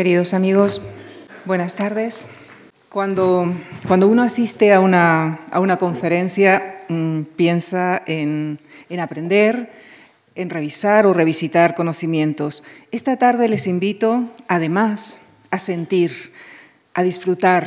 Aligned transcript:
Queridos 0.00 0.32
amigos, 0.32 0.80
buenas 1.44 1.76
tardes. 1.76 2.26
Cuando, 2.88 3.52
cuando 3.86 4.08
uno 4.08 4.22
asiste 4.22 4.72
a 4.72 4.80
una, 4.80 5.40
a 5.50 5.60
una 5.60 5.76
conferencia, 5.76 6.86
mmm, 6.88 7.24
piensa 7.36 8.00
en, 8.06 8.58
en 8.88 9.00
aprender, 9.00 9.70
en 10.36 10.48
revisar 10.48 11.06
o 11.06 11.12
revisitar 11.12 11.74
conocimientos. 11.74 12.64
Esta 12.92 13.18
tarde 13.18 13.46
les 13.46 13.66
invito, 13.66 14.30
además, 14.48 15.20
a 15.50 15.58
sentir, 15.58 16.32
a 16.94 17.02
disfrutar, 17.02 17.66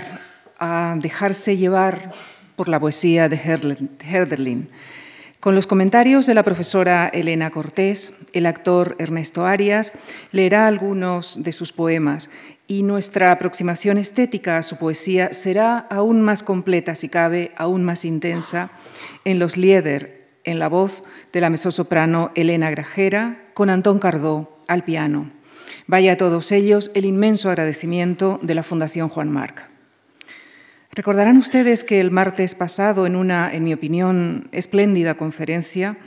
a 0.57 0.95
dejarse 0.97 1.55
llevar 1.55 2.13
por 2.55 2.67
la 2.67 2.79
poesía 2.79 3.29
de 3.29 3.39
Herderlin. 4.09 4.69
Con 5.43 5.55
los 5.55 5.67
comentarios 5.67 6.25
de 6.25 6.35
la 6.35 6.43
profesora 6.43 7.09
Elena 7.09 7.51
Cortés, 7.51 8.13
el 8.31 8.45
actor 8.45 8.95
Ernesto 8.97 9.45
Arias 9.45 9.91
leerá 10.31 10.67
algunos 10.67 11.43
de 11.43 11.51
sus 11.51 11.73
poemas 11.73 12.29
y 12.65 12.83
nuestra 12.83 13.29
aproximación 13.29 13.97
estética 13.97 14.57
a 14.57 14.63
su 14.63 14.77
poesía 14.77 15.33
será 15.33 15.79
aún 15.79 16.21
más 16.21 16.43
completa, 16.43 16.95
si 16.95 17.09
cabe, 17.09 17.51
aún 17.57 17.83
más 17.83 18.05
intensa, 18.05 18.71
en 19.25 19.37
los 19.37 19.57
Lieder, 19.57 20.29
en 20.45 20.59
la 20.59 20.69
voz 20.69 21.03
de 21.33 21.41
la 21.41 21.49
mezzosoprano 21.49 22.31
Elena 22.35 22.71
Grajera, 22.71 23.49
con 23.53 23.69
Antón 23.69 23.99
Cardó 23.99 24.63
al 24.69 24.85
piano. 24.85 25.29
Vaya 25.87 26.13
a 26.13 26.17
todos 26.17 26.53
ellos 26.53 26.89
el 26.93 27.03
inmenso 27.03 27.49
agradecimiento 27.49 28.39
de 28.41 28.55
la 28.55 28.63
Fundación 28.63 29.09
Juan 29.09 29.29
Marc. 29.29 29.72
Recordarán 30.95 31.37
ustedes 31.37 31.83
que 31.83 31.99
el 31.99 32.11
martes 32.11 32.53
pasado, 32.53 33.07
en 33.07 33.15
una, 33.15 33.51
en 33.51 33.63
mi 33.63 33.73
opinión, 33.73 34.47
espléndida 34.51 35.17
conferencia, 35.17 35.97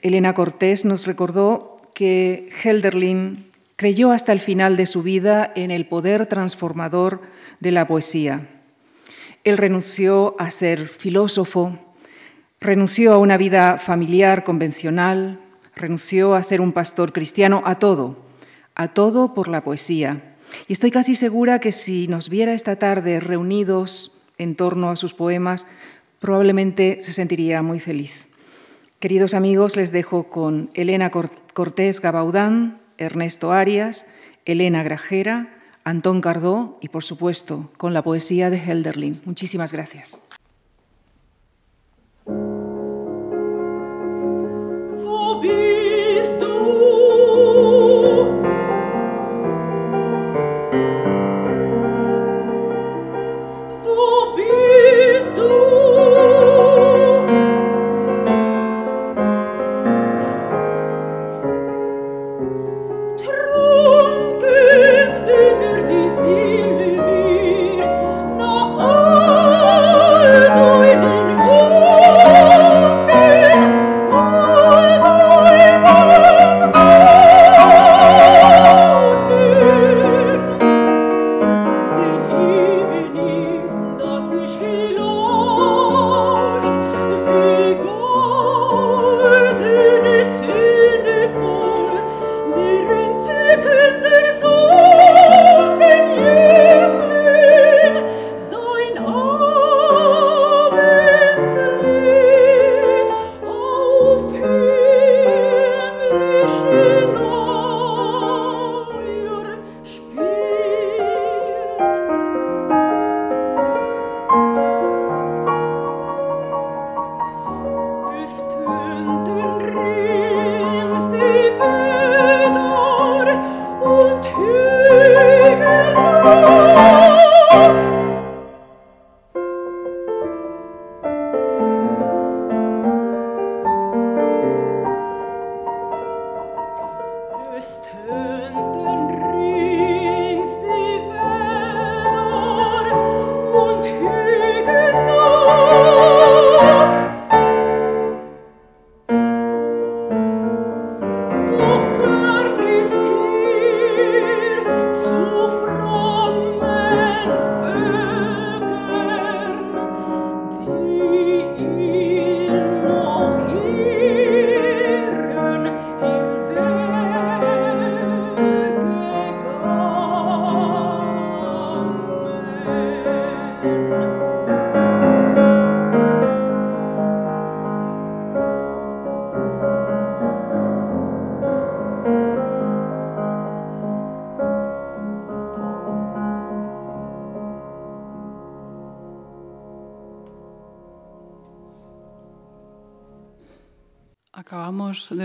Elena 0.00 0.32
Cortés 0.32 0.84
nos 0.84 1.08
recordó 1.08 1.80
que 1.92 2.48
Helderlin 2.62 3.50
creyó 3.74 4.12
hasta 4.12 4.30
el 4.30 4.38
final 4.38 4.76
de 4.76 4.86
su 4.86 5.02
vida 5.02 5.52
en 5.56 5.72
el 5.72 5.88
poder 5.88 6.26
transformador 6.26 7.20
de 7.58 7.72
la 7.72 7.88
poesía. 7.88 8.48
Él 9.42 9.58
renunció 9.58 10.36
a 10.38 10.52
ser 10.52 10.86
filósofo, 10.86 11.76
renunció 12.60 13.14
a 13.14 13.18
una 13.18 13.38
vida 13.38 13.76
familiar 13.78 14.44
convencional, 14.44 15.40
renunció 15.74 16.36
a 16.36 16.44
ser 16.44 16.60
un 16.60 16.70
pastor 16.70 17.12
cristiano, 17.12 17.62
a 17.64 17.80
todo, 17.80 18.24
a 18.76 18.86
todo 18.86 19.34
por 19.34 19.48
la 19.48 19.64
poesía. 19.64 20.36
Y 20.68 20.74
estoy 20.74 20.92
casi 20.92 21.16
segura 21.16 21.58
que 21.58 21.72
si 21.72 22.06
nos 22.06 22.28
viera 22.28 22.52
esta 22.52 22.76
tarde 22.76 23.18
reunidos 23.18 24.14
en 24.38 24.54
torno 24.54 24.90
a 24.90 24.96
sus 24.96 25.14
poemas, 25.14 25.66
probablemente 26.20 26.98
se 27.00 27.12
sentiría 27.12 27.62
muy 27.62 27.80
feliz. 27.80 28.28
Queridos 29.00 29.34
amigos, 29.34 29.76
les 29.76 29.92
dejo 29.92 30.30
con 30.30 30.70
Elena 30.74 31.10
Cortés 31.10 32.00
Gabaudán, 32.00 32.80
Ernesto 32.96 33.52
Arias, 33.52 34.06
Elena 34.44 34.82
Grajera, 34.82 35.54
Antón 35.84 36.20
Cardó 36.20 36.78
y, 36.80 36.88
por 36.88 37.04
supuesto, 37.04 37.70
con 37.76 37.94
la 37.94 38.02
poesía 38.02 38.50
de 38.50 38.58
Helderlin. 38.58 39.22
Muchísimas 39.24 39.72
gracias. 39.72 40.20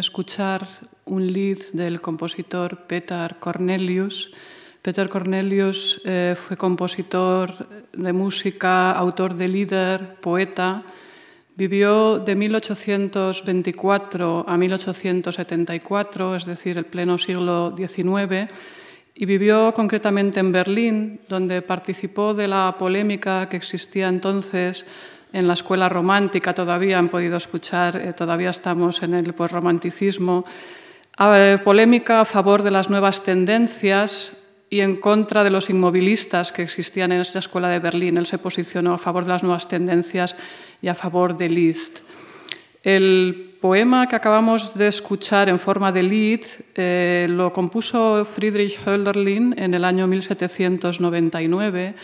Escuchar 0.03 0.67
un 1.05 1.31
lead 1.31 1.59
del 1.71 2.01
compositor 2.01 2.85
Petar 2.87 3.39
Cornelius. 3.39 4.31
Peter 4.81 5.07
Cornelius 5.07 6.01
eh, 6.03 6.35
fue 6.35 6.57
compositor 6.57 7.69
de 7.94 8.11
música, 8.11 8.91
autor 8.91 9.35
de 9.35 9.47
líder, 9.47 10.15
poeta. 10.19 10.83
Vivió 11.55 12.19
de 12.19 12.35
1824 12.35 14.44
a 14.45 14.57
1874, 14.57 16.35
es 16.35 16.45
decir, 16.45 16.77
el 16.77 16.85
pleno 16.85 17.17
siglo 17.17 17.73
XIX, 17.77 18.51
y 19.15 19.25
vivió 19.25 19.73
concretamente 19.73 20.41
en 20.41 20.51
Berlín, 20.51 21.21
donde 21.29 21.61
participó 21.61 22.33
de 22.33 22.49
la 22.49 22.75
polémica 22.77 23.47
que 23.47 23.56
existía 23.56 24.09
entonces 24.09 24.85
en 25.33 25.47
la 25.47 25.53
escuela 25.53 25.89
romántica 25.89 26.53
todavía 26.53 27.00
han 27.00 27.09
podido 27.09 27.38
escuchar, 27.38 27.97
eh, 27.97 28.13
todavía 28.13 28.51
estamos 28.51 29.01
en 29.01 29.15
el 29.15 29.33
posromanticismo, 29.33 30.45
eh, 31.19 31.57
polémica 31.63 32.21
a 32.21 32.25
favor 32.25 32.62
de 32.62 32.71
las 32.71 32.89
nuevas 32.89 33.24
tendencias 33.24 34.33
y 34.69 34.81
en 34.81 34.97
contra 34.97 35.44
de 35.44 35.50
los 35.50 35.69
inmovilistas 35.69 36.51
que 36.51 36.62
existían 36.62 37.12
en 37.12 37.21
esta 37.21 37.39
escuela 37.39 37.69
de 37.69 37.80
Berlín. 37.80 38.18
Él 38.18 38.25
se 38.25 38.38
posicionó 38.38 38.94
a 38.94 38.97
favor 38.97 39.25
de 39.25 39.31
las 39.31 39.44
nuevas 39.44 39.68
tendencias 39.68 40.35
y 40.81 40.88
a 40.88 40.95
favor 40.95 41.35
de 41.35 41.50
Liszt. 41.50 42.00
El 42.83 43.57
poema 43.62 44.07
que 44.07 44.15
acabamos 44.15 44.74
de 44.75 44.88
escuchar 44.88 45.50
en 45.50 45.57
forma 45.57 45.91
de 45.91 46.03
Lied 46.03 46.45
eh, 46.75 47.27
lo 47.30 47.53
compuso 47.53 48.25
Friedrich 48.25 48.77
Hölderlin 48.85 49.56
en 49.57 49.74
el 49.74 49.85
año 49.85 50.06
1799 50.06 51.95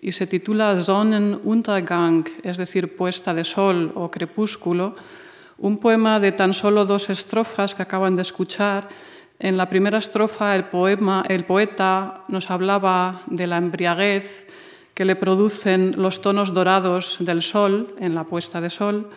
y 0.00 0.12
se 0.12 0.26
titula 0.26 0.78
Sonnenuntergang, 0.78 2.24
es 2.42 2.56
decir, 2.56 2.96
puesta 2.96 3.34
de 3.34 3.44
sol 3.44 3.92
o 3.94 4.10
crepúsculo, 4.10 4.94
un 5.58 5.78
poema 5.78 6.20
de 6.20 6.32
tan 6.32 6.52
solo 6.52 6.84
dos 6.84 7.08
estrofas 7.08 7.74
que 7.74 7.82
acaban 7.82 8.16
de 8.16 8.22
escuchar. 8.22 8.88
En 9.38 9.56
la 9.56 9.68
primera 9.68 9.98
estrofa 9.98 10.54
el, 10.54 10.66
el 11.28 11.44
poeta 11.44 12.24
nos 12.28 12.50
hablaba 12.50 13.22
de 13.26 13.46
la 13.46 13.56
embriaguez 13.56 14.46
que 14.94 15.04
le 15.04 15.16
producen 15.16 15.92
los 15.96 16.20
tonos 16.20 16.54
dorados 16.54 17.18
del 17.20 17.42
sol 17.42 17.94
en 17.98 18.14
la 18.14 18.24
puesta 18.24 18.60
de 18.60 18.70
sol 18.70 19.10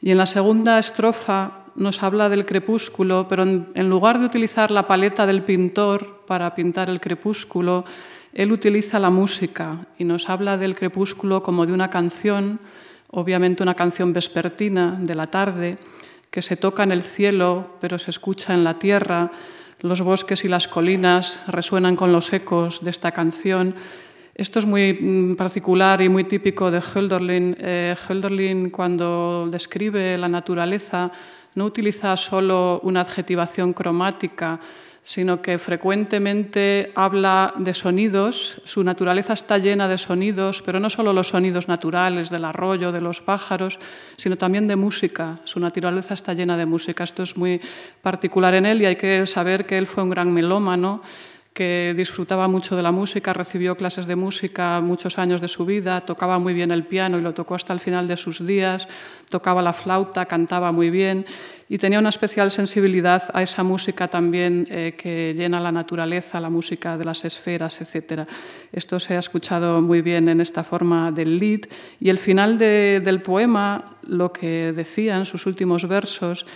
y 0.00 0.10
en 0.10 0.18
la 0.18 0.26
segunda 0.26 0.78
estrofa 0.78 1.64
nos 1.74 2.02
habla 2.02 2.28
del 2.28 2.44
crepúsculo, 2.44 3.26
pero 3.28 3.44
en, 3.44 3.88
lugar 3.88 4.18
de 4.18 4.26
utilizar 4.26 4.70
la 4.70 4.86
paleta 4.86 5.26
del 5.26 5.44
pintor 5.44 6.22
para 6.26 6.54
pintar 6.54 6.90
el 6.90 7.00
crepúsculo, 7.00 7.84
él 8.32 8.52
utiliza 8.52 8.98
la 8.98 9.10
música 9.10 9.86
y 9.98 10.04
nos 10.04 10.28
habla 10.28 10.56
del 10.56 10.76
crepúsculo 10.76 11.42
como 11.42 11.66
de 11.66 11.72
una 11.72 11.90
canción, 11.90 12.60
obviamente 13.10 13.62
una 13.62 13.74
canción 13.74 14.12
vespertina 14.12 14.96
de 15.00 15.14
la 15.14 15.26
tarde, 15.26 15.78
que 16.30 16.42
se 16.42 16.56
toca 16.56 16.82
en 16.82 16.92
el 16.92 17.02
cielo, 17.02 17.76
pero 17.80 17.98
se 17.98 18.10
escucha 18.10 18.54
en 18.54 18.64
la 18.64 18.78
tierra. 18.78 19.32
Los 19.80 20.02
bosques 20.02 20.44
y 20.44 20.48
las 20.48 20.68
colinas 20.68 21.40
resuenan 21.46 21.96
con 21.96 22.12
los 22.12 22.32
ecos 22.32 22.84
de 22.84 22.90
esta 22.90 23.12
canción 23.12 23.74
esto 24.38 24.60
es 24.60 24.66
muy 24.66 24.92
mm, 24.92 25.34
particular 25.34 26.00
y 26.00 26.08
muy 26.08 26.22
típico 26.22 26.70
de 26.70 26.80
Hölderlin. 26.80 27.56
Eh, 27.58 27.96
Hölderlin, 28.08 28.70
cuando 28.70 29.48
describe 29.50 30.16
la 30.16 30.28
naturaleza, 30.28 31.10
no 31.56 31.64
utiliza 31.64 32.16
solo 32.16 32.78
una 32.84 33.00
adjetivación 33.00 33.72
cromática, 33.72 34.60
sino 35.08 35.40
que 35.40 35.56
frecuentemente 35.56 36.92
habla 36.94 37.54
de 37.56 37.72
sonidos. 37.72 38.60
Su 38.64 38.84
naturaleza 38.84 39.32
está 39.32 39.56
llena 39.56 39.88
de 39.88 39.96
sonidos, 39.96 40.60
pero 40.60 40.80
no 40.80 40.90
solo 40.90 41.14
los 41.14 41.28
sonidos 41.28 41.66
naturales 41.66 42.28
del 42.28 42.44
arroyo, 42.44 42.92
de 42.92 43.00
los 43.00 43.22
pájaros, 43.22 43.78
sino 44.18 44.36
también 44.36 44.68
de 44.68 44.76
música. 44.76 45.36
Su 45.44 45.60
naturaleza 45.60 46.12
está 46.12 46.34
llena 46.34 46.58
de 46.58 46.66
música. 46.66 47.04
Esto 47.04 47.22
es 47.22 47.38
muy 47.38 47.58
particular 48.02 48.52
en 48.52 48.66
él 48.66 48.82
y 48.82 48.84
hay 48.84 48.96
que 48.96 49.26
saber 49.26 49.64
que 49.64 49.78
él 49.78 49.86
fue 49.86 50.02
un 50.02 50.10
gran 50.10 50.30
melómano 50.30 51.00
que 51.58 51.92
disfrutaba 51.96 52.46
mucho 52.46 52.76
de 52.76 52.84
la 52.84 52.92
música, 52.92 53.32
recibió 53.32 53.76
clases 53.76 54.06
de 54.06 54.14
música 54.14 54.80
muchos 54.80 55.18
años 55.18 55.40
de 55.40 55.48
su 55.48 55.66
vida, 55.66 56.00
tocaba 56.02 56.38
muy 56.38 56.54
bien 56.54 56.70
el 56.70 56.84
piano 56.84 57.18
y 57.18 57.20
lo 57.20 57.34
tocó 57.34 57.56
hasta 57.56 57.72
el 57.72 57.80
final 57.80 58.06
de 58.06 58.16
sus 58.16 58.46
días, 58.46 58.86
tocaba 59.28 59.60
la 59.60 59.72
flauta, 59.72 60.26
cantaba 60.26 60.70
muy 60.70 60.88
bien 60.88 61.26
y 61.68 61.78
tenía 61.78 61.98
una 61.98 62.10
especial 62.10 62.52
sensibilidad 62.52 63.24
a 63.34 63.42
esa 63.42 63.64
música 63.64 64.06
también 64.06 64.68
eh, 64.70 64.94
que 64.96 65.34
llena 65.36 65.58
la 65.58 65.72
naturaleza, 65.72 66.38
la 66.38 66.48
música 66.48 66.96
de 66.96 67.04
las 67.04 67.24
esferas, 67.24 67.80
etc. 67.80 68.28
Esto 68.70 69.00
se 69.00 69.16
ha 69.16 69.18
escuchado 69.18 69.82
muy 69.82 70.00
bien 70.00 70.28
en 70.28 70.40
esta 70.40 70.62
forma 70.62 71.10
del 71.10 71.40
lead 71.40 71.62
y 71.98 72.08
el 72.08 72.18
final 72.18 72.56
del 72.56 73.20
poema, 73.20 73.96
lo 74.06 74.32
que 74.32 74.72
decía 74.72 75.16
en 75.16 75.26
sus 75.26 75.44
últimos 75.44 75.88
versos, 75.88 76.46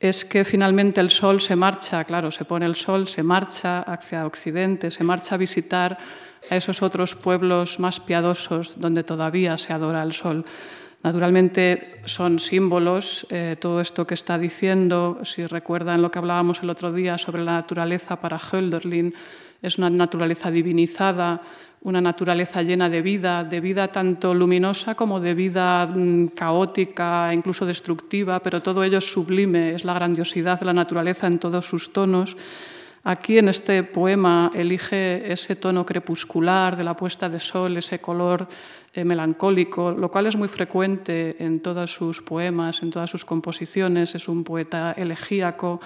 es 0.00 0.24
que 0.24 0.44
finalmente 0.44 1.00
el 1.00 1.10
sol 1.10 1.40
se 1.40 1.56
marcha, 1.56 2.04
claro, 2.04 2.30
se 2.30 2.44
pone 2.44 2.66
el 2.66 2.74
sol, 2.74 3.08
se 3.08 3.22
marcha 3.22 3.80
hacia 3.82 4.26
Occidente, 4.26 4.90
se 4.90 5.04
marcha 5.04 5.34
a 5.34 5.38
visitar 5.38 5.98
a 6.50 6.56
esos 6.56 6.82
otros 6.82 7.14
pueblos 7.14 7.78
más 7.78 8.00
piadosos 8.00 8.78
donde 8.78 9.04
todavía 9.04 9.56
se 9.56 9.72
adora 9.72 10.02
el 10.02 10.12
sol. 10.12 10.44
Naturalmente 11.04 12.00
son 12.06 12.38
símbolos, 12.38 13.26
eh, 13.28 13.56
todo 13.60 13.82
esto 13.82 14.06
que 14.06 14.14
está 14.14 14.38
diciendo, 14.38 15.20
si 15.22 15.46
recuerdan 15.46 16.00
lo 16.00 16.10
que 16.10 16.18
hablábamos 16.18 16.62
el 16.62 16.70
otro 16.70 16.92
día 16.92 17.18
sobre 17.18 17.44
la 17.44 17.52
naturaleza 17.52 18.18
para 18.18 18.38
Hölderlin, 18.38 19.12
es 19.60 19.76
una 19.76 19.90
naturaleza 19.90 20.50
divinizada, 20.50 21.42
una 21.82 22.00
naturaleza 22.00 22.62
llena 22.62 22.88
de 22.88 23.02
vida, 23.02 23.44
de 23.44 23.60
vida 23.60 23.88
tanto 23.88 24.32
luminosa 24.32 24.94
como 24.94 25.20
de 25.20 25.34
vida 25.34 25.86
mm, 25.86 26.28
caótica, 26.28 27.34
incluso 27.34 27.66
destructiva, 27.66 28.40
pero 28.40 28.62
todo 28.62 28.82
ello 28.82 28.96
es 28.96 29.12
sublime, 29.12 29.74
es 29.74 29.84
la 29.84 29.92
grandiosidad 29.92 30.58
de 30.58 30.64
la 30.64 30.72
naturaleza 30.72 31.26
en 31.26 31.38
todos 31.38 31.66
sus 31.66 31.92
tonos. 31.92 32.34
Aquí 33.06 33.36
en 33.36 33.50
este 33.50 33.82
poema 33.82 34.50
elige 34.54 35.30
ese 35.30 35.56
tono 35.56 35.84
crepuscular 35.84 36.74
de 36.74 36.84
la 36.84 36.96
puesta 36.96 37.28
de 37.28 37.38
sol, 37.38 37.76
ese 37.76 37.98
color 37.98 38.48
eh, 38.94 39.04
melancólico, 39.04 39.90
lo 39.90 40.08
cual 40.08 40.26
es 40.26 40.36
muy 40.36 40.46
frecuente 40.46 41.34
en 41.40 41.58
todos 41.58 41.92
sus 41.92 42.22
poemas, 42.22 42.80
en 42.80 42.90
todas 42.90 43.10
sus 43.10 43.24
composiciones. 43.24 44.14
Es 44.14 44.28
un 44.28 44.44
poeta 44.44 44.92
elegíaco, 44.96 45.80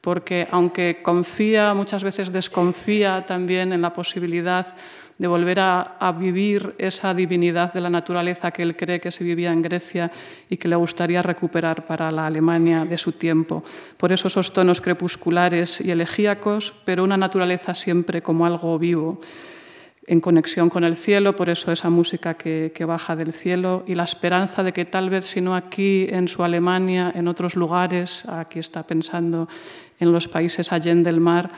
porque 0.00 0.48
aunque 0.50 1.00
confía, 1.02 1.74
muchas 1.74 2.02
veces 2.02 2.32
desconfía 2.32 3.26
también 3.26 3.74
en 3.74 3.82
la 3.82 3.92
posibilidad 3.92 4.74
de 5.18 5.26
volver 5.26 5.60
a, 5.60 6.14
vivir 6.18 6.74
esa 6.78 7.12
divinidad 7.12 7.74
de 7.74 7.80
la 7.82 7.90
naturaleza 7.90 8.50
que 8.50 8.62
él 8.62 8.74
cree 8.74 9.00
que 9.00 9.12
se 9.12 9.24
vivía 9.24 9.52
en 9.52 9.60
Grecia 9.60 10.10
y 10.48 10.56
que 10.56 10.68
le 10.68 10.76
gustaría 10.76 11.22
recuperar 11.22 11.84
para 11.84 12.10
la 12.10 12.26
Alemania 12.26 12.84
de 12.86 12.96
su 12.96 13.12
tiempo. 13.12 13.64
Por 13.98 14.12
eso 14.12 14.28
esos 14.28 14.52
tonos 14.52 14.80
crepusculares 14.80 15.80
y 15.80 15.90
elegíacos, 15.90 16.72
pero 16.86 17.04
una 17.04 17.16
naturaleza 17.16 17.74
siempre 17.74 18.22
como 18.22 18.46
algo 18.46 18.78
vivo 18.78 19.20
en 20.06 20.20
conexión 20.20 20.68
con 20.68 20.84
el 20.84 20.94
cielo, 20.94 21.34
por 21.34 21.48
eso 21.48 21.72
esa 21.72 21.90
música 21.90 22.34
que, 22.34 22.72
baja 22.86 23.16
del 23.16 23.32
cielo 23.32 23.82
y 23.86 23.94
la 23.94 24.04
esperanza 24.04 24.62
de 24.62 24.72
que 24.72 24.84
tal 24.84 25.10
vez, 25.10 25.24
si 25.24 25.40
no 25.40 25.56
aquí, 25.56 26.06
en 26.08 26.28
su 26.28 26.44
Alemania, 26.44 27.12
en 27.14 27.26
otros 27.26 27.56
lugares, 27.56 28.24
aquí 28.28 28.60
está 28.60 28.86
pensando 28.86 29.48
en 29.98 30.12
los 30.12 30.28
países 30.28 30.72
allende 30.72 31.10
el 31.10 31.20
mar, 31.20 31.50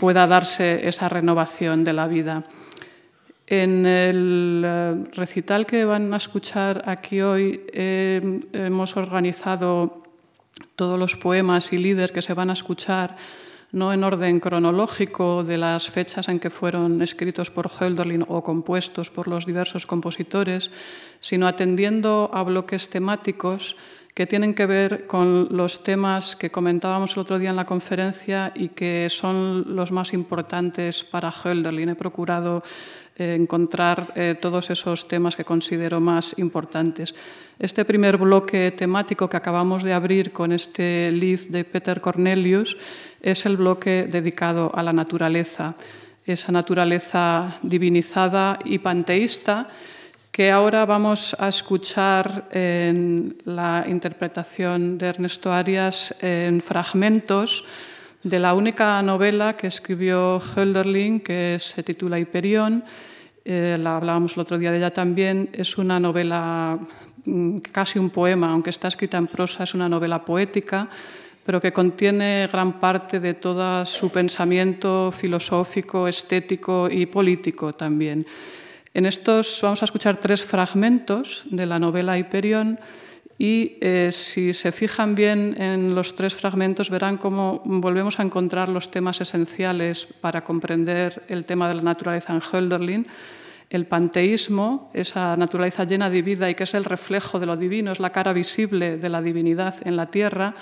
pueda 0.00 0.26
darse 0.26 0.88
esa 0.88 1.08
renovación 1.08 1.84
de 1.84 1.92
la 1.92 2.08
vida. 2.08 2.44
En 3.46 3.86
el 3.86 4.62
eh, 4.64 4.94
recital 5.12 5.66
que 5.66 5.84
van 5.84 6.12
a 6.14 6.16
escuchar 6.16 6.82
aquí 6.86 7.20
hoy 7.20 7.60
hemos 7.72 8.96
organizado 8.96 10.02
todos 10.74 10.98
los 10.98 11.16
poemas 11.16 11.72
y 11.72 11.78
líderes 11.78 12.12
que 12.12 12.22
se 12.22 12.34
van 12.34 12.50
a 12.50 12.54
escuchar 12.54 13.16
no 13.72 13.92
en 13.92 14.04
orden 14.04 14.38
cronológico 14.38 15.44
de 15.44 15.58
las 15.58 15.90
fechas 15.90 16.28
en 16.28 16.38
que 16.38 16.50
fueron 16.50 17.00
escritos 17.02 17.50
por 17.50 17.68
Hölderlin 17.68 18.24
o 18.28 18.42
compuestos 18.42 19.10
por 19.10 19.28
los 19.28 19.46
diversos 19.46 19.86
compositores, 19.86 20.70
sino 21.20 21.46
atendiendo 21.46 22.30
a 22.32 22.42
bloques 22.44 22.88
temáticos 22.90 23.76
que 24.14 24.26
tienen 24.26 24.54
que 24.54 24.66
ver 24.66 25.06
con 25.06 25.48
los 25.50 25.82
temas 25.82 26.36
que 26.36 26.50
comentábamos 26.50 27.14
el 27.14 27.20
otro 27.20 27.38
día 27.38 27.48
en 27.48 27.56
la 27.56 27.64
conferencia 27.64 28.52
y 28.54 28.68
que 28.68 29.08
son 29.08 29.74
los 29.74 29.90
más 29.90 30.12
importantes 30.12 31.02
para 31.02 31.32
Hölderlin. 31.32 31.88
He 31.88 31.94
procurado 31.94 32.62
eh, 33.16 33.34
encontrar 33.34 34.12
eh, 34.16 34.34
todos 34.40 34.70
esos 34.70 35.06
temas 35.06 35.36
que 35.36 35.44
considero 35.44 36.00
más 36.00 36.34
importantes. 36.38 37.14
Este 37.58 37.84
primer 37.84 38.16
bloque 38.16 38.70
temático 38.70 39.28
que 39.28 39.36
acabamos 39.36 39.82
de 39.82 39.92
abrir 39.92 40.32
con 40.32 40.50
este 40.50 41.12
lead 41.12 41.50
de 41.50 41.64
Peter 41.64 42.00
Cornelius 42.00 42.76
es 43.20 43.44
el 43.44 43.58
bloque 43.58 44.08
dedicado 44.10 44.72
a 44.74 44.82
la 44.82 44.92
naturaleza, 44.92 45.74
esa 46.24 46.52
naturaleza 46.52 47.58
divinizada 47.62 48.58
y 48.64 48.78
panteísta 48.78 49.68
que 50.32 50.50
ahora 50.50 50.86
vamos 50.86 51.36
a 51.38 51.48
escuchar 51.48 52.48
en 52.50 53.36
la 53.44 53.84
interpretación 53.86 54.96
de 54.96 55.08
Ernesto 55.08 55.52
Arias 55.52 56.14
en 56.22 56.62
fragmentos 56.62 57.62
de 58.22 58.38
la 58.38 58.54
única 58.54 59.02
novela 59.02 59.56
que 59.56 59.66
escribió 59.66 60.40
Hölderlin, 60.40 61.20
que 61.20 61.58
se 61.58 61.82
titula 61.82 62.20
Hiperión. 62.20 62.84
Eh, 63.44 63.76
la 63.78 63.96
hablábamos 63.96 64.34
el 64.34 64.40
otro 64.40 64.58
día 64.58 64.70
de 64.70 64.78
ella 64.78 64.92
también. 64.92 65.50
Es 65.52 65.76
una 65.76 65.98
novela, 65.98 66.78
mm, 67.24 67.58
casi 67.72 67.98
un 67.98 68.10
poema, 68.10 68.50
aunque 68.50 68.70
está 68.70 68.88
escrita 68.88 69.18
en 69.18 69.26
prosa, 69.26 69.64
es 69.64 69.74
una 69.74 69.88
novela 69.88 70.24
poética, 70.24 70.88
pero 71.44 71.60
que 71.60 71.72
contiene 71.72 72.48
gran 72.52 72.78
parte 72.78 73.18
de 73.18 73.34
todo 73.34 73.84
su 73.84 74.10
pensamiento 74.10 75.10
filosófico, 75.10 76.06
estético 76.06 76.88
y 76.88 77.06
político 77.06 77.72
también. 77.72 78.24
En 78.94 79.06
estos 79.06 79.58
vamos 79.62 79.82
a 79.82 79.86
escuchar 79.86 80.18
tres 80.18 80.44
fragmentos 80.44 81.42
de 81.50 81.66
la 81.66 81.80
novela 81.80 82.16
Hyperion 82.16 82.78
y 83.42 83.76
eh, 83.80 84.10
si 84.12 84.52
se 84.52 84.70
fijan 84.70 85.16
bien 85.16 85.60
en 85.60 85.96
los 85.96 86.14
tres 86.14 86.32
fragmentos 86.32 86.90
verán 86.90 87.16
cómo 87.16 87.60
volvemos 87.64 88.20
a 88.20 88.22
encontrar 88.22 88.68
los 88.68 88.92
temas 88.92 89.20
esenciales 89.20 90.06
para 90.06 90.44
comprender 90.44 91.24
el 91.26 91.44
tema 91.44 91.66
de 91.66 91.74
la 91.74 91.82
naturaleza 91.82 92.32
en 92.32 92.40
Hölderlin. 92.40 93.04
El 93.68 93.86
panteísmo, 93.86 94.92
esa 94.94 95.36
naturaleza 95.36 95.82
llena 95.82 96.08
de 96.08 96.22
vida 96.22 96.48
y 96.48 96.54
que 96.54 96.62
es 96.62 96.74
el 96.74 96.84
reflejo 96.84 97.40
de 97.40 97.46
lo 97.46 97.56
divino, 97.56 97.90
es 97.90 97.98
la 97.98 98.10
cara 98.10 98.32
visible 98.32 98.96
de 98.96 99.08
la 99.08 99.20
divinidad 99.20 99.74
en 99.84 99.96
la 99.96 100.06
tierra 100.06 100.54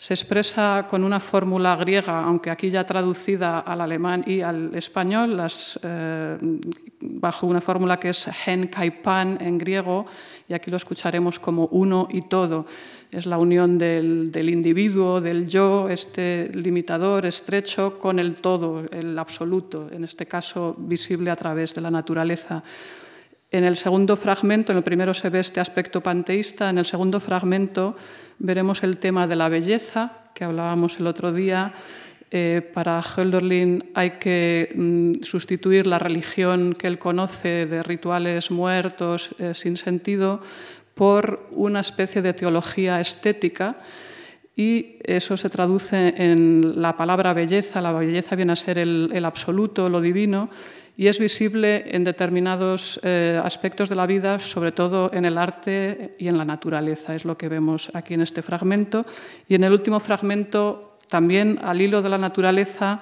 Se 0.00 0.14
expresa 0.14 0.86
con 0.88 1.02
una 1.02 1.18
fórmula 1.18 1.74
griega, 1.74 2.22
aunque 2.22 2.50
aquí 2.50 2.70
ya 2.70 2.86
traducida 2.86 3.58
al 3.58 3.80
alemán 3.80 4.22
y 4.24 4.42
al 4.42 4.72
español, 4.76 5.36
eh, 5.82 6.38
bajo 7.00 7.48
una 7.48 7.60
fórmula 7.60 7.98
que 7.98 8.10
es 8.10 8.28
hen 8.46 8.68
kai 8.68 9.02
pan 9.02 9.38
en 9.40 9.58
griego, 9.58 10.06
y 10.48 10.54
aquí 10.54 10.70
lo 10.70 10.76
escucharemos 10.76 11.40
como 11.40 11.66
uno 11.72 12.06
y 12.12 12.22
todo. 12.22 12.66
Es 13.10 13.26
la 13.26 13.38
unión 13.38 13.76
del, 13.76 14.30
del 14.30 14.50
individuo, 14.50 15.20
del 15.20 15.48
yo, 15.48 15.88
este 15.88 16.48
limitador 16.54 17.26
estrecho, 17.26 17.98
con 17.98 18.20
el 18.20 18.36
todo, 18.36 18.84
el 18.92 19.18
absoluto, 19.18 19.88
en 19.90 20.04
este 20.04 20.26
caso 20.26 20.76
visible 20.78 21.28
a 21.28 21.36
través 21.36 21.74
de 21.74 21.80
la 21.80 21.90
naturaleza. 21.90 22.62
En 23.50 23.64
el 23.64 23.76
segundo 23.76 24.16
fragmento, 24.16 24.72
en 24.72 24.78
el 24.78 24.84
primero 24.84 25.14
se 25.14 25.30
ve 25.30 25.40
este 25.40 25.60
aspecto 25.60 26.02
panteísta, 26.02 26.68
en 26.68 26.76
el 26.76 26.84
segundo 26.84 27.18
fragmento 27.18 27.96
veremos 28.38 28.82
el 28.82 28.98
tema 28.98 29.26
de 29.26 29.36
la 29.36 29.48
belleza, 29.48 30.12
que 30.34 30.44
hablábamos 30.44 31.00
el 31.00 31.06
otro 31.06 31.32
día. 31.32 31.72
Eh, 32.30 32.60
para 32.74 33.00
Hölderlin 33.00 33.90
hay 33.94 34.18
que 34.20 34.70
mm, 34.74 35.22
sustituir 35.22 35.86
la 35.86 35.98
religión 35.98 36.74
que 36.74 36.86
él 36.86 36.98
conoce 36.98 37.64
de 37.64 37.82
rituales 37.82 38.50
muertos 38.50 39.30
eh, 39.38 39.54
sin 39.54 39.78
sentido 39.78 40.42
por 40.94 41.48
una 41.52 41.80
especie 41.80 42.20
de 42.20 42.34
teología 42.34 43.00
estética 43.00 43.78
y 44.56 44.98
eso 45.04 45.38
se 45.38 45.48
traduce 45.48 46.12
en 46.18 46.82
la 46.82 46.98
palabra 46.98 47.32
belleza. 47.32 47.80
La 47.80 47.92
belleza 47.92 48.36
viene 48.36 48.52
a 48.52 48.56
ser 48.56 48.76
el 48.76 49.24
absoluto, 49.24 49.88
lo 49.88 50.00
divino, 50.02 50.50
y 50.98 51.06
es 51.06 51.20
visible 51.20 51.84
en 51.94 52.02
determinados 52.02 52.98
eh, 53.04 53.40
aspectos 53.40 53.88
de 53.88 53.94
la 53.94 54.04
vida, 54.04 54.40
sobre 54.40 54.72
todo 54.72 55.12
en 55.14 55.24
el 55.24 55.38
arte 55.38 56.16
y 56.18 56.26
en 56.26 56.36
la 56.36 56.44
naturaleza. 56.44 57.14
Es 57.14 57.24
lo 57.24 57.38
que 57.38 57.48
vemos 57.48 57.88
aquí 57.94 58.14
en 58.14 58.22
este 58.22 58.42
fragmento. 58.42 59.06
Y 59.46 59.54
en 59.54 59.62
el 59.62 59.72
último 59.72 60.00
fragmento, 60.00 60.98
también 61.06 61.60
al 61.62 61.80
hilo 61.80 62.02
de 62.02 62.08
la 62.08 62.18
naturaleza, 62.18 63.00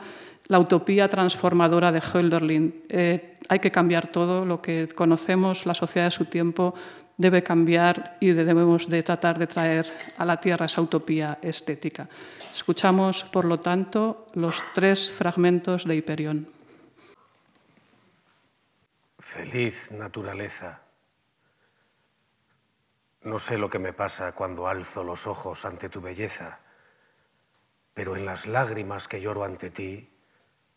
la 0.48 0.58
utopía 0.58 1.08
transformadora 1.08 1.90
de 1.90 2.02
Hölderlin. 2.02 2.84
Eh, 2.90 3.34
hay 3.48 3.58
que 3.60 3.72
cambiar 3.72 4.08
todo 4.08 4.44
lo 4.44 4.60
que 4.60 4.88
conocemos, 4.94 5.64
la 5.64 5.74
sociedad 5.74 6.08
de 6.08 6.10
su 6.10 6.26
tiempo 6.26 6.74
debe 7.16 7.42
cambiar 7.42 8.18
y 8.20 8.32
debemos 8.32 8.90
de 8.90 9.02
tratar 9.02 9.38
de 9.38 9.46
traer 9.46 9.86
a 10.18 10.26
la 10.26 10.38
tierra 10.38 10.66
esa 10.66 10.82
utopía 10.82 11.38
estética. 11.40 12.06
Escuchamos, 12.52 13.24
por 13.24 13.46
lo 13.46 13.58
tanto, 13.60 14.26
los 14.34 14.62
tres 14.74 15.10
fragmentos 15.10 15.86
de 15.86 15.96
Hiperión. 15.96 16.55
Feliz 19.26 19.90
naturaleza. 19.90 20.82
No 23.22 23.40
sé 23.40 23.58
lo 23.58 23.68
que 23.68 23.80
me 23.80 23.92
pasa 23.92 24.36
cuando 24.36 24.68
alzo 24.68 25.02
los 25.02 25.26
ojos 25.26 25.64
ante 25.64 25.88
tu 25.88 26.00
belleza, 26.00 26.60
pero 27.92 28.14
en 28.14 28.24
las 28.24 28.46
lágrimas 28.46 29.08
que 29.08 29.20
lloro 29.20 29.42
ante 29.42 29.70
ti, 29.70 30.16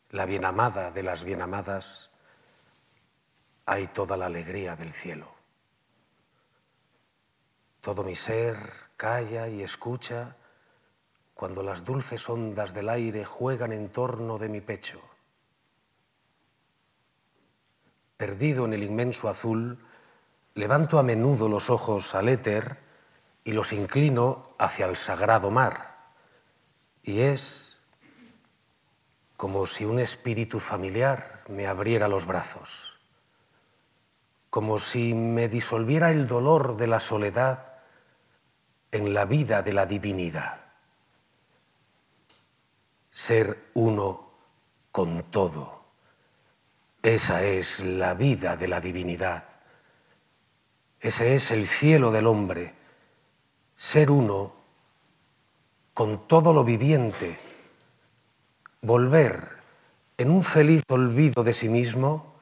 la 0.09 0.25
bienamada 0.25 0.89
de 0.89 1.03
las 1.03 1.25
bienamadas, 1.25 2.09
hay 3.67 3.85
toda 3.85 4.17
la 4.17 4.25
alegría 4.25 4.75
del 4.75 4.93
cielo. 4.93 5.31
Todo 7.81 8.03
mi 8.03 8.15
ser 8.15 8.57
calla 8.97 9.47
y 9.47 9.61
escucha 9.61 10.37
cuando 11.35 11.61
las 11.61 11.85
dulces 11.85 12.27
ondas 12.27 12.73
del 12.73 12.89
aire 12.89 13.25
juegan 13.25 13.71
en 13.73 13.89
torno 13.89 14.39
de 14.39 14.49
mi 14.49 14.59
pecho 14.59 15.08
perdido 18.19 18.65
en 18.65 18.73
el 18.73 18.83
inmenso 18.83 19.29
azul, 19.29 19.79
levanto 20.53 20.99
a 20.99 21.03
menudo 21.03 21.47
los 21.47 21.69
ojos 21.69 22.15
al 22.15 22.27
éter 22.27 22.77
y 23.45 23.53
los 23.53 23.71
inclino 23.71 24.55
hacia 24.59 24.87
el 24.87 24.97
sagrado 24.97 25.51
mar. 25.51 25.95
Y 27.01 27.21
es 27.21 27.79
como 29.37 29.65
si 29.65 29.85
un 29.85 30.01
espíritu 30.01 30.59
familiar 30.59 31.43
me 31.47 31.65
abriera 31.65 32.09
los 32.09 32.25
brazos, 32.25 32.99
como 34.49 34.79
si 34.79 35.13
me 35.13 35.47
disolviera 35.47 36.11
el 36.11 36.27
dolor 36.27 36.75
de 36.75 36.87
la 36.87 36.99
soledad 36.99 37.71
en 38.91 39.13
la 39.13 39.23
vida 39.23 39.61
de 39.61 39.71
la 39.71 39.85
divinidad. 39.85 40.59
Ser 43.11 43.69
uno 43.75 44.29
con 44.91 45.23
todo 45.31 45.78
esa 47.01 47.43
es 47.43 47.85
la 47.85 48.13
vida 48.13 48.57
de 48.57 48.67
la 48.67 48.81
divinidad. 48.81 49.45
Ese 50.99 51.35
es 51.35 51.51
el 51.51 51.65
cielo 51.65 52.11
del 52.11 52.27
hombre. 52.27 52.75
Ser 53.75 54.11
uno 54.11 54.53
con 55.93 56.27
todo 56.27 56.53
lo 56.53 56.65
viviente. 56.65 57.39
Volver 58.81 59.59
en 60.17 60.29
un 60.29 60.43
feliz 60.43 60.83
olvido 60.89 61.43
de 61.43 61.53
sí 61.53 61.69
mismo 61.69 62.35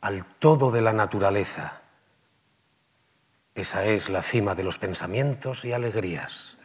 al 0.00 0.24
todo 0.24 0.70
de 0.70 0.80
la 0.80 0.94
naturaleza. 0.94 1.82
Esa 3.54 3.84
es 3.84 4.08
la 4.08 4.22
cima 4.22 4.54
de 4.54 4.64
los 4.64 4.78
pensamientos 4.78 5.66
y 5.66 5.72
alegrías. 5.72 6.56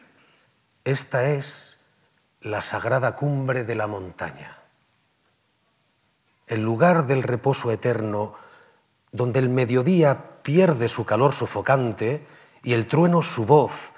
Esta 0.85 1.29
es 1.29 1.79
la 2.39 2.61
sagrada 2.61 3.15
cumbre 3.15 3.65
de 3.65 3.75
la 3.75 3.87
montaña 3.87 4.62
el 6.47 6.61
lugar 6.61 7.07
del 7.07 7.23
reposo 7.23 7.71
eterno, 7.71 8.33
donde 9.11 9.39
el 9.39 9.49
mediodía 9.49 10.41
pierde 10.43 10.89
su 10.89 11.05
calor 11.05 11.33
sofocante 11.33 12.25
y 12.63 12.73
el 12.73 12.87
trueno 12.87 13.21
su 13.21 13.45
voz 13.45 13.93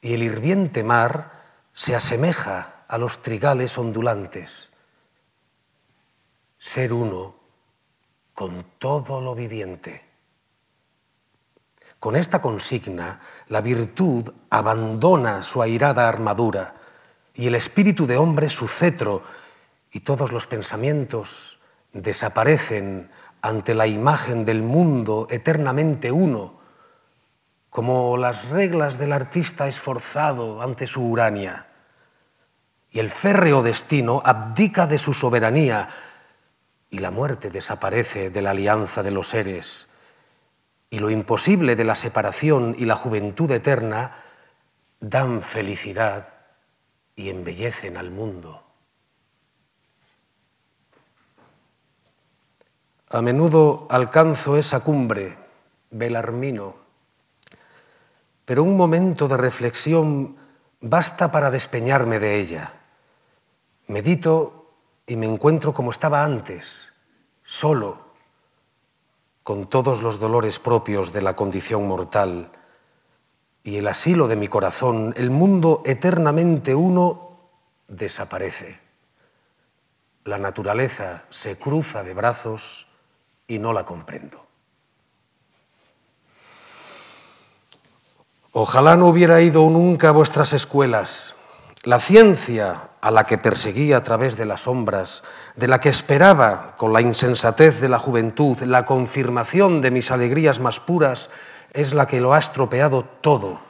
y 0.00 0.14
el 0.14 0.22
hirviente 0.22 0.82
mar 0.82 1.42
se 1.72 1.94
asemeja 1.94 2.84
a 2.88 2.98
los 2.98 3.22
trigales 3.22 3.76
ondulantes. 3.78 4.70
Ser 6.58 6.92
uno 6.92 7.36
con 8.34 8.62
todo 8.78 9.20
lo 9.20 9.34
viviente. 9.34 10.04
Con 11.98 12.16
esta 12.16 12.40
consigna, 12.40 13.20
la 13.48 13.60
virtud 13.60 14.32
abandona 14.50 15.42
su 15.42 15.62
airada 15.62 16.08
armadura 16.08 16.74
y 17.34 17.46
el 17.46 17.54
espíritu 17.54 18.06
de 18.06 18.16
hombre 18.16 18.48
su 18.48 18.68
cetro 18.68 19.22
y 19.90 20.00
todos 20.00 20.32
los 20.32 20.46
pensamientos 20.46 21.55
desaparecen 22.02 23.10
ante 23.40 23.74
la 23.74 23.86
imagen 23.86 24.44
del 24.44 24.62
mundo 24.62 25.26
eternamente 25.30 26.12
uno, 26.12 26.58
como 27.70 28.16
las 28.16 28.50
reglas 28.50 28.98
del 28.98 29.12
artista 29.12 29.66
esforzado 29.66 30.62
ante 30.62 30.86
su 30.86 31.02
urania. 31.06 31.68
Y 32.90 33.00
el 33.00 33.10
férreo 33.10 33.62
destino 33.62 34.22
abdica 34.24 34.86
de 34.86 34.98
su 34.98 35.12
soberanía 35.12 35.88
y 36.90 36.98
la 36.98 37.10
muerte 37.10 37.50
desaparece 37.50 38.30
de 38.30 38.42
la 38.42 38.50
alianza 38.50 39.02
de 39.02 39.10
los 39.10 39.28
seres. 39.28 39.88
Y 40.88 40.98
lo 41.00 41.10
imposible 41.10 41.76
de 41.76 41.84
la 41.84 41.96
separación 41.96 42.74
y 42.78 42.84
la 42.84 42.96
juventud 42.96 43.50
eterna 43.50 44.12
dan 45.00 45.42
felicidad 45.42 46.34
y 47.14 47.28
embellecen 47.28 47.96
al 47.96 48.10
mundo. 48.10 48.65
A 53.10 53.22
menudo 53.22 53.86
alcanzo 53.88 54.56
esa 54.56 54.80
cumbre, 54.80 55.38
Belarmino, 55.90 56.74
pero 58.44 58.64
un 58.64 58.76
momento 58.76 59.28
de 59.28 59.36
reflexión 59.36 60.36
basta 60.80 61.30
para 61.30 61.52
despeñarme 61.52 62.18
de 62.18 62.40
ella. 62.40 62.72
Medito 63.86 64.72
y 65.06 65.14
me 65.14 65.26
encuentro 65.26 65.72
como 65.72 65.92
estaba 65.92 66.24
antes, 66.24 66.92
solo, 67.44 68.06
con 69.44 69.66
todos 69.66 70.02
los 70.02 70.18
dolores 70.18 70.58
propios 70.58 71.12
de 71.12 71.22
la 71.22 71.36
condición 71.36 71.86
mortal 71.86 72.50
y 73.62 73.76
el 73.76 73.86
asilo 73.86 74.26
de 74.26 74.34
mi 74.34 74.48
corazón, 74.48 75.14
el 75.16 75.30
mundo 75.30 75.82
eternamente 75.84 76.74
uno, 76.74 77.50
desaparece. 77.86 78.80
La 80.24 80.38
naturaleza 80.38 81.24
se 81.30 81.56
cruza 81.56 82.02
de 82.02 82.12
brazos 82.12 82.85
y 83.46 83.58
no 83.58 83.72
la 83.72 83.84
comprendo. 83.84 84.44
Ojalá 88.52 88.96
no 88.96 89.08
hubiera 89.08 89.40
ido 89.42 89.68
nunca 89.68 90.08
a 90.08 90.12
vuestras 90.12 90.52
escuelas. 90.52 91.34
La 91.82 92.00
ciencia 92.00 92.90
a 93.00 93.10
la 93.10 93.24
que 93.24 93.38
perseguía 93.38 93.98
a 93.98 94.02
través 94.02 94.36
de 94.36 94.46
las 94.46 94.62
sombras, 94.62 95.22
de 95.56 95.68
la 95.68 95.78
que 95.78 95.90
esperaba 95.90 96.74
con 96.76 96.92
la 96.92 97.00
insensatez 97.00 97.80
de 97.80 97.88
la 97.88 97.98
juventud 97.98 98.58
la 98.62 98.84
confirmación 98.84 99.80
de 99.80 99.90
mis 99.90 100.10
alegrías 100.10 100.58
más 100.58 100.80
puras, 100.80 101.30
es 101.72 101.92
la 101.94 102.06
que 102.06 102.20
lo 102.20 102.32
ha 102.32 102.38
estropeado 102.38 103.04
todo. 103.04 103.60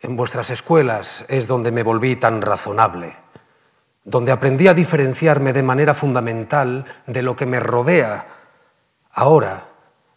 En 0.00 0.14
vuestras 0.14 0.50
escuelas 0.50 1.24
es 1.28 1.48
donde 1.48 1.72
me 1.72 1.82
volví 1.82 2.16
tan 2.16 2.42
razonable 2.42 3.16
donde 4.04 4.32
aprendí 4.32 4.68
a 4.68 4.74
diferenciarme 4.74 5.52
de 5.52 5.62
manera 5.62 5.94
fundamental 5.94 6.84
de 7.06 7.22
lo 7.22 7.36
que 7.36 7.46
me 7.46 7.60
rodea. 7.60 8.26
Ahora 9.12 9.64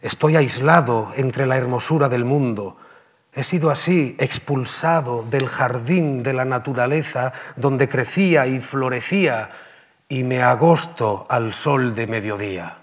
estoy 0.00 0.36
aislado 0.36 1.12
entre 1.16 1.46
la 1.46 1.56
hermosura 1.56 2.08
del 2.08 2.24
mundo 2.24 2.76
He 3.34 3.44
sido 3.44 3.70
así, 3.70 4.14
expulsado 4.18 5.22
del 5.22 5.48
jardín 5.48 6.22
de 6.22 6.34
la 6.34 6.44
naturaleza 6.44 7.32
donde 7.56 7.88
crecía 7.88 8.46
y 8.46 8.60
florecía 8.60 9.48
y 10.06 10.22
me 10.22 10.42
agosto 10.42 11.26
al 11.30 11.54
sol 11.54 11.94
de 11.94 12.06
mediodía. 12.06 12.76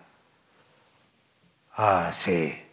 Ah, 1.77 2.09
sí, 2.11 2.65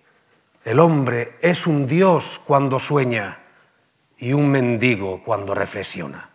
el 0.65 0.81
hombre 0.81 1.37
es 1.43 1.67
un 1.67 1.87
dios 1.87 2.41
cuando 2.47 2.81
sueña 2.81 3.41
y 4.17 4.33
un 4.33 4.49
mendigo 4.49 5.23
cuando 5.23 5.55
reflexiona. 5.55 6.31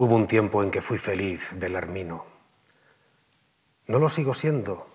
Hubo 0.00 0.14
un 0.14 0.28
tiempo 0.28 0.62
en 0.62 0.70
que 0.70 0.80
fui 0.80 0.96
feliz, 0.96 1.56
Belarmino. 1.56 2.24
No 3.88 3.98
lo 3.98 4.08
sigo 4.08 4.32
siendo. 4.32 4.86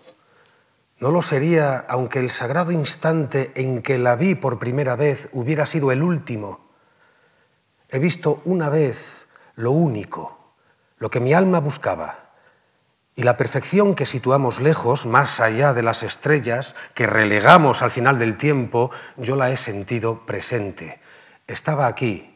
No 0.98 1.10
lo 1.10 1.20
sería 1.20 1.76
aunque 1.76 2.20
el 2.20 2.30
sagrado 2.30 2.72
instante 2.72 3.52
en 3.54 3.82
que 3.82 3.98
la 3.98 4.16
vi 4.16 4.34
por 4.34 4.58
primera 4.58 4.96
vez 4.96 5.28
hubiera 5.32 5.66
sido 5.66 5.92
el 5.92 6.02
último. 6.02 6.70
He 7.90 7.98
visto 7.98 8.40
una 8.46 8.70
vez 8.70 9.26
lo 9.56 9.72
único, 9.72 10.54
lo 10.96 11.10
que 11.10 11.20
mi 11.20 11.34
alma 11.34 11.60
buscaba. 11.60 12.30
Y 13.14 13.24
la 13.24 13.36
perfección 13.36 13.94
que 13.94 14.06
situamos 14.06 14.62
lejos, 14.62 15.04
más 15.04 15.38
allá 15.38 15.74
de 15.74 15.82
las 15.82 16.02
estrellas, 16.02 16.74
que 16.94 17.06
relegamos 17.06 17.82
al 17.82 17.90
final 17.90 18.18
del 18.18 18.38
tiempo, 18.38 18.90
yo 19.18 19.36
la 19.36 19.50
he 19.50 19.58
sentido 19.58 20.24
presente. 20.24 20.98
Estaba 21.46 21.88
aquí, 21.88 22.33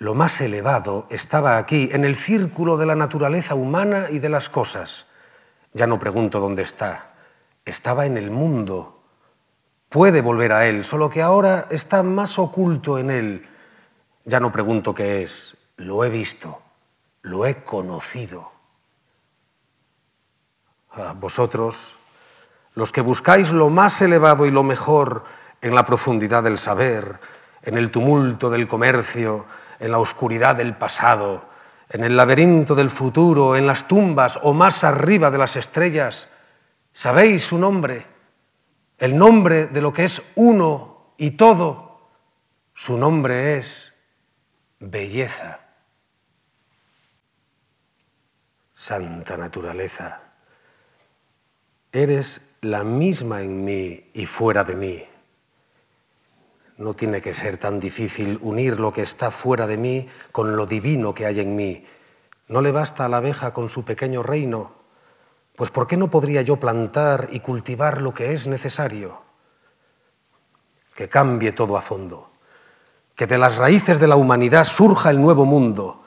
lo 0.00 0.14
más 0.14 0.40
elevado 0.40 1.06
estaba 1.10 1.58
aquí, 1.58 1.90
en 1.92 2.06
el 2.06 2.16
círculo 2.16 2.78
de 2.78 2.86
la 2.86 2.94
naturaleza 2.94 3.54
humana 3.54 4.06
y 4.10 4.18
de 4.18 4.30
las 4.30 4.48
cosas. 4.48 5.06
Ya 5.74 5.86
no 5.86 5.98
pregunto 5.98 6.40
dónde 6.40 6.62
está. 6.62 7.12
Estaba 7.66 8.06
en 8.06 8.16
el 8.16 8.30
mundo. 8.30 9.02
Puede 9.90 10.22
volver 10.22 10.54
a 10.54 10.66
él, 10.66 10.86
solo 10.86 11.10
que 11.10 11.20
ahora 11.20 11.66
está 11.70 12.02
más 12.02 12.38
oculto 12.38 12.96
en 12.96 13.10
él. 13.10 13.48
Ya 14.24 14.40
no 14.40 14.50
pregunto 14.50 14.94
qué 14.94 15.22
es. 15.22 15.58
Lo 15.76 16.02
he 16.02 16.08
visto, 16.08 16.62
lo 17.20 17.44
he 17.44 17.62
conocido. 17.62 18.52
A 20.92 21.12
vosotros, 21.12 21.98
los 22.74 22.90
que 22.90 23.02
buscáis 23.02 23.52
lo 23.52 23.68
más 23.68 24.00
elevado 24.00 24.46
y 24.46 24.50
lo 24.50 24.62
mejor 24.62 25.24
en 25.60 25.74
la 25.74 25.84
profundidad 25.84 26.42
del 26.42 26.56
saber, 26.56 27.20
en 27.60 27.76
el 27.76 27.90
tumulto 27.90 28.48
del 28.48 28.66
comercio, 28.66 29.44
en 29.80 29.90
la 29.90 29.98
oscuridad 29.98 30.54
del 30.54 30.76
pasado, 30.76 31.48
en 31.88 32.04
el 32.04 32.16
laberinto 32.16 32.74
del 32.74 32.90
futuro, 32.90 33.56
en 33.56 33.66
las 33.66 33.88
tumbas 33.88 34.38
o 34.42 34.52
más 34.52 34.84
arriba 34.84 35.30
de 35.30 35.38
las 35.38 35.56
estrellas. 35.56 36.28
¿Sabéis 36.92 37.44
su 37.44 37.58
nombre? 37.58 38.06
El 38.98 39.16
nombre 39.16 39.66
de 39.66 39.80
lo 39.80 39.92
que 39.92 40.04
es 40.04 40.22
uno 40.36 41.14
y 41.16 41.32
todo. 41.32 42.10
Su 42.74 42.96
nombre 42.96 43.58
es 43.58 43.92
belleza. 44.78 45.60
Santa 48.72 49.36
naturaleza, 49.36 50.22
eres 51.92 52.56
la 52.62 52.82
misma 52.82 53.42
en 53.42 53.64
mí 53.64 54.10
y 54.14 54.24
fuera 54.24 54.64
de 54.64 54.76
mí. 54.76 55.09
No 56.80 56.94
tiene 56.94 57.20
que 57.20 57.34
ser 57.34 57.58
tan 57.58 57.78
difícil 57.78 58.38
unir 58.40 58.80
lo 58.80 58.90
que 58.90 59.02
está 59.02 59.30
fuera 59.30 59.66
de 59.66 59.76
mí 59.76 60.06
con 60.32 60.56
lo 60.56 60.64
divino 60.64 61.12
que 61.12 61.26
hay 61.26 61.40
en 61.40 61.54
mí. 61.54 61.84
¿No 62.48 62.62
le 62.62 62.72
basta 62.72 63.04
a 63.04 63.08
la 63.10 63.18
abeja 63.18 63.52
con 63.52 63.68
su 63.68 63.84
pequeño 63.84 64.22
reino? 64.22 64.72
Pues 65.56 65.70
¿por 65.70 65.86
qué 65.86 65.98
no 65.98 66.08
podría 66.08 66.40
yo 66.40 66.56
plantar 66.56 67.28
y 67.32 67.40
cultivar 67.40 68.00
lo 68.00 68.14
que 68.14 68.32
es 68.32 68.46
necesario? 68.46 69.20
Que 70.94 71.06
cambie 71.06 71.52
todo 71.52 71.76
a 71.76 71.82
fondo, 71.82 72.30
que 73.14 73.26
de 73.26 73.36
las 73.36 73.58
raíces 73.58 74.00
de 74.00 74.08
la 74.08 74.16
humanidad 74.16 74.64
surja 74.64 75.10
el 75.10 75.20
nuevo 75.20 75.44
mundo, 75.44 76.02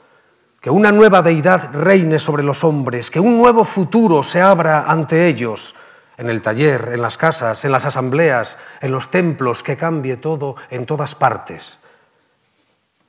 que 0.59 0.71
una 0.71 0.91
nueva 0.91 1.21
deidad 1.21 1.71
reine 1.71 2.17
sobre 2.17 2.41
los 2.41 2.63
hombres, 2.63 3.11
que 3.11 3.19
un 3.19 3.37
nuevo 3.37 3.63
futuro 3.63 4.23
se 4.23 4.41
abra 4.41 4.85
ante 4.85 5.27
ellos, 5.27 5.75
en 6.23 6.29
el 6.29 6.41
taller, 6.41 6.89
en 6.93 7.01
las 7.01 7.17
casas, 7.17 7.65
en 7.65 7.71
las 7.71 7.85
asambleas, 7.85 8.57
en 8.81 8.91
los 8.91 9.09
templos, 9.09 9.61
que 9.61 9.77
cambie 9.77 10.15
todo 10.15 10.55
en 10.69 10.85
todas 10.85 11.15
partes. 11.15 11.79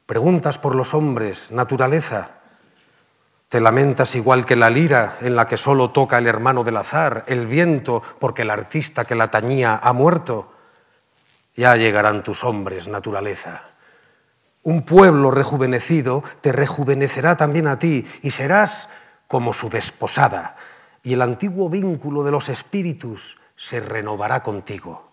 Preguntas 0.04 0.58
por 0.58 0.74
los 0.74 0.94
hombres, 0.94 1.52
naturaleza. 1.52 2.34
Te 3.48 3.60
lamentas 3.60 4.16
igual 4.16 4.44
que 4.44 4.56
la 4.56 4.68
lira 4.68 5.16
en 5.20 5.36
la 5.36 5.46
que 5.46 5.56
solo 5.56 5.90
toca 5.90 6.18
el 6.18 6.26
hermano 6.26 6.64
del 6.64 6.76
azar, 6.76 7.24
el 7.28 7.46
viento, 7.46 8.02
porque 8.18 8.42
el 8.42 8.50
artista 8.50 9.04
que 9.04 9.14
la 9.14 9.28
tañía 9.28 9.78
ha 9.80 9.92
muerto. 9.92 10.52
Ya 11.54 11.76
llegarán 11.76 12.24
tus 12.24 12.42
hombres, 12.42 12.88
naturaleza. 12.88 13.62
Un 14.62 14.82
pueblo 14.82 15.30
rejuvenecido 15.30 16.24
te 16.40 16.50
rejuvenecerá 16.50 17.36
también 17.36 17.68
a 17.68 17.78
ti 17.78 18.04
y 18.22 18.32
serás 18.32 18.88
como 19.28 19.52
su 19.52 19.68
desposada, 19.68 20.56
y 21.04 21.12
el 21.12 21.22
antiguo 21.22 21.68
vínculo 21.68 22.24
de 22.24 22.32
los 22.32 22.48
espíritus 22.48 23.36
se 23.54 23.78
renovará 23.78 24.42
contigo. 24.42 25.12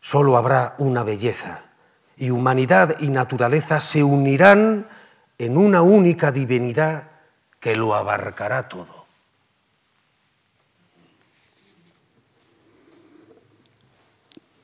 Solo 0.00 0.36
habrá 0.36 0.74
una 0.78 1.04
belleza 1.04 1.60
y 2.16 2.30
humanidad 2.30 2.96
y 3.00 3.10
naturaleza 3.10 3.80
se 3.80 4.02
unirán 4.02 4.88
en 5.38 5.58
una 5.58 5.82
única 5.82 6.32
divinidad 6.32 7.10
que 7.60 7.76
lo 7.76 7.94
abarcará 7.94 8.68
todo. 8.68 9.04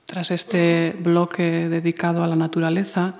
Tras 0.06 0.30
este 0.30 0.96
bloque 0.98 1.68
dedicado 1.68 2.24
a 2.24 2.26
la 2.26 2.36
naturaleza, 2.36 3.14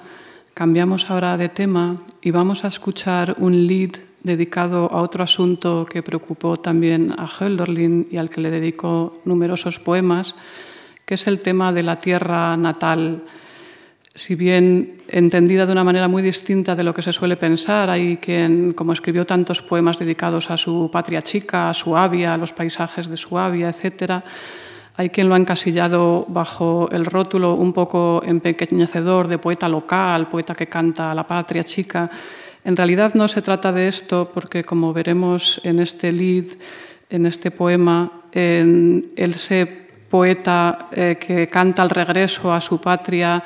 cambiamos 0.54 1.10
ahora 1.10 1.36
de 1.36 1.50
tema 1.50 2.02
y 2.22 2.30
vamos 2.30 2.64
a 2.64 2.68
escuchar 2.68 3.34
un 3.38 3.66
lead 3.66 4.11
dedicado 4.22 4.90
a 4.90 5.02
otro 5.02 5.24
asunto 5.24 5.84
que 5.84 6.02
preocupó 6.02 6.56
también 6.56 7.12
a 7.16 7.26
Hölderlin 7.26 8.08
y 8.10 8.16
al 8.16 8.30
que 8.30 8.40
le 8.40 8.50
dedicó 8.50 9.20
numerosos 9.24 9.78
poemas, 9.78 10.34
que 11.04 11.14
es 11.14 11.26
el 11.26 11.40
tema 11.40 11.72
de 11.72 11.82
la 11.82 11.98
tierra 11.98 12.56
natal. 12.56 13.22
Si 14.14 14.34
bien 14.34 15.02
entendida 15.08 15.66
de 15.66 15.72
una 15.72 15.84
manera 15.84 16.06
muy 16.06 16.22
distinta 16.22 16.76
de 16.76 16.84
lo 16.84 16.92
que 16.92 17.02
se 17.02 17.12
suele 17.12 17.36
pensar, 17.36 17.88
hay 17.90 18.18
quien, 18.18 18.74
como 18.74 18.92
escribió 18.92 19.24
tantos 19.24 19.62
poemas 19.62 19.98
dedicados 19.98 20.50
a 20.50 20.56
su 20.56 20.90
patria 20.92 21.22
chica, 21.22 21.70
a 21.70 21.74
su 21.74 21.96
avia, 21.96 22.34
a 22.34 22.38
los 22.38 22.52
paisajes 22.52 23.08
de 23.08 23.16
su 23.16 23.38
avia, 23.38 23.70
etc., 23.70 24.22
hay 24.94 25.08
quien 25.08 25.28
lo 25.28 25.34
ha 25.34 25.38
encasillado 25.38 26.26
bajo 26.28 26.88
el 26.92 27.06
rótulo 27.06 27.54
un 27.54 27.72
poco 27.72 28.22
empequeñecedor 28.24 29.26
de 29.26 29.38
poeta 29.38 29.66
local, 29.66 30.28
poeta 30.28 30.54
que 30.54 30.66
canta 30.66 31.10
a 31.10 31.14
la 31.14 31.26
patria 31.26 31.64
chica. 31.64 32.10
En 32.64 32.76
realidad 32.76 33.14
no 33.14 33.26
se 33.26 33.42
trata 33.42 33.72
de 33.72 33.88
esto 33.88 34.30
porque, 34.32 34.62
como 34.62 34.92
veremos 34.92 35.60
en 35.64 35.80
este 35.80 36.12
lead, 36.12 36.46
en 37.10 37.26
este 37.26 37.50
poema, 37.50 38.22
en 38.32 39.12
ese 39.16 39.66
poeta 40.08 40.88
eh, 40.92 41.16
que 41.18 41.48
canta 41.48 41.82
el 41.82 41.90
regreso 41.90 42.52
a 42.52 42.60
su 42.60 42.80
patria, 42.80 43.42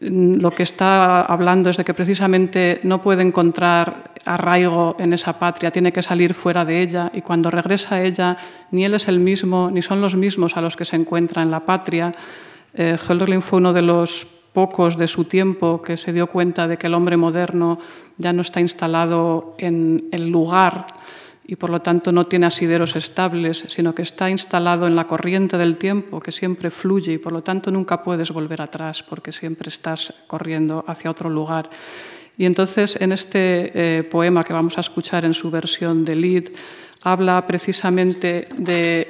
mm, 0.00 0.36
lo 0.40 0.50
que 0.50 0.62
está 0.62 1.22
hablando 1.22 1.68
es 1.68 1.76
de 1.76 1.84
que 1.84 1.94
precisamente 1.94 2.80
no 2.84 3.02
puede 3.02 3.22
encontrar 3.22 4.14
arraigo 4.24 4.96
en 4.98 5.12
esa 5.12 5.38
patria, 5.38 5.70
tiene 5.70 5.92
que 5.92 6.02
salir 6.02 6.34
fuera 6.34 6.64
de 6.64 6.82
ella 6.82 7.10
y 7.14 7.22
cuando 7.22 7.50
regresa 7.50 7.96
a 7.96 8.02
ella 8.02 8.36
ni 8.72 8.84
él 8.84 8.94
es 8.94 9.06
el 9.08 9.20
mismo, 9.20 9.70
ni 9.70 9.82
son 9.82 10.00
los 10.00 10.16
mismos 10.16 10.56
a 10.56 10.60
los 10.60 10.76
que 10.76 10.84
se 10.84 10.96
encuentra 10.96 11.42
en 11.42 11.50
la 11.50 11.60
patria. 11.60 12.12
Eh, 12.74 12.98
fue 12.98 13.58
uno 13.58 13.72
de 13.72 13.82
los 13.82 14.26
pocos 14.56 14.96
de 14.96 15.06
su 15.06 15.24
tiempo 15.24 15.82
que 15.82 15.98
se 15.98 16.14
dio 16.14 16.28
cuenta 16.28 16.66
de 16.66 16.78
que 16.78 16.86
el 16.86 16.94
hombre 16.94 17.18
moderno 17.18 17.78
ya 18.16 18.32
no 18.32 18.40
está 18.40 18.58
instalado 18.58 19.54
en 19.58 20.08
el 20.12 20.30
lugar 20.30 20.86
y 21.46 21.56
por 21.56 21.68
lo 21.68 21.82
tanto 21.82 22.10
no 22.10 22.24
tiene 22.24 22.46
asideros 22.46 22.96
estables, 22.96 23.66
sino 23.68 23.94
que 23.94 24.00
está 24.00 24.30
instalado 24.30 24.86
en 24.86 24.96
la 24.96 25.06
corriente 25.06 25.58
del 25.58 25.76
tiempo 25.76 26.20
que 26.20 26.32
siempre 26.32 26.70
fluye 26.70 27.12
y 27.12 27.18
por 27.18 27.34
lo 27.34 27.42
tanto 27.42 27.70
nunca 27.70 28.02
puedes 28.02 28.30
volver 28.30 28.62
atrás 28.62 29.02
porque 29.02 29.30
siempre 29.30 29.68
estás 29.68 30.14
corriendo 30.26 30.86
hacia 30.88 31.10
otro 31.10 31.28
lugar. 31.28 31.68
Y 32.38 32.46
entonces 32.46 32.96
en 32.98 33.12
este 33.12 33.72
eh, 33.74 34.04
poema 34.04 34.42
que 34.42 34.54
vamos 34.54 34.78
a 34.78 34.80
escuchar 34.80 35.26
en 35.26 35.34
su 35.34 35.50
versión 35.50 36.02
de 36.02 36.16
Lied, 36.16 36.48
habla 37.06 37.46
precisamente 37.46 38.48
de, 38.58 39.06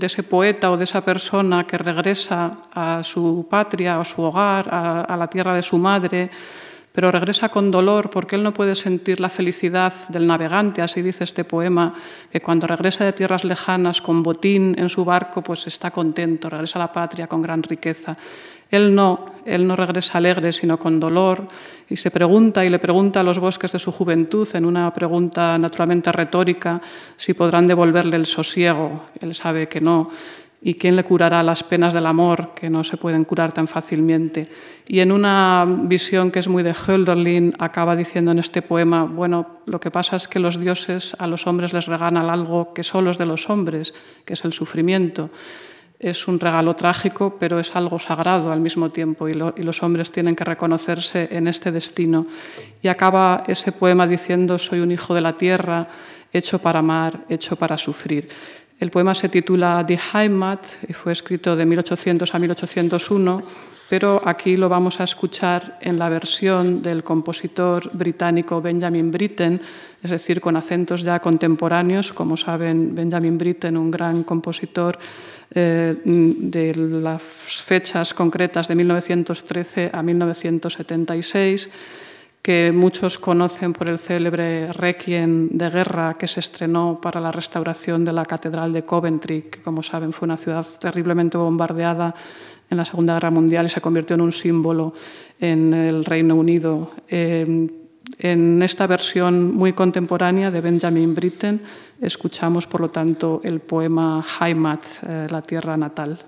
ese 0.00 0.22
poeta 0.22 0.70
o 0.70 0.76
de 0.76 0.84
esa 0.84 1.02
persona 1.02 1.66
que 1.66 1.76
regresa 1.76 2.62
a 2.72 3.02
su 3.02 3.44
patria, 3.50 3.98
a 3.98 4.04
su 4.04 4.22
hogar, 4.22 4.68
a, 4.70 5.16
la 5.16 5.26
tierra 5.26 5.52
de 5.52 5.62
su 5.62 5.78
madre, 5.78 6.30
pero 6.98 7.12
regresa 7.12 7.48
con 7.48 7.70
dolor 7.70 8.10
porque 8.10 8.34
él 8.34 8.42
no 8.42 8.52
puede 8.52 8.74
sentir 8.74 9.20
la 9.20 9.28
felicidad 9.28 9.92
del 10.08 10.26
navegante, 10.26 10.82
así 10.82 11.00
dice 11.00 11.22
este 11.22 11.44
poema, 11.44 11.94
que 12.32 12.40
cuando 12.40 12.66
regresa 12.66 13.04
de 13.04 13.12
tierras 13.12 13.44
lejanas 13.44 14.00
con 14.00 14.24
botín 14.24 14.74
en 14.76 14.88
su 14.88 15.04
barco, 15.04 15.40
pues 15.40 15.68
está 15.68 15.92
contento, 15.92 16.50
regresa 16.50 16.80
a 16.80 16.86
la 16.86 16.92
patria 16.92 17.28
con 17.28 17.40
gran 17.40 17.62
riqueza. 17.62 18.16
Él 18.68 18.92
no, 18.92 19.26
él 19.44 19.64
no 19.64 19.76
regresa 19.76 20.18
alegre, 20.18 20.52
sino 20.52 20.76
con 20.76 20.98
dolor, 20.98 21.46
y 21.88 21.94
se 21.94 22.10
pregunta 22.10 22.64
y 22.64 22.68
le 22.68 22.80
pregunta 22.80 23.20
a 23.20 23.22
los 23.22 23.38
bosques 23.38 23.70
de 23.70 23.78
su 23.78 23.92
juventud, 23.92 24.48
en 24.54 24.64
una 24.64 24.92
pregunta 24.92 25.56
naturalmente 25.56 26.10
retórica, 26.10 26.82
si 27.16 27.32
podrán 27.32 27.68
devolverle 27.68 28.16
el 28.16 28.26
sosiego. 28.26 29.04
Él 29.20 29.36
sabe 29.36 29.68
que 29.68 29.80
no. 29.80 30.10
¿Y 30.60 30.74
quién 30.74 30.96
le 30.96 31.04
curará 31.04 31.42
las 31.44 31.62
penas 31.62 31.94
del 31.94 32.06
amor 32.06 32.52
que 32.54 32.68
no 32.68 32.82
se 32.82 32.96
pueden 32.96 33.24
curar 33.24 33.52
tan 33.52 33.68
fácilmente? 33.68 34.50
Y 34.88 34.98
en 34.98 35.12
una 35.12 35.64
visión 35.82 36.32
que 36.32 36.40
es 36.40 36.48
muy 36.48 36.64
de 36.64 36.74
Hölderlin, 36.74 37.54
acaba 37.60 37.94
diciendo 37.94 38.32
en 38.32 38.40
este 38.40 38.60
poema, 38.60 39.04
bueno, 39.04 39.60
lo 39.66 39.78
que 39.78 39.92
pasa 39.92 40.16
es 40.16 40.26
que 40.26 40.40
los 40.40 40.58
dioses 40.58 41.14
a 41.20 41.28
los 41.28 41.46
hombres 41.46 41.72
les 41.72 41.86
regalan 41.86 42.28
algo 42.28 42.74
que 42.74 42.82
solo 42.82 43.10
es 43.10 43.18
de 43.18 43.26
los 43.26 43.48
hombres, 43.48 43.94
que 44.24 44.34
es 44.34 44.44
el 44.44 44.52
sufrimiento. 44.52 45.30
Es 46.00 46.26
un 46.26 46.40
regalo 46.40 46.74
trágico, 46.74 47.36
pero 47.38 47.60
es 47.60 47.76
algo 47.76 48.00
sagrado 48.00 48.50
al 48.50 48.60
mismo 48.60 48.90
tiempo 48.90 49.28
y, 49.28 49.32
y 49.32 49.62
los 49.62 49.82
hombres 49.84 50.10
tienen 50.10 50.34
que 50.34 50.44
reconocerse 50.44 51.28
en 51.30 51.46
este 51.46 51.70
destino. 51.70 52.26
Y 52.82 52.88
acaba 52.88 53.44
ese 53.46 53.70
poema 53.70 54.08
diciendo, 54.08 54.58
soy 54.58 54.80
un 54.80 54.90
hijo 54.90 55.14
de 55.14 55.20
la 55.20 55.36
tierra, 55.36 55.88
hecho 56.32 56.58
para 56.58 56.80
amar, 56.80 57.24
hecho 57.28 57.56
para 57.56 57.78
sufrir. 57.78 58.28
El 58.80 58.92
poema 58.92 59.12
se 59.12 59.28
titula 59.28 59.82
Die 59.82 59.98
Heimat 59.98 60.64
y 60.88 60.92
fue 60.92 61.10
escrito 61.10 61.56
de 61.56 61.66
1800 61.66 62.32
a 62.32 62.38
1801, 62.38 63.42
pero 63.90 64.22
aquí 64.24 64.56
lo 64.56 64.68
vamos 64.68 65.00
a 65.00 65.04
escuchar 65.04 65.78
en 65.80 65.98
la 65.98 66.08
versión 66.08 66.80
del 66.80 67.02
compositor 67.02 67.90
británico 67.92 68.62
Benjamin 68.62 69.10
Britten, 69.10 69.60
es 70.00 70.10
decir, 70.12 70.40
con 70.40 70.54
acentos 70.54 71.02
ya 71.02 71.18
contemporáneos. 71.18 72.12
Como 72.12 72.36
saben, 72.36 72.94
Benjamin 72.94 73.36
Britten, 73.36 73.76
un 73.76 73.90
gran 73.90 74.22
compositor 74.22 74.96
eh, 75.50 75.96
de 76.04 76.74
las 76.76 77.22
fechas 77.22 78.14
concretas 78.14 78.68
de 78.68 78.76
1913 78.76 79.90
a 79.92 80.02
1976 80.04 81.68
que 82.42 82.72
muchos 82.72 83.18
conocen 83.18 83.72
por 83.72 83.88
el 83.88 83.98
célebre 83.98 84.72
Requiem 84.72 85.48
de 85.50 85.70
guerra 85.70 86.16
que 86.18 86.28
se 86.28 86.40
estrenó 86.40 87.00
para 87.00 87.20
la 87.20 87.32
restauración 87.32 88.04
de 88.04 88.12
la 88.12 88.24
Catedral 88.24 88.72
de 88.72 88.84
Coventry, 88.84 89.42
que 89.42 89.60
como 89.62 89.82
saben 89.82 90.12
fue 90.12 90.26
una 90.26 90.36
ciudad 90.36 90.66
terriblemente 90.80 91.36
bombardeada 91.36 92.14
en 92.70 92.76
la 92.76 92.84
Segunda 92.84 93.14
Guerra 93.14 93.30
Mundial 93.30 93.66
y 93.66 93.70
se 93.70 93.80
convirtió 93.80 94.14
en 94.14 94.20
un 94.20 94.32
símbolo 94.32 94.94
en 95.40 95.74
el 95.74 96.04
Reino 96.04 96.36
Unido. 96.36 96.92
Eh, 97.08 97.68
en 98.18 98.62
esta 98.62 98.86
versión 98.86 99.54
muy 99.54 99.72
contemporánea 99.72 100.50
de 100.50 100.60
Benjamin 100.60 101.14
Britten 101.14 101.60
escuchamos, 102.00 102.66
por 102.66 102.80
lo 102.80 102.90
tanto, 102.90 103.40
el 103.44 103.60
poema 103.60 104.24
Heimat, 104.40 104.82
eh, 105.06 105.26
la 105.30 105.42
tierra 105.42 105.76
natal. 105.76 106.18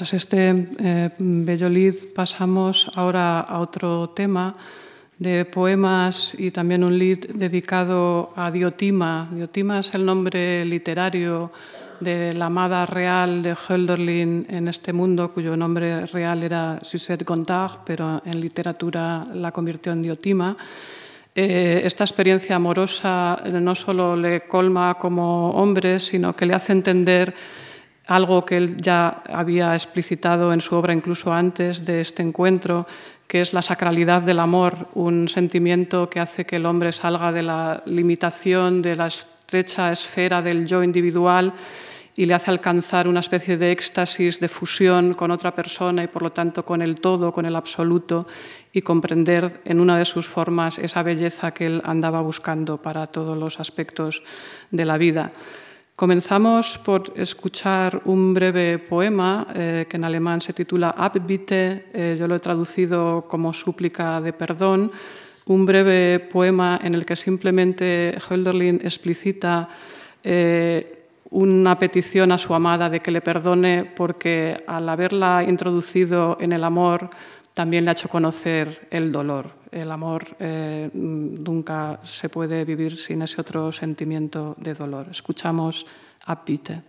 Tras 0.00 0.14
este 0.14 0.66
eh, 0.78 1.10
bello 1.18 1.68
lead 1.68 1.94
pasamos 2.14 2.90
ahora 2.94 3.40
a 3.40 3.58
otro 3.58 4.08
tema 4.16 4.56
de 5.18 5.44
poemas 5.44 6.34
y 6.38 6.50
también 6.50 6.84
un 6.84 6.98
lead 6.98 7.18
dedicado 7.34 8.32
a 8.34 8.50
Diotima. 8.50 9.28
Diotima 9.30 9.80
es 9.80 9.92
el 9.92 10.06
nombre 10.06 10.64
literario 10.64 11.52
de 12.00 12.32
la 12.32 12.46
amada 12.46 12.86
real 12.86 13.42
de 13.42 13.54
Hölderlin 13.54 14.46
en 14.48 14.68
este 14.68 14.94
mundo, 14.94 15.34
cuyo 15.34 15.54
nombre 15.54 16.06
real 16.06 16.44
era 16.44 16.78
Suzette 16.80 17.26
Gontard, 17.26 17.80
pero 17.84 18.22
en 18.24 18.40
literatura 18.40 19.26
la 19.34 19.52
convirtió 19.52 19.92
en 19.92 20.00
Diotima. 20.00 20.56
Eh, 21.34 21.82
esta 21.84 22.04
experiencia 22.04 22.56
amorosa 22.56 23.42
no 23.52 23.74
solo 23.74 24.16
le 24.16 24.48
colma 24.48 24.94
como 24.94 25.50
hombre, 25.50 26.00
sino 26.00 26.34
que 26.34 26.46
le 26.46 26.54
hace 26.54 26.72
entender 26.72 27.34
algo 28.10 28.44
que 28.44 28.56
él 28.56 28.76
ya 28.76 29.22
había 29.28 29.74
explicitado 29.74 30.52
en 30.52 30.60
su 30.60 30.74
obra 30.74 30.92
incluso 30.92 31.32
antes 31.32 31.84
de 31.84 32.00
este 32.00 32.22
encuentro, 32.22 32.86
que 33.26 33.40
es 33.40 33.52
la 33.52 33.62
sacralidad 33.62 34.22
del 34.22 34.40
amor, 34.40 34.88
un 34.94 35.28
sentimiento 35.28 36.10
que 36.10 36.20
hace 36.20 36.44
que 36.44 36.56
el 36.56 36.66
hombre 36.66 36.92
salga 36.92 37.30
de 37.30 37.44
la 37.44 37.82
limitación, 37.86 38.82
de 38.82 38.96
la 38.96 39.06
estrecha 39.06 39.92
esfera 39.92 40.42
del 40.42 40.66
yo 40.66 40.82
individual 40.82 41.52
y 42.16 42.26
le 42.26 42.34
hace 42.34 42.50
alcanzar 42.50 43.06
una 43.06 43.20
especie 43.20 43.56
de 43.56 43.70
éxtasis, 43.70 44.40
de 44.40 44.48
fusión 44.48 45.14
con 45.14 45.30
otra 45.30 45.54
persona 45.54 46.02
y 46.02 46.08
por 46.08 46.22
lo 46.22 46.32
tanto 46.32 46.64
con 46.64 46.82
el 46.82 47.00
todo, 47.00 47.32
con 47.32 47.46
el 47.46 47.54
absoluto 47.54 48.26
y 48.72 48.82
comprender 48.82 49.60
en 49.64 49.80
una 49.80 49.96
de 49.96 50.04
sus 50.04 50.26
formas 50.26 50.78
esa 50.78 51.02
belleza 51.02 51.54
que 51.54 51.66
él 51.66 51.82
andaba 51.84 52.20
buscando 52.20 52.82
para 52.82 53.06
todos 53.06 53.38
los 53.38 53.60
aspectos 53.60 54.22
de 54.70 54.84
la 54.84 54.98
vida. 54.98 55.32
Comenzamos 56.00 56.78
por 56.78 57.12
escuchar 57.14 58.00
un 58.06 58.32
breve 58.32 58.78
poema 58.78 59.46
eh, 59.54 59.84
que 59.86 59.98
en 59.98 60.04
alemán 60.04 60.40
se 60.40 60.54
titula 60.54 60.94
Abbitte, 60.96 61.92
eh, 61.92 62.16
yo 62.18 62.26
lo 62.26 62.36
he 62.36 62.40
traducido 62.40 63.26
como 63.28 63.52
súplica 63.52 64.18
de 64.22 64.32
perdón, 64.32 64.90
un 65.44 65.66
breve 65.66 66.18
poema 66.20 66.80
en 66.82 66.94
el 66.94 67.04
que 67.04 67.16
simplemente 67.16 68.16
Hölderlin 68.16 68.80
explicita 68.82 69.68
eh, 70.24 71.04
una 71.28 71.78
petición 71.78 72.32
a 72.32 72.38
su 72.38 72.54
amada 72.54 72.88
de 72.88 73.00
que 73.00 73.10
le 73.10 73.20
perdone 73.20 73.84
porque 73.84 74.56
al 74.66 74.88
haberla 74.88 75.44
introducido 75.46 76.38
en 76.40 76.52
el 76.52 76.64
amor 76.64 77.10
también 77.54 77.84
le 77.84 77.90
ha 77.90 77.92
hecho 77.92 78.08
conocer 78.08 78.88
el 78.90 79.10
dolor. 79.10 79.52
El 79.70 79.90
amor 79.90 80.24
eh, 80.38 80.90
nunca 80.92 82.00
se 82.02 82.28
puede 82.28 82.64
vivir 82.64 82.98
sin 82.98 83.22
ese 83.22 83.40
otro 83.40 83.72
sentimiento 83.72 84.56
de 84.58 84.74
dolor. 84.74 85.08
Escuchamos 85.10 85.86
a 86.26 86.44
Pite. 86.44 86.82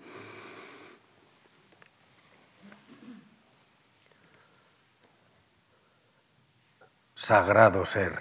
Sagrado 7.13 7.85
ser, 7.85 8.13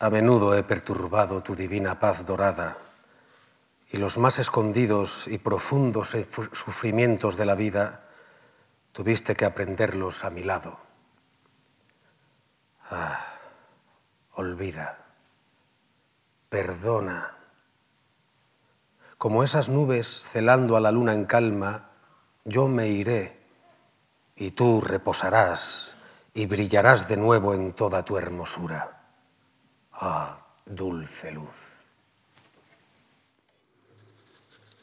a 0.00 0.10
menudo 0.10 0.56
he 0.56 0.64
perturbado 0.64 1.40
tu 1.42 1.54
divina 1.54 1.96
paz 2.00 2.26
dorada 2.26 2.76
y 3.92 3.98
los 3.98 4.18
más 4.18 4.40
escondidos 4.40 5.28
y 5.28 5.38
profundos 5.38 6.16
sufrimientos 6.50 7.36
de 7.36 7.44
la 7.44 7.54
vida, 7.54 8.03
tuviste 8.94 9.34
que 9.34 9.44
aprenderlos 9.44 10.24
a 10.24 10.30
mi 10.30 10.44
lado. 10.44 10.78
Ah, 12.90 13.26
olvida, 14.34 15.04
perdona. 16.48 17.36
Como 19.18 19.42
esas 19.42 19.68
nubes 19.68 20.06
celando 20.06 20.76
a 20.76 20.80
la 20.80 20.92
luna 20.92 21.12
en 21.12 21.24
calma, 21.24 21.90
yo 22.44 22.68
me 22.68 22.86
iré 22.86 23.40
y 24.36 24.52
tú 24.52 24.80
reposarás 24.80 25.96
y 26.32 26.46
brillarás 26.46 27.08
de 27.08 27.16
nuevo 27.16 27.52
en 27.52 27.72
toda 27.72 28.04
tu 28.04 28.16
hermosura. 28.16 29.10
Ah, 29.92 30.46
dulce 30.66 31.32
luz. 31.32 31.73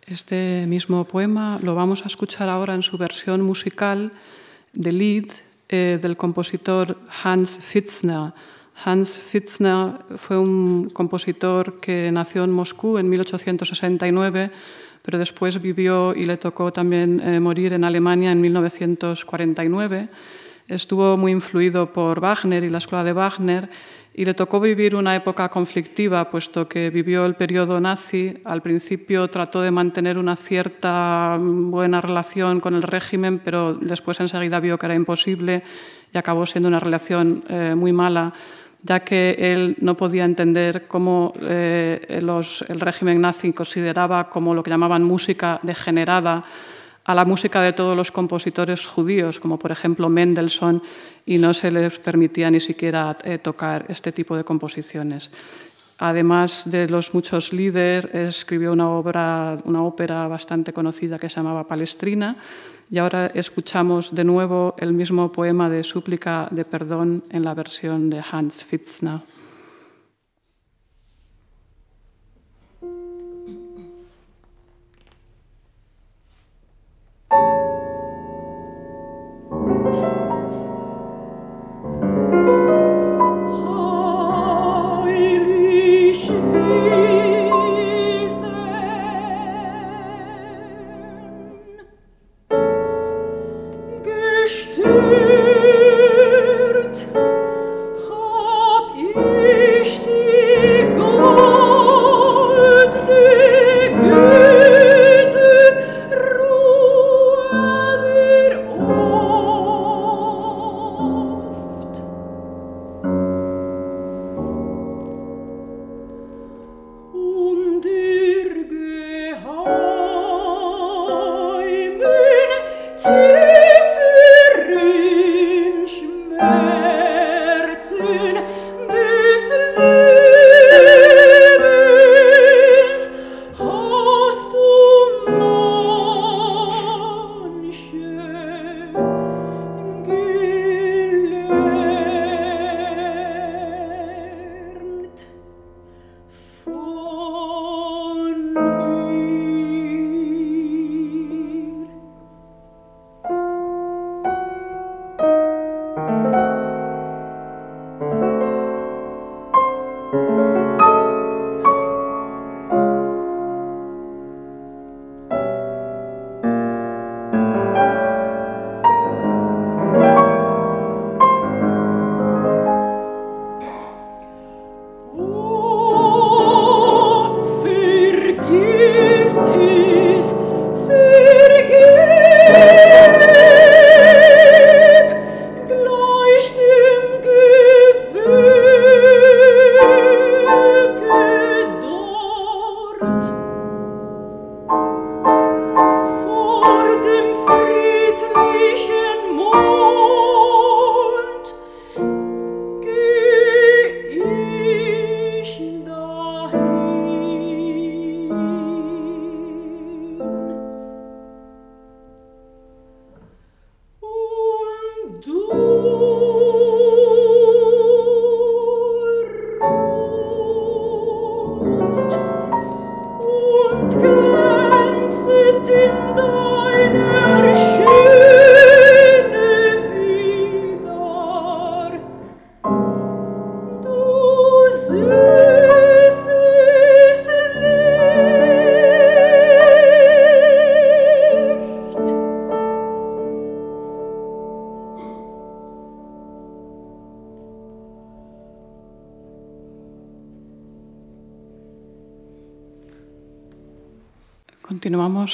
Este 0.08 0.66
mismo 0.68 1.06
poema 1.06 1.60
lo 1.62 1.76
vamos 1.76 2.04
a 2.04 2.08
escuchar 2.08 2.50
ahora 2.50 2.74
en 2.74 2.84
su 2.84 2.98
versión 2.98 3.42
musical 3.42 4.12
de 4.74 4.92
Lied 4.92 5.32
eh, 5.70 6.00
del 6.02 6.18
compositor 6.18 6.98
Hans 7.24 7.60
Fitzner. 7.60 8.34
Hans 8.84 9.20
Fitzner 9.20 9.94
fue 10.18 10.38
un 10.38 10.90
compositor 10.90 11.80
que 11.80 12.12
nació 12.12 12.44
en 12.44 12.52
Moscú 12.52 12.98
en 12.98 13.10
1869 13.10 14.52
pero 15.02 15.18
después 15.18 15.62
vivió 15.62 16.14
y 16.16 16.26
le 16.26 16.38
tocó 16.38 16.72
también 16.72 17.20
eh, 17.20 17.40
morir 17.40 17.74
en 17.74 17.84
Alemania 17.84 18.32
en 18.32 18.42
1949. 18.42 20.10
Estuvo 20.68 21.18
muy 21.18 21.32
influido 21.32 21.92
por 21.92 22.20
Wagner 22.20 22.64
y 22.64 22.70
la 22.70 22.78
escuela 22.78 23.04
de 23.04 23.14
Wagner 23.14 23.70
y 24.14 24.26
le 24.26 24.34
tocó 24.34 24.60
vivir 24.60 24.96
una 24.96 25.16
época 25.16 25.48
conflictiva, 25.50 26.30
puesto 26.30 26.68
que 26.68 26.90
vivió 26.90 27.26
el 27.26 27.36
periodo 27.36 27.80
nazi. 27.80 28.38
Al 28.44 28.62
principio 28.62 29.28
trató 29.30 29.62
de 29.62 29.72
mantener 29.72 30.18
una 30.18 30.36
cierta 30.36 31.38
mm, 31.40 31.72
buena 31.72 32.02
relación 32.02 32.60
con 32.60 32.76
el 32.76 32.84
régimen, 32.84 33.40
pero 33.40 33.74
después 33.74 34.20
enseguida 34.20 34.60
vio 34.60 34.78
que 34.78 34.86
era 34.86 34.96
imposible 34.96 35.64
y 36.14 36.18
acabó 36.18 36.46
siendo 36.46 36.68
una 36.68 36.80
relación 36.80 37.44
eh, 37.48 37.74
muy 37.76 37.94
mala 37.94 38.34
ya 38.84 39.02
que 39.02 39.36
él 39.38 39.78
no 39.80 39.96
podía 39.96 40.26
entender 40.26 40.88
cómo 40.88 41.34
eh, 41.40 42.02
el 42.10 42.80
régimen 42.80 43.22
nazi 43.22 43.54
consideraba 43.54 44.30
como 44.30 44.56
lo 44.56 44.64
que 44.64 44.72
llamaban 44.72 45.04
música 45.04 45.60
degenerada 45.62 46.44
a 47.06 47.16
la 47.16 47.26
música 47.26 47.62
de 47.62 47.74
todos 47.74 47.96
los 47.96 48.12
compositores 48.12 48.86
judíos, 48.86 49.40
como 49.40 49.58
por 49.58 49.72
ejemplo 49.72 50.10
Mendelssohn, 50.10 50.82
y 51.26 51.38
no 51.38 51.54
se 51.54 51.72
les 51.72 51.98
permitía 52.00 52.50
ni 52.52 52.60
siquiera 52.60 53.18
eh, 53.24 53.38
tocar 53.38 53.86
este 53.90 54.12
tipo 54.12 54.36
de 54.36 54.44
composiciones. 54.44 55.30
Además 55.98 56.64
de 56.66 56.90
los 56.90 57.14
muchos 57.14 57.54
líderes, 57.54 58.10
escribió 58.14 58.74
una, 58.74 58.90
obra, 58.90 59.58
una 59.66 59.84
ópera 59.84 60.28
bastante 60.28 60.74
conocida 60.74 61.20
que 61.20 61.30
se 61.30 61.36
llamaba 61.36 61.68
Palestrina, 61.68 62.38
y 62.90 62.98
ahora 62.98 63.28
escuchamos 63.34 64.14
de 64.14 64.24
nuevo 64.24 64.76
el 64.78 64.94
mismo 64.94 65.32
poema 65.32 65.70
de 65.70 65.84
súplica 65.84 66.48
de 66.52 66.66
perdón 66.66 67.24
en 67.30 67.46
la 67.46 67.54
versión 67.54 68.10
de 68.10 68.22
Hans 68.32 68.66
Fitzner. 68.66 69.22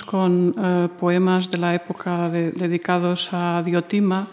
Con 0.03 0.55
eh, 0.57 0.89
poemas 0.99 1.49
de 1.49 1.57
la 1.57 1.73
época 1.73 2.29
dedicados 2.29 3.29
a 3.31 3.61
Diotima. 3.63 4.27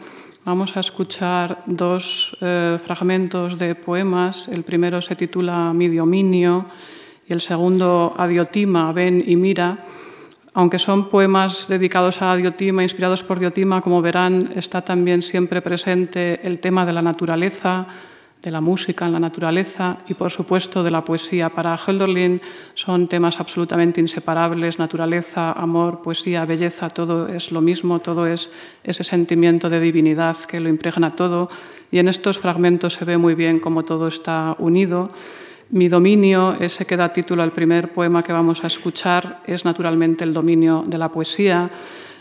Vamos 0.45 0.77
a 0.77 0.81
escuchar 0.81 1.63
dos 1.67 2.37
eh, 2.41 2.79
fragmentos 2.83 3.59
de 3.59 3.75
poemas. 3.75 4.49
El 4.49 4.65
primero 4.65 5.01
se 5.01 5.17
titula 5.17 5.73
Mi 5.73 5.89
dominio 5.89 6.67
y 7.27 7.33
el 7.33 7.41
segundo 7.41 8.15
a 8.17 8.27
Diotima, 8.27 8.93
Ven 8.93 9.25
y 9.27 9.37
Mira. 9.37 9.79
Aunque 10.55 10.79
son 10.79 11.09
poemas 11.09 11.67
dedicados 11.69 12.21
a 12.21 12.37
Diotima, 12.37 12.83
inspirados 12.83 13.23
por 13.23 13.39
Diotima, 13.39 13.81
como 13.81 14.03
verán, 14.03 14.53
está 14.55 14.83
también 14.83 15.23
siempre 15.23 15.63
presente 15.63 16.41
el 16.47 16.59
tema 16.59 16.85
de 16.85 16.93
la 16.93 17.03
naturaleza, 17.03 17.87
de 18.45 18.51
la 18.51 18.61
música 18.61 19.07
en 19.07 19.13
la 19.13 19.19
naturaleza 19.19 19.97
y, 20.07 20.13
por 20.13 20.31
supuesto, 20.31 20.83
de 20.83 20.91
la 20.91 21.03
poesía. 21.03 21.49
Para 21.49 21.75
Hölderlin 21.75 22.43
son 22.75 23.09
temas 23.09 23.41
absolutamente 23.41 24.03
inseparables, 24.03 24.79
naturaleza, 24.79 25.53
amor, 25.53 26.03
poesía, 26.03 26.45
belleza, 26.45 26.91
todo 26.91 27.27
es 27.27 27.51
lo 27.51 27.63
mismo, 27.63 28.01
todo 28.01 28.27
es 28.27 28.51
ese 28.85 29.03
sentimiento 29.03 29.71
de 29.71 29.81
divinidad 29.81 30.37
que 30.45 30.61
lo 30.61 30.69
impregna 30.69 31.11
todo 31.11 31.49
y 31.91 31.99
en 31.99 32.09
estos 32.09 32.39
fragmentos 32.39 32.93
se 32.93 33.07
ve 33.07 33.17
muy 33.17 33.35
bien 33.35 33.61
cómo 33.61 33.83
todo 33.83 34.09
está 34.09 34.55
unido. 34.59 35.11
Mi 35.71 35.89
dominio, 35.89 36.55
ese 36.61 36.85
que 36.85 36.99
da 36.99 37.15
título 37.15 37.43
al 37.43 37.53
primer 37.53 37.95
poema 37.95 38.23
que 38.23 38.35
vamos 38.35 38.63
a 38.63 38.67
escuchar, 38.67 39.41
es 39.47 39.65
naturalmente 39.65 40.23
el 40.23 40.35
dominio 40.35 40.85
de 40.87 40.99
la 40.99 41.09
poesía. 41.09 41.71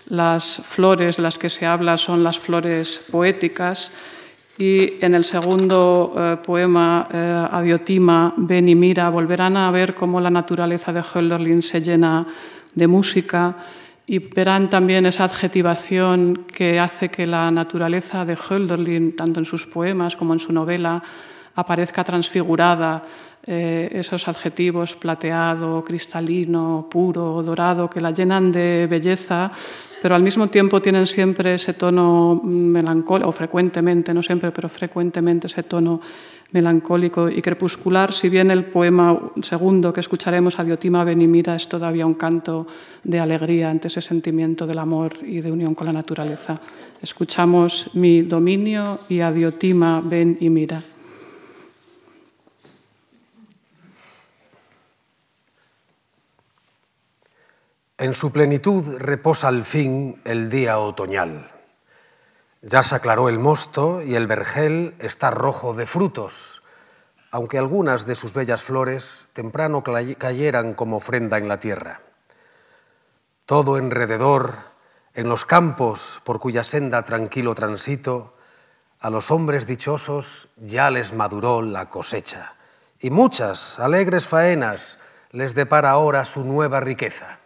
Las 0.08 0.62
flores 0.64 1.18
de 1.18 1.24
las 1.24 1.38
que 1.38 1.50
se 1.50 1.66
habla 1.66 1.98
son 1.98 2.24
las 2.24 2.40
flores 2.40 3.02
poéticas 3.12 3.92
y 4.58 5.04
en 5.04 5.16
el 5.16 5.26
segundo 5.26 6.14
eh, 6.16 6.38
poema, 6.44 7.08
eh, 7.12 7.48
Adiotima, 7.52 8.34
Ven 8.38 8.70
y 8.70 8.76
mira, 8.76 9.10
volverán 9.10 9.58
a 9.58 9.72
ver 9.72 9.96
cómo 9.96 10.22
la 10.22 10.30
naturaleza 10.30 10.94
de 10.94 11.02
Hölderlin 11.02 11.62
se 11.62 11.82
llena 11.82 12.28
de 12.76 12.88
música 12.88 13.58
y 14.06 14.20
verán 14.20 14.70
también 14.70 15.06
esa 15.06 15.24
adjetivación 15.24 16.46
que 16.46 16.80
hace 16.80 17.10
que 17.10 17.26
la 17.26 17.50
naturaleza 17.50 18.26
de 18.26 18.38
Hölderlin, 18.38 19.16
tanto 19.16 19.40
en 19.40 19.46
sus 19.46 19.66
poemas 19.66 20.16
como 20.16 20.34
en 20.34 20.40
su 20.40 20.54
novela, 20.54 21.02
aparezca 21.56 22.04
transfigurada. 22.04 23.02
Eh, 23.46 23.90
esos 23.92 24.28
adjetivos 24.30 24.96
plateado, 24.96 25.84
cristalino, 25.84 26.88
puro, 26.90 27.44
dorado, 27.44 27.90
que 27.90 28.00
la 28.00 28.12
llenan 28.12 28.52
de 28.54 28.88
belleza 28.90 29.52
pero 30.04 30.16
al 30.16 30.22
mismo 30.22 30.50
tiempo 30.50 30.82
tienen 30.82 31.08
siempre 31.08 31.56
ese 31.56 31.76
tono 31.76 32.42
melancólico, 32.44 33.30
o 33.30 33.32
frecuentemente, 33.32 34.14
no 34.14 34.22
siempre, 34.22 34.52
pero 34.52 34.68
frecuentemente 34.68 35.48
ese 35.48 35.64
tono 35.64 36.02
melancólico 36.52 37.30
y 37.30 37.42
crepuscular, 37.42 38.12
si 38.12 38.28
bien 38.28 38.52
el 38.52 38.66
poema 38.66 39.18
segundo 39.42 39.94
que 39.94 40.02
escucharemos, 40.02 40.60
Adiotima 40.60 41.06
Benimira, 41.06 41.56
es 41.56 41.70
todavía 41.70 42.06
un 42.06 42.16
canto 42.16 42.68
de 43.02 43.18
alegría 43.18 43.70
ante 43.70 43.88
ese 43.88 44.02
sentimiento 44.02 44.68
del 44.68 44.80
amor 44.80 45.14
y 45.26 45.40
de 45.40 45.50
unión 45.50 45.74
con 45.74 45.88
la 45.88 45.94
naturaleza. 45.94 46.60
Escuchamos 47.02 47.90
mi 47.94 48.24
dominio 48.24 49.00
y 49.08 49.22
Adiotima 49.22 50.02
ven 50.04 50.36
y 50.42 50.50
mira. 50.50 50.82
En 58.04 58.14
su 58.14 58.34
plenitud 58.34 58.98
reposa 58.98 59.48
al 59.48 59.64
fin 59.64 60.22
el 60.26 60.50
día 60.50 60.78
otoñal. 60.78 61.48
Ya 62.62 62.84
se 62.84 62.96
aclaró 62.96 63.30
el 63.30 63.40
mosto 63.40 64.02
y 64.02 64.16
el 64.16 64.28
vergel 64.28 64.94
está 65.00 65.32
rojo 65.32 65.74
de 65.74 65.86
frutos, 65.86 66.64
aunque 67.32 67.58
algunas 67.58 68.06
de 68.06 68.16
sus 68.16 68.34
bellas 68.34 68.62
flores 68.62 69.30
temprano 69.32 69.84
cayeran 69.84 70.74
como 70.74 70.98
ofrenda 70.98 71.38
en 71.38 71.48
la 71.48 71.62
tierra. 71.62 72.02
Todo 73.46 73.78
enrededor, 73.78 74.58
en 75.14 75.30
los 75.30 75.46
campos 75.46 76.20
por 76.26 76.42
cuya 76.42 76.66
senda 76.66 77.04
tranquilo 77.04 77.56
transito, 77.56 78.36
a 79.00 79.10
los 79.12 79.32
hombres 79.32 79.66
dichosos 79.66 80.50
ya 80.58 80.92
les 80.92 81.14
maduró 81.14 81.62
la 81.62 81.90
cosecha, 81.90 82.52
y 83.00 83.12
muchas 83.12 83.80
alegres 83.80 84.28
faenas 84.28 85.00
les 85.32 85.56
depara 85.56 85.92
ahora 85.92 86.26
su 86.26 86.44
nueva 86.44 86.82
riqueza. 86.82 87.40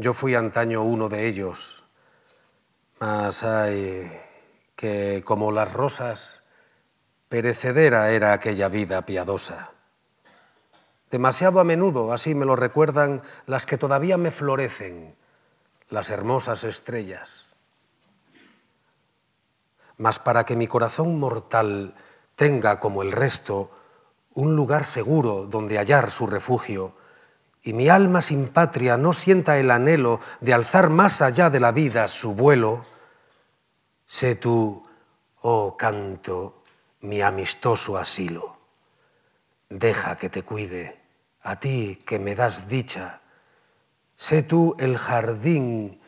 Yo 0.00 0.14
fui 0.14 0.34
antaño 0.34 0.82
uno 0.82 1.10
de 1.10 1.28
ellos, 1.28 1.84
mas 3.00 3.44
hay 3.44 4.10
que, 4.74 5.22
como 5.26 5.52
las 5.52 5.74
rosas, 5.74 6.40
perecedera 7.28 8.10
era 8.10 8.32
aquella 8.32 8.70
vida 8.70 9.04
piadosa. 9.04 9.72
Demasiado 11.10 11.60
a 11.60 11.64
menudo, 11.64 12.14
así 12.14 12.34
me 12.34 12.46
lo 12.46 12.56
recuerdan 12.56 13.20
las 13.44 13.66
que 13.66 13.76
todavía 13.76 14.16
me 14.16 14.30
florecen, 14.30 15.16
las 15.90 16.08
hermosas 16.08 16.64
estrellas. 16.64 17.50
Mas 19.98 20.18
para 20.18 20.44
que 20.44 20.56
mi 20.56 20.66
corazón 20.66 21.20
mortal 21.20 21.94
tenga, 22.36 22.80
como 22.80 23.02
el 23.02 23.12
resto, 23.12 23.70
un 24.32 24.56
lugar 24.56 24.86
seguro 24.86 25.44
donde 25.44 25.76
hallar 25.76 26.10
su 26.10 26.26
refugio, 26.26 26.94
y 27.62 27.72
mi 27.72 27.88
alma 27.88 28.22
sin 28.22 28.48
patria 28.48 28.96
no 28.96 29.12
sienta 29.12 29.58
el 29.58 29.70
anhelo 29.70 30.20
de 30.40 30.54
alzar 30.54 30.90
más 30.90 31.20
allá 31.20 31.50
de 31.50 31.60
la 31.60 31.72
vida 31.72 32.08
su 32.08 32.34
vuelo, 32.34 32.86
sé 34.06 34.34
tú, 34.34 34.82
oh 35.42 35.76
canto, 35.76 36.62
mi 37.00 37.20
amistoso 37.20 37.98
asilo. 37.98 38.58
Deja 39.68 40.16
que 40.16 40.30
te 40.30 40.42
cuide, 40.42 41.00
a 41.42 41.60
ti 41.60 42.02
que 42.06 42.18
me 42.18 42.34
das 42.34 42.68
dicha. 42.68 43.22
Sé 44.16 44.42
tú 44.42 44.74
el 44.78 44.98
jardín 44.98 46.00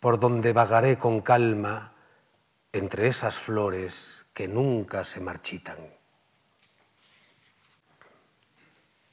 por 0.00 0.20
donde 0.20 0.52
vagaré 0.52 0.98
con 0.98 1.20
calma 1.20 1.94
entre 2.72 3.08
esas 3.08 3.36
flores 3.36 4.26
que 4.32 4.48
nunca 4.48 5.02
se 5.04 5.20
marchitan. 5.20 5.78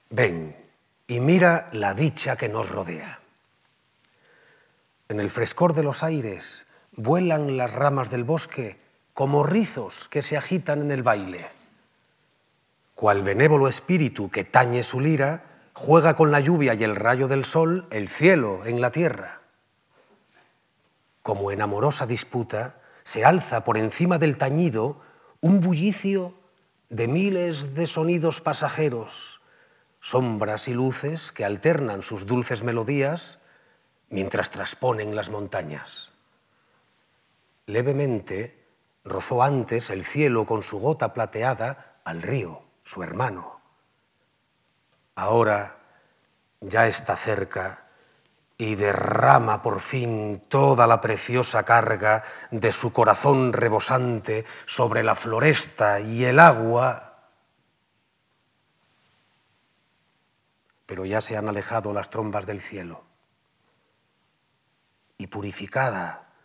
Ven 0.09 0.62
y 1.13 1.19
mira 1.19 1.69
la 1.73 1.93
dicha 1.93 2.37
que 2.37 2.49
nos 2.49 2.69
rodea. 2.69 3.19
En 5.09 5.19
el 5.19 5.29
frescor 5.29 5.75
de 5.75 5.83
los 5.83 6.01
aires 6.01 6.65
vuelan 6.93 7.55
las 7.55 7.71
ramas 7.71 8.09
del 8.09 8.23
bosque 8.23 8.79
como 9.13 9.43
rizos 9.43 10.07
que 10.09 10.23
se 10.23 10.37
agitan 10.37 10.81
en 10.81 10.89
el 10.89 11.03
baile. 11.03 11.45
Cual 12.95 13.21
benévolo 13.21 13.67
espíritu 13.67 14.31
que 14.31 14.43
tañe 14.43 14.81
su 14.81 14.99
lira, 14.99 15.43
juega 15.73 16.15
con 16.15 16.31
la 16.31 16.39
lluvia 16.39 16.73
y 16.73 16.83
el 16.83 16.95
rayo 16.95 17.27
del 17.27 17.45
sol 17.45 17.87
el 17.91 18.09
cielo 18.09 18.65
en 18.65 18.81
la 18.81 18.89
tierra. 18.89 19.41
Como 21.21 21.51
en 21.51 21.61
amorosa 21.61 22.07
disputa 22.07 22.81
se 23.03 23.23
alza 23.23 23.63
por 23.63 23.77
encima 23.77 24.17
del 24.17 24.39
tañido 24.39 24.99
un 25.41 25.61
bullicio 25.61 26.33
de 26.89 27.07
miles 27.07 27.75
de 27.75 27.85
sonidos 27.85 28.41
pasajeros 28.41 29.32
sombras 30.03 30.67
y 30.67 30.73
luces 30.73 31.31
que 31.31 31.45
alternan 31.45 32.03
sus 32.03 32.25
dulces 32.25 32.61
melodías 32.61 33.39
mientras 34.09 34.49
trasponen 34.51 35.15
las 35.15 35.29
montañas. 35.29 36.11
Levemente 37.67 38.67
rozó 39.05 39.43
antes 39.43 39.89
el 39.89 40.03
cielo 40.03 40.45
con 40.45 40.61
su 40.61 40.79
gota 40.79 41.13
plateada 41.13 42.01
al 42.03 42.21
río, 42.21 42.63
su 42.83 43.01
hermano. 43.01 43.61
Ahora 45.15 45.77
ya 46.59 46.85
está 46.87 47.15
cerca 47.15 47.85
y 48.57 48.75
derrama 48.75 49.61
por 49.61 49.79
fin 49.79 50.43
toda 50.49 50.85
la 50.85 50.99
preciosa 50.99 51.63
carga 51.63 52.23
de 52.51 52.73
su 52.73 52.91
corazón 52.91 53.53
rebosante 53.53 54.43
sobre 54.65 55.01
la 55.01 55.15
floresta 55.15 56.01
y 56.01 56.25
el 56.25 56.41
agua 56.41 57.12
pero 60.93 61.05
ya 61.05 61.21
se 61.21 61.35
han 61.35 61.49
alejado 61.49 61.91
las 61.91 62.11
trombas 62.11 62.45
del 62.45 62.61
cielo. 62.61 63.03
Y 65.17 65.25
purificada, 65.25 66.35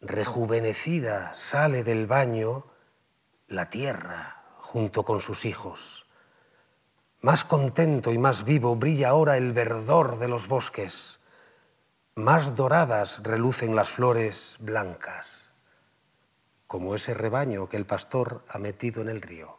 rejuvenecida, 0.00 1.34
sale 1.34 1.84
del 1.84 2.06
baño 2.06 2.64
la 3.46 3.68
tierra 3.68 4.42
junto 4.56 5.04
con 5.04 5.20
sus 5.20 5.44
hijos. 5.44 6.06
Más 7.20 7.44
contento 7.44 8.10
y 8.10 8.16
más 8.16 8.44
vivo 8.44 8.74
brilla 8.74 9.10
ahora 9.10 9.36
el 9.36 9.52
verdor 9.52 10.18
de 10.18 10.28
los 10.28 10.48
bosques. 10.48 11.20
Más 12.14 12.54
doradas 12.54 13.20
relucen 13.22 13.76
las 13.76 13.90
flores 13.90 14.56
blancas, 14.60 15.50
como 16.66 16.94
ese 16.94 17.12
rebaño 17.12 17.68
que 17.68 17.76
el 17.76 17.84
pastor 17.84 18.46
ha 18.48 18.56
metido 18.56 19.02
en 19.02 19.10
el 19.10 19.20
río. 19.20 19.58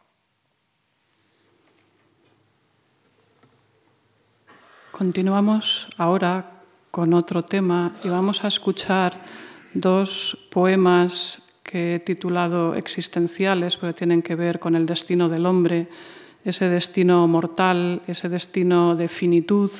Continuamos 4.96 5.88
ahora 5.98 6.62
con 6.90 7.12
otro 7.12 7.42
tema 7.42 7.96
y 8.02 8.08
vamos 8.08 8.42
a 8.44 8.48
escuchar 8.48 9.20
dos 9.74 10.48
poemas 10.50 11.42
que 11.62 11.96
he 11.96 12.00
titulado 12.00 12.74
existenciales, 12.74 13.76
porque 13.76 13.92
tienen 13.92 14.22
que 14.22 14.34
ver 14.34 14.58
con 14.58 14.74
el 14.74 14.86
destino 14.86 15.28
del 15.28 15.44
hombre, 15.44 15.90
ese 16.42 16.70
destino 16.70 17.28
mortal, 17.28 18.00
ese 18.06 18.30
destino 18.30 18.96
de 18.96 19.08
finitud, 19.08 19.70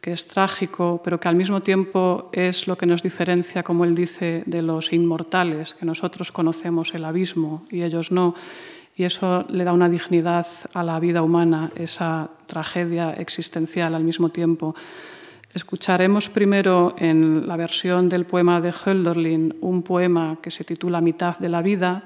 que 0.00 0.12
es 0.12 0.28
trágico, 0.28 1.00
pero 1.02 1.18
que 1.18 1.26
al 1.26 1.34
mismo 1.34 1.60
tiempo 1.60 2.30
es 2.32 2.68
lo 2.68 2.78
que 2.78 2.86
nos 2.86 3.02
diferencia, 3.02 3.64
como 3.64 3.84
él 3.84 3.96
dice, 3.96 4.44
de 4.46 4.62
los 4.62 4.92
inmortales, 4.92 5.74
que 5.74 5.84
nosotros 5.84 6.30
conocemos 6.30 6.94
el 6.94 7.04
abismo 7.04 7.66
y 7.72 7.82
ellos 7.82 8.12
no. 8.12 8.36
Y 8.96 9.04
eso 9.04 9.44
le 9.48 9.64
da 9.64 9.72
una 9.72 9.88
dignidad 9.88 10.46
a 10.72 10.82
la 10.82 11.00
vida 11.00 11.22
humana, 11.22 11.70
esa 11.74 12.30
tragedia 12.46 13.12
existencial 13.14 13.94
al 13.94 14.04
mismo 14.04 14.28
tiempo. 14.28 14.74
Escucharemos 15.52 16.28
primero 16.30 16.94
en 16.98 17.46
la 17.46 17.56
versión 17.56 18.08
del 18.08 18.26
poema 18.26 18.60
de 18.60 18.72
Hölderlin 18.72 19.56
un 19.60 19.82
poema 19.82 20.38
que 20.42 20.50
se 20.50 20.64
titula 20.64 21.00
Mitad 21.00 21.38
de 21.38 21.48
la 21.48 21.62
vida. 21.62 22.02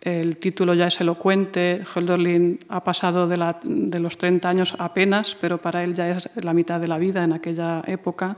El 0.00 0.36
título 0.36 0.74
ya 0.74 0.88
es 0.88 1.00
elocuente. 1.00 1.82
Hölderlin 1.82 2.60
ha 2.68 2.84
pasado 2.84 3.26
de, 3.26 3.38
los 3.98 4.18
30 4.18 4.48
años 4.48 4.74
apenas, 4.78 5.34
pero 5.34 5.62
para 5.62 5.82
él 5.82 5.94
ya 5.94 6.10
es 6.10 6.28
la 6.36 6.52
mitad 6.52 6.78
de 6.78 6.88
la 6.88 6.98
vida 6.98 7.24
en 7.24 7.32
aquella 7.32 7.82
época. 7.86 8.36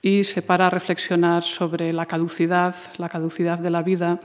Y 0.00 0.22
se 0.22 0.42
para 0.42 0.68
a 0.68 0.70
reflexionar 0.70 1.42
sobre 1.42 1.92
la 1.92 2.06
caducidad, 2.06 2.76
la 2.98 3.08
caducidad 3.08 3.58
de 3.58 3.70
la 3.70 3.82
vida. 3.82 4.20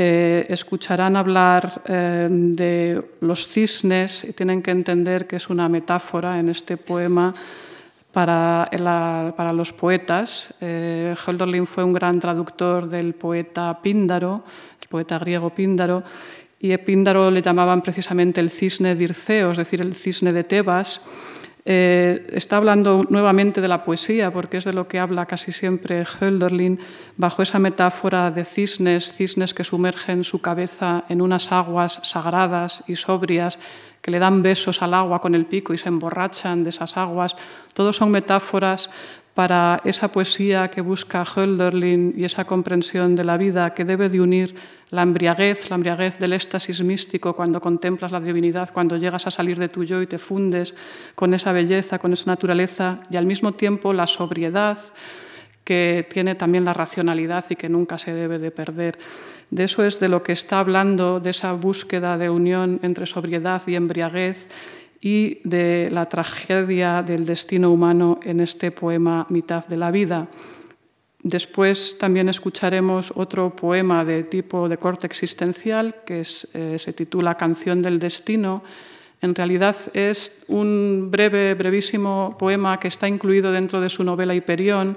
Eh, 0.00 0.46
escucharán 0.48 1.16
hablar 1.16 1.82
eh, 1.84 2.28
de 2.30 3.02
los 3.20 3.48
cisnes 3.48 4.22
y 4.22 4.32
tienen 4.32 4.62
que 4.62 4.70
entender 4.70 5.26
que 5.26 5.34
es 5.34 5.50
una 5.50 5.68
metáfora 5.68 6.38
en 6.38 6.50
este 6.50 6.76
poema 6.76 7.34
para, 8.12 8.70
los 9.52 9.72
poetas. 9.72 10.54
Eh, 10.60 11.16
Hölderlin 11.26 11.66
fue 11.66 11.82
un 11.82 11.92
gran 11.92 12.20
traductor 12.20 12.88
del 12.88 13.14
poeta 13.14 13.82
Píndaro, 13.82 14.44
el 14.80 14.88
poeta 14.88 15.18
griego 15.18 15.50
Píndaro, 15.50 16.04
y 16.60 16.70
a 16.70 16.84
Píndaro 16.84 17.28
le 17.28 17.42
llamaban 17.42 17.82
precisamente 17.82 18.40
el 18.40 18.50
cisne 18.50 18.94
dirceo, 18.94 19.50
es 19.50 19.58
decir, 19.58 19.80
el 19.80 19.94
cisne 19.94 20.32
de 20.32 20.44
Tebas. 20.44 21.00
Eh, 21.70 22.26
está 22.32 22.56
hablando 22.56 23.04
nuevamente 23.10 23.60
de 23.60 23.68
la 23.68 23.84
poesía, 23.84 24.30
porque 24.30 24.56
es 24.56 24.64
de 24.64 24.72
lo 24.72 24.88
que 24.88 24.98
habla 24.98 25.26
casi 25.26 25.52
siempre 25.52 26.02
Hölderlin, 26.02 26.80
bajo 27.18 27.42
esa 27.42 27.58
metáfora 27.58 28.30
de 28.30 28.46
cisnes, 28.46 29.12
cisnes 29.12 29.52
que 29.52 29.64
sumergen 29.64 30.24
su 30.24 30.40
cabeza 30.40 31.04
en 31.10 31.20
unas 31.20 31.52
aguas 31.52 32.00
sagradas 32.04 32.82
y 32.86 32.96
sobrias, 32.96 33.58
que 34.00 34.10
le 34.10 34.18
dan 34.18 34.40
besos 34.40 34.80
al 34.80 34.94
agua 34.94 35.20
con 35.20 35.34
el 35.34 35.44
pico 35.44 35.74
y 35.74 35.78
se 35.78 35.90
emborrachan 35.90 36.64
de 36.64 36.70
esas 36.70 36.96
aguas. 36.96 37.36
Todos 37.74 37.96
son 37.96 38.12
metáforas 38.12 38.88
para 39.38 39.80
esa 39.84 40.10
poesía 40.10 40.66
que 40.66 40.80
busca 40.80 41.22
Hölderlin 41.22 42.12
y 42.16 42.24
esa 42.24 42.44
comprensión 42.44 43.14
de 43.14 43.22
la 43.22 43.36
vida 43.36 43.72
que 43.72 43.84
debe 43.84 44.08
de 44.08 44.20
unir 44.20 44.56
la 44.90 45.02
embriaguez, 45.02 45.70
la 45.70 45.76
embriaguez 45.76 46.18
del 46.18 46.32
éxtasis 46.32 46.82
místico 46.82 47.36
cuando 47.36 47.60
contemplas 47.60 48.10
la 48.10 48.18
divinidad, 48.18 48.72
cuando 48.74 48.96
llegas 48.96 49.28
a 49.28 49.30
salir 49.30 49.56
de 49.56 49.68
tu 49.68 49.84
yo 49.84 50.02
y 50.02 50.08
te 50.08 50.18
fundes 50.18 50.74
con 51.14 51.34
esa 51.34 51.52
belleza, 51.52 52.00
con 52.00 52.12
esa 52.12 52.26
naturaleza, 52.26 52.98
y 53.12 53.16
al 53.16 53.26
mismo 53.26 53.52
tiempo 53.52 53.92
la 53.92 54.08
sobriedad 54.08 54.76
que 55.62 56.08
tiene 56.10 56.34
también 56.34 56.64
la 56.64 56.72
racionalidad 56.72 57.44
y 57.48 57.54
que 57.54 57.68
nunca 57.68 57.96
se 57.96 58.12
debe 58.12 58.40
de 58.40 58.50
perder. 58.50 58.98
De 59.50 59.62
eso 59.62 59.84
es 59.84 60.00
de 60.00 60.08
lo 60.08 60.24
que 60.24 60.32
está 60.32 60.58
hablando, 60.58 61.20
de 61.20 61.30
esa 61.30 61.52
búsqueda 61.52 62.18
de 62.18 62.28
unión 62.28 62.80
entre 62.82 63.06
sobriedad 63.06 63.62
y 63.68 63.76
embriaguez 63.76 64.48
y 65.00 65.40
de 65.48 65.88
la 65.92 66.06
tragedia 66.06 67.02
del 67.02 67.24
destino 67.24 67.70
humano 67.70 68.18
en 68.22 68.40
este 68.40 68.70
poema 68.70 69.26
Mitad 69.28 69.66
de 69.66 69.76
la 69.76 69.90
vida. 69.90 70.28
Después 71.22 71.96
también 71.98 72.28
escucharemos 72.28 73.12
otro 73.14 73.54
poema 73.54 74.04
de 74.04 74.22
tipo 74.24 74.68
de 74.68 74.78
corte 74.78 75.06
existencial 75.06 75.96
que 76.06 76.22
eh, 76.54 76.76
se 76.78 76.92
titula 76.92 77.36
Canción 77.36 77.82
del 77.82 77.98
Destino. 77.98 78.62
En 79.20 79.34
realidad 79.34 79.76
es 79.94 80.32
un 80.46 81.08
breve, 81.10 81.54
brevísimo 81.54 82.36
poema 82.38 82.78
que 82.78 82.88
está 82.88 83.08
incluido 83.08 83.50
dentro 83.50 83.80
de 83.80 83.90
su 83.90 84.04
novela 84.04 84.34
Hiperión. 84.34 84.96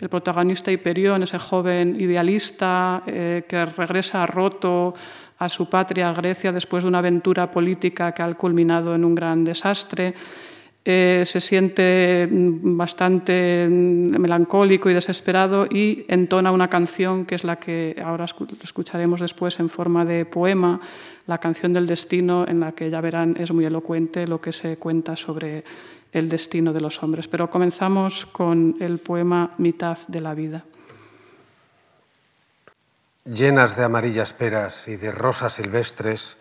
El 0.00 0.08
protagonista 0.08 0.72
Hiperión, 0.72 1.22
ese 1.22 1.38
joven 1.38 2.00
idealista 2.00 3.02
eh, 3.06 3.44
que 3.46 3.64
regresa 3.66 4.26
roto 4.26 4.94
a 5.40 5.48
su 5.48 5.68
patria, 5.70 6.12
Grecia, 6.12 6.52
después 6.52 6.84
de 6.84 6.88
una 6.88 6.98
aventura 6.98 7.50
política 7.50 8.12
que 8.12 8.22
ha 8.22 8.34
culminado 8.34 8.94
en 8.94 9.04
un 9.06 9.14
gran 9.14 9.42
desastre. 9.42 10.14
Eh, 10.84 11.22
se 11.26 11.40
siente 11.40 12.28
mm, 12.30 12.76
bastante 12.76 13.66
mm, 13.68 14.20
melancólico 14.20 14.90
y 14.90 14.94
desesperado 14.94 15.66
y 15.66 16.04
entona 16.08 16.52
una 16.52 16.68
canción 16.68 17.24
que 17.24 17.34
es 17.34 17.44
la 17.44 17.56
que 17.56 17.96
ahora 18.04 18.26
escucharemos 18.62 19.20
después 19.20 19.58
en 19.60 19.68
forma 19.68 20.04
de 20.04 20.26
poema, 20.26 20.78
la 21.26 21.38
canción 21.38 21.72
del 21.72 21.86
destino, 21.86 22.46
en 22.46 22.60
la 22.60 22.72
que 22.72 22.90
ya 22.90 23.00
verán 23.00 23.36
es 23.38 23.50
muy 23.50 23.64
elocuente 23.64 24.26
lo 24.26 24.40
que 24.40 24.52
se 24.52 24.76
cuenta 24.76 25.16
sobre 25.16 25.64
el 26.12 26.28
destino 26.28 26.72
de 26.72 26.80
los 26.82 27.02
hombres. 27.02 27.28
Pero 27.28 27.48
comenzamos 27.48 28.26
con 28.26 28.76
el 28.80 28.98
poema 28.98 29.52
Mitad 29.56 29.96
de 30.08 30.20
la 30.20 30.34
vida 30.34 30.64
llenas 33.30 33.76
de 33.76 33.84
amarillas 33.84 34.32
peras 34.32 34.88
y 34.88 34.96
de 34.96 35.12
rosas 35.12 35.52
silvestres, 35.52 36.36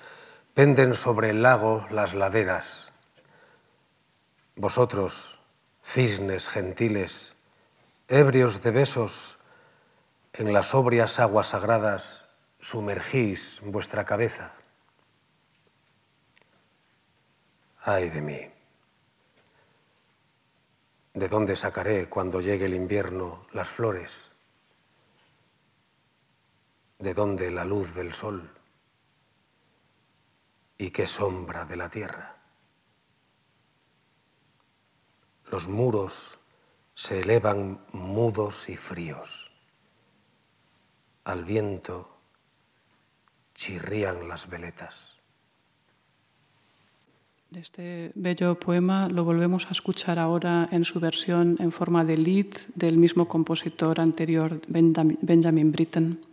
penden 0.55 0.95
sobre 0.95 1.29
el 1.29 1.43
lago 1.43 1.85
las 1.91 2.15
laderas. 2.15 2.91
Vosotros, 4.55 5.39
cisnes 5.81 6.49
gentiles, 6.49 7.35
ebrios 8.07 8.63
de 8.63 8.71
besos, 8.71 9.37
en 10.33 10.51
las 10.51 10.69
sobrias 10.69 11.19
aguas 11.19 11.47
sagradas 11.47 12.25
sumergís 12.59 13.61
vuestra 13.63 14.03
cabeza. 14.03 14.53
Ay 17.81 18.09
de 18.09 18.21
mí. 18.21 18.51
¿De 21.13 21.27
dónde 21.27 21.55
sacaré 21.55 22.09
cuando 22.09 22.41
llegue 22.41 22.65
el 22.65 22.73
invierno 22.73 23.45
las 23.51 23.69
flores? 23.69 24.28
De 26.99 27.13
dónde 27.13 27.49
la 27.49 27.63
luz 27.63 27.95
del 27.95 28.11
sol 28.11 28.49
y 30.77 30.91
qué 30.91 31.05
sombra 31.05 31.65
de 31.65 31.77
la 31.77 31.89
tierra. 31.89 32.35
Los 35.49 35.69
muros 35.69 36.39
se 36.93 37.21
elevan 37.21 37.79
mudos 37.93 38.67
y 38.69 38.75
fríos. 38.75 39.51
Al 41.23 41.45
viento 41.45 42.17
chirrían 43.53 44.27
las 44.27 44.49
veletas. 44.49 45.17
Este 47.55 48.11
bello 48.13 48.59
poema 48.59 49.07
lo 49.07 49.23
volvemos 49.23 49.65
a 49.65 49.71
escuchar 49.71 50.19
ahora 50.19 50.67
en 50.71 50.85
su 50.85 50.99
versión 50.99 51.55
en 51.59 51.71
forma 51.71 52.05
de 52.05 52.17
lead 52.17 52.53
del 52.75 52.97
mismo 52.97 53.27
compositor 53.27 53.99
anterior, 53.99 54.61
Benjamin 54.67 55.71
Britten. 55.71 56.28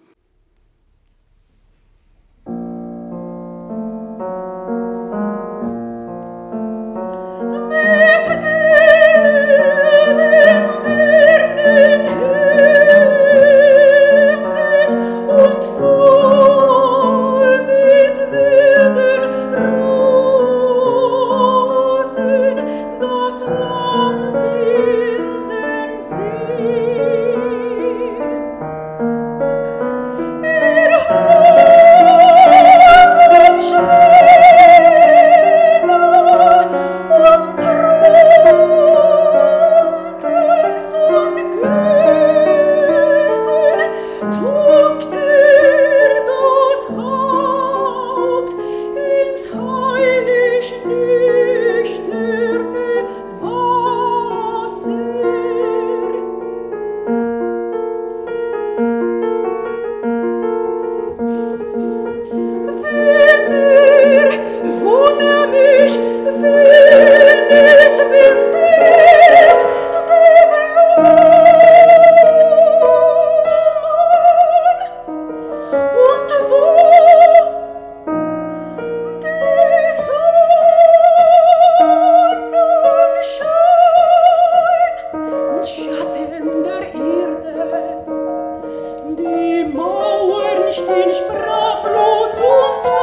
sprachlos 91.17 92.39
und 92.39 92.96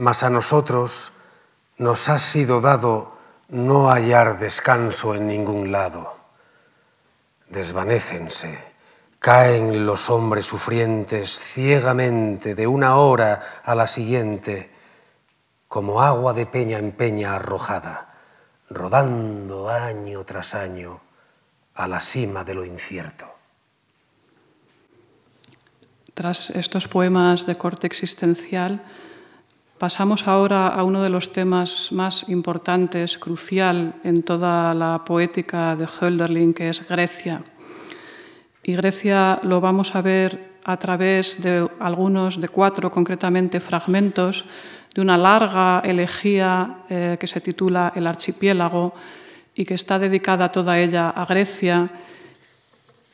mas 0.00 0.22
a 0.22 0.30
nosotros 0.30 1.12
nos 1.76 2.08
ha 2.08 2.18
sido 2.18 2.62
dado 2.62 3.12
no 3.50 3.90
hallar 3.90 4.38
descanso 4.38 5.14
en 5.14 5.26
ningún 5.26 5.72
lado. 5.72 6.16
Desvanécense, 7.50 8.58
caen 9.18 9.84
los 9.84 10.08
hombres 10.08 10.46
sufrientes 10.46 11.28
ciegamente 11.28 12.54
de 12.54 12.66
una 12.66 12.96
hora 12.96 13.40
a 13.62 13.74
la 13.74 13.86
siguiente, 13.86 14.72
como 15.68 16.00
agua 16.00 16.32
de 16.32 16.46
peña 16.46 16.78
en 16.78 16.92
peña 16.92 17.34
arrojada, 17.34 18.14
rodando 18.70 19.68
año 19.68 20.24
tras 20.24 20.54
año 20.54 21.02
a 21.74 21.86
la 21.86 22.00
cima 22.00 22.42
de 22.42 22.54
lo 22.54 22.64
incierto. 22.64 23.26
Tras 26.14 26.48
estos 26.48 26.88
poemas 26.88 27.44
de 27.44 27.54
corte 27.56 27.86
existencial, 27.86 28.82
pasamos 29.80 30.28
ahora 30.28 30.68
a 30.68 30.84
uno 30.84 31.02
de 31.02 31.08
los 31.08 31.32
temas 31.32 31.88
más 31.90 32.28
importantes, 32.28 33.16
crucial 33.16 33.94
en 34.04 34.22
toda 34.22 34.74
la 34.74 35.00
poética 35.06 35.74
de 35.74 35.88
Hölderlin, 35.88 36.52
que 36.52 36.68
es 36.68 36.86
Grecia. 36.86 37.42
Y 38.62 38.76
Grecia 38.76 39.40
lo 39.42 39.58
vamos 39.62 39.96
a 39.96 40.02
ver 40.02 40.60
a 40.66 40.76
través 40.76 41.40
de 41.40 41.66
algunos, 41.80 42.38
de 42.38 42.48
cuatro 42.50 42.90
concretamente, 42.90 43.58
fragmentos 43.58 44.44
de 44.94 45.00
una 45.00 45.16
larga 45.16 45.80
elegía 45.82 46.84
eh, 46.90 47.16
que 47.18 47.26
se 47.26 47.40
titula 47.40 47.94
El 47.96 48.06
archipiélago 48.06 48.92
y 49.54 49.64
que 49.64 49.74
está 49.80 49.98
dedicada 49.98 50.52
toda 50.52 50.78
ella 50.78 51.08
a 51.08 51.24
Grecia 51.24 51.86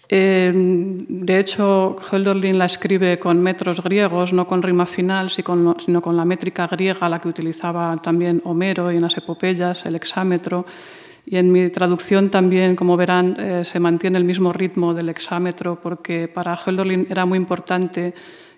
de 0.09 1.39
hecho, 1.41 1.97
Hölderlin 2.11 2.59
la 2.59 2.67
escribe 2.67 3.19
con 3.19 3.43
metros 3.43 3.83
griegos, 3.83 4.33
no 4.33 4.47
con 4.47 4.63
rima 4.63 4.87
final, 4.87 5.31
sino 5.31 6.03
con 6.03 6.17
la 6.17 6.25
métrica 6.25 6.67
griega, 6.69 7.09
la 7.09 7.19
que 7.19 7.29
utilizaba 7.29 7.97
también 7.97 8.41
Homero 8.45 8.93
y 8.93 8.97
en 8.97 9.03
las 9.03 9.17
epopeyas, 9.17 9.85
el 9.85 9.97
hexámetro. 9.97 10.65
Y 11.29 11.39
en 11.39 11.51
mi 11.51 11.69
traducción 11.71 12.31
también, 12.31 12.77
como 12.77 12.97
verán, 12.97 13.37
eh, 13.41 13.65
se 13.65 13.81
mantiene 13.81 14.17
el 14.17 14.25
mismo 14.25 14.53
ritmo 14.53 14.95
del 14.95 15.09
hexámetro, 15.09 15.81
porque 15.81 16.29
para 16.29 16.55
Hölderlin 16.55 17.09
era 17.11 17.27
muy 17.27 17.37
importante 17.37 18.15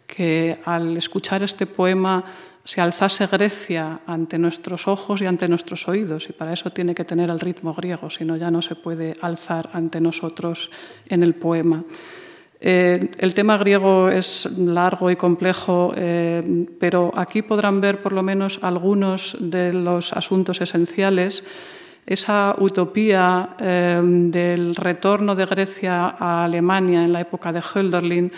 que 0.06 0.58
al 0.64 0.96
escuchar 0.98 1.42
este 1.42 1.64
poema 1.66 2.22
se 2.68 2.82
alzase 2.82 3.26
Grecia 3.26 4.00
ante 4.06 4.36
nuestros 4.36 4.88
ojos 4.88 5.22
y 5.22 5.24
ante 5.24 5.48
nuestros 5.48 5.88
oídos, 5.88 6.28
y 6.28 6.34
para 6.34 6.52
eso 6.52 6.68
tiene 6.68 6.94
que 6.94 7.06
tener 7.06 7.30
el 7.30 7.40
ritmo 7.40 7.72
griego, 7.72 8.10
si 8.10 8.26
no 8.26 8.36
ya 8.36 8.50
no 8.50 8.60
se 8.60 8.74
puede 8.74 9.14
alzar 9.22 9.70
ante 9.72 10.02
nosotros 10.02 10.70
en 11.08 11.22
el 11.22 11.34
poema. 11.34 11.82
Eh, 12.60 13.12
el 13.16 13.32
tema 13.32 13.56
griego 13.56 14.10
es 14.10 14.44
largo 14.54 15.10
y 15.10 15.16
complejo, 15.16 15.94
eh, 15.96 16.66
pero 16.78 17.10
aquí 17.16 17.40
podrán 17.40 17.80
ver 17.80 18.02
por 18.02 18.12
lo 18.12 18.22
menos 18.22 18.58
algunos 18.60 19.34
de 19.40 19.72
los 19.72 20.12
asuntos 20.12 20.60
esenciales. 20.60 21.44
Esa 22.04 22.54
utopía 22.58 23.56
eh, 23.58 23.98
del 24.04 24.76
retorno 24.76 25.34
de 25.34 25.46
Grecia 25.46 26.16
a 26.18 26.44
Alemania 26.44 27.02
en 27.02 27.14
la 27.14 27.22
época 27.22 27.50
de 27.50 27.62
Hölderlin 27.62 28.30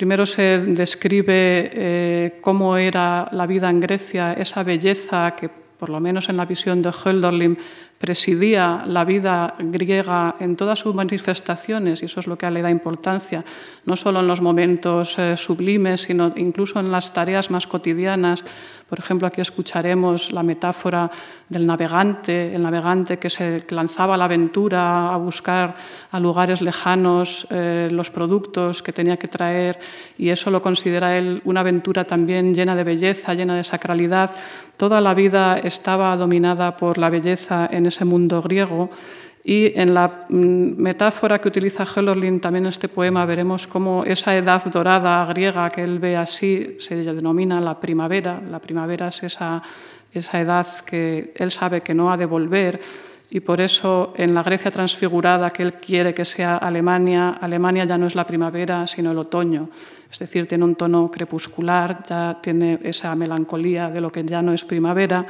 Primero 0.00 0.24
se 0.24 0.60
describe 0.60 1.70
eh, 1.74 2.38
cómo 2.40 2.74
era 2.78 3.28
la 3.32 3.46
vida 3.46 3.68
en 3.68 3.80
Grecia, 3.80 4.32
esa 4.32 4.62
belleza 4.62 5.36
que, 5.36 5.50
por 5.50 5.90
lo 5.90 6.00
menos 6.00 6.30
en 6.30 6.38
la 6.38 6.46
visión 6.46 6.80
de 6.80 6.88
Hölderlin, 6.88 7.58
presidía 8.00 8.82
la 8.86 9.04
vida 9.04 9.54
griega 9.58 10.34
en 10.40 10.56
todas 10.56 10.78
sus 10.78 10.94
manifestaciones, 10.94 12.00
y 12.00 12.06
eso 12.06 12.20
es 12.20 12.26
lo 12.26 12.38
que 12.38 12.50
le 12.50 12.62
da 12.62 12.70
importancia, 12.70 13.44
no 13.84 13.94
solo 13.94 14.20
en 14.20 14.26
los 14.26 14.40
momentos 14.40 15.18
eh, 15.18 15.36
sublimes, 15.36 16.08
sino 16.08 16.32
incluso 16.36 16.80
en 16.80 16.90
las 16.90 17.12
tareas 17.12 17.50
más 17.50 17.66
cotidianas. 17.66 18.42
Por 18.88 18.98
ejemplo, 18.98 19.28
aquí 19.28 19.40
escucharemos 19.40 20.32
la 20.32 20.42
metáfora 20.42 21.10
del 21.48 21.66
navegante, 21.66 22.54
el 22.54 22.62
navegante 22.62 23.18
que 23.18 23.30
se 23.30 23.64
lanzaba 23.68 24.14
a 24.14 24.16
la 24.16 24.24
aventura 24.24 25.12
a 25.12 25.16
buscar 25.18 25.74
a 26.10 26.18
lugares 26.18 26.62
lejanos 26.62 27.46
eh, 27.50 27.88
los 27.92 28.10
productos 28.10 28.82
que 28.82 28.92
tenía 28.92 29.18
que 29.18 29.28
traer, 29.28 29.78
y 30.16 30.30
eso 30.30 30.50
lo 30.50 30.62
considera 30.62 31.18
él 31.18 31.42
una 31.44 31.60
aventura 31.60 32.04
también 32.04 32.54
llena 32.54 32.74
de 32.74 32.84
belleza, 32.84 33.34
llena 33.34 33.56
de 33.56 33.62
sacralidad. 33.62 34.34
Toda 34.76 35.02
la 35.02 35.12
vida 35.12 35.58
estaba 35.58 36.16
dominada 36.16 36.74
por 36.78 36.96
la 36.96 37.10
belleza 37.10 37.68
en 37.70 37.89
ese 37.90 38.04
mundo 38.04 38.40
griego. 38.42 38.90
Y 39.44 39.78
en 39.78 39.94
la 39.94 40.26
mm, 40.28 40.80
metáfora 40.80 41.38
que 41.38 41.48
utiliza 41.48 41.84
Hölderlin 41.84 42.40
también 42.40 42.64
en 42.64 42.70
este 42.70 42.88
poema 42.88 43.24
veremos 43.26 43.66
cómo 43.66 44.04
esa 44.04 44.36
edad 44.36 44.64
dorada 44.66 45.24
griega 45.26 45.70
que 45.70 45.82
él 45.82 45.98
ve 45.98 46.16
así 46.16 46.76
se 46.78 46.96
denomina 46.96 47.60
la 47.60 47.78
primavera. 47.78 48.40
La 48.50 48.58
primavera 48.58 49.08
es 49.08 49.22
esa, 49.22 49.62
esa 50.12 50.40
edad 50.40 50.66
que 50.84 51.32
él 51.36 51.50
sabe 51.50 51.80
que 51.80 51.94
no 51.94 52.12
ha 52.12 52.16
de 52.16 52.26
volver 52.26 52.80
y 53.32 53.40
por 53.40 53.60
eso 53.60 54.12
en 54.16 54.34
la 54.34 54.42
Grecia 54.42 54.72
transfigurada 54.72 55.50
que 55.50 55.62
él 55.62 55.74
quiere 55.74 56.12
que 56.12 56.24
sea 56.24 56.56
Alemania, 56.56 57.38
Alemania 57.40 57.84
ya 57.84 57.96
no 57.96 58.08
es 58.08 58.16
la 58.16 58.26
primavera 58.26 58.86
sino 58.88 59.12
el 59.12 59.18
otoño. 59.18 59.70
Es 60.10 60.18
decir, 60.18 60.48
tiene 60.48 60.64
un 60.64 60.74
tono 60.74 61.08
crepuscular, 61.08 62.02
ya 62.04 62.38
tiene 62.42 62.80
esa 62.82 63.14
melancolía 63.14 63.88
de 63.88 64.00
lo 64.00 64.10
que 64.10 64.24
ya 64.24 64.42
no 64.42 64.52
es 64.52 64.64
primavera. 64.64 65.24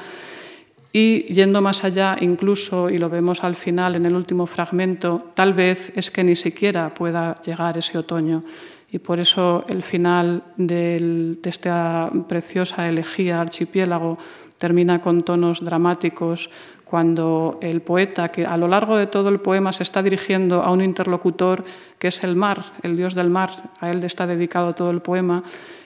Y 0.93 1.23
yendo 1.33 1.63
más 1.63 1.85
allá, 1.85 2.17
incluso, 2.21 2.91
y 2.91 2.99
lo 2.99 3.09
vemos 3.09 3.45
al 3.45 3.55
final 3.55 3.95
en 3.95 4.07
el 4.07 4.15
último 4.15 4.47
fragmento, 4.47 5.31
tal 5.35 5.55
vez 5.55 5.93
es 5.95 6.11
que 6.11 6.25
ni 6.25 6.35
siquiera 6.35 6.93
pueda 6.93 7.41
llegar 7.43 7.79
ese 7.79 7.97
otoño. 7.97 8.43
Y 8.91 8.99
por 8.99 9.21
eso 9.21 9.65
el 9.69 9.83
final 9.83 10.43
de 10.57 11.39
esta 11.45 12.11
preciosa 12.29 12.89
elegía 12.89 13.41
archipiélago 13.41 14.19
termina 14.59 15.01
con 15.01 15.23
tonos 15.23 15.65
dramáticos 15.65 16.51
cuando 16.85 17.61
el 17.63 17.83
poeta, 17.83 18.33
que 18.33 18.45
a 18.45 18.57
lo 18.57 18.67
largo 18.67 18.97
de 18.97 19.07
todo 19.07 19.29
el 19.29 19.39
poema 19.39 19.73
se 19.73 19.85
está 19.85 20.03
dirigiendo 20.03 20.65
a 20.65 20.73
un 20.73 20.83
interlocutor 20.83 21.65
que 22.01 22.09
es 22.09 22.25
el 22.25 22.35
mar, 22.35 22.65
el 22.83 22.97
dios 22.97 23.15
del 23.15 23.31
mar, 23.31 23.71
a 23.79 23.93
él 23.93 24.03
está 24.03 24.27
dedicado 24.27 24.75
todo 24.75 24.91
el 24.91 25.01
poema, 25.01 25.45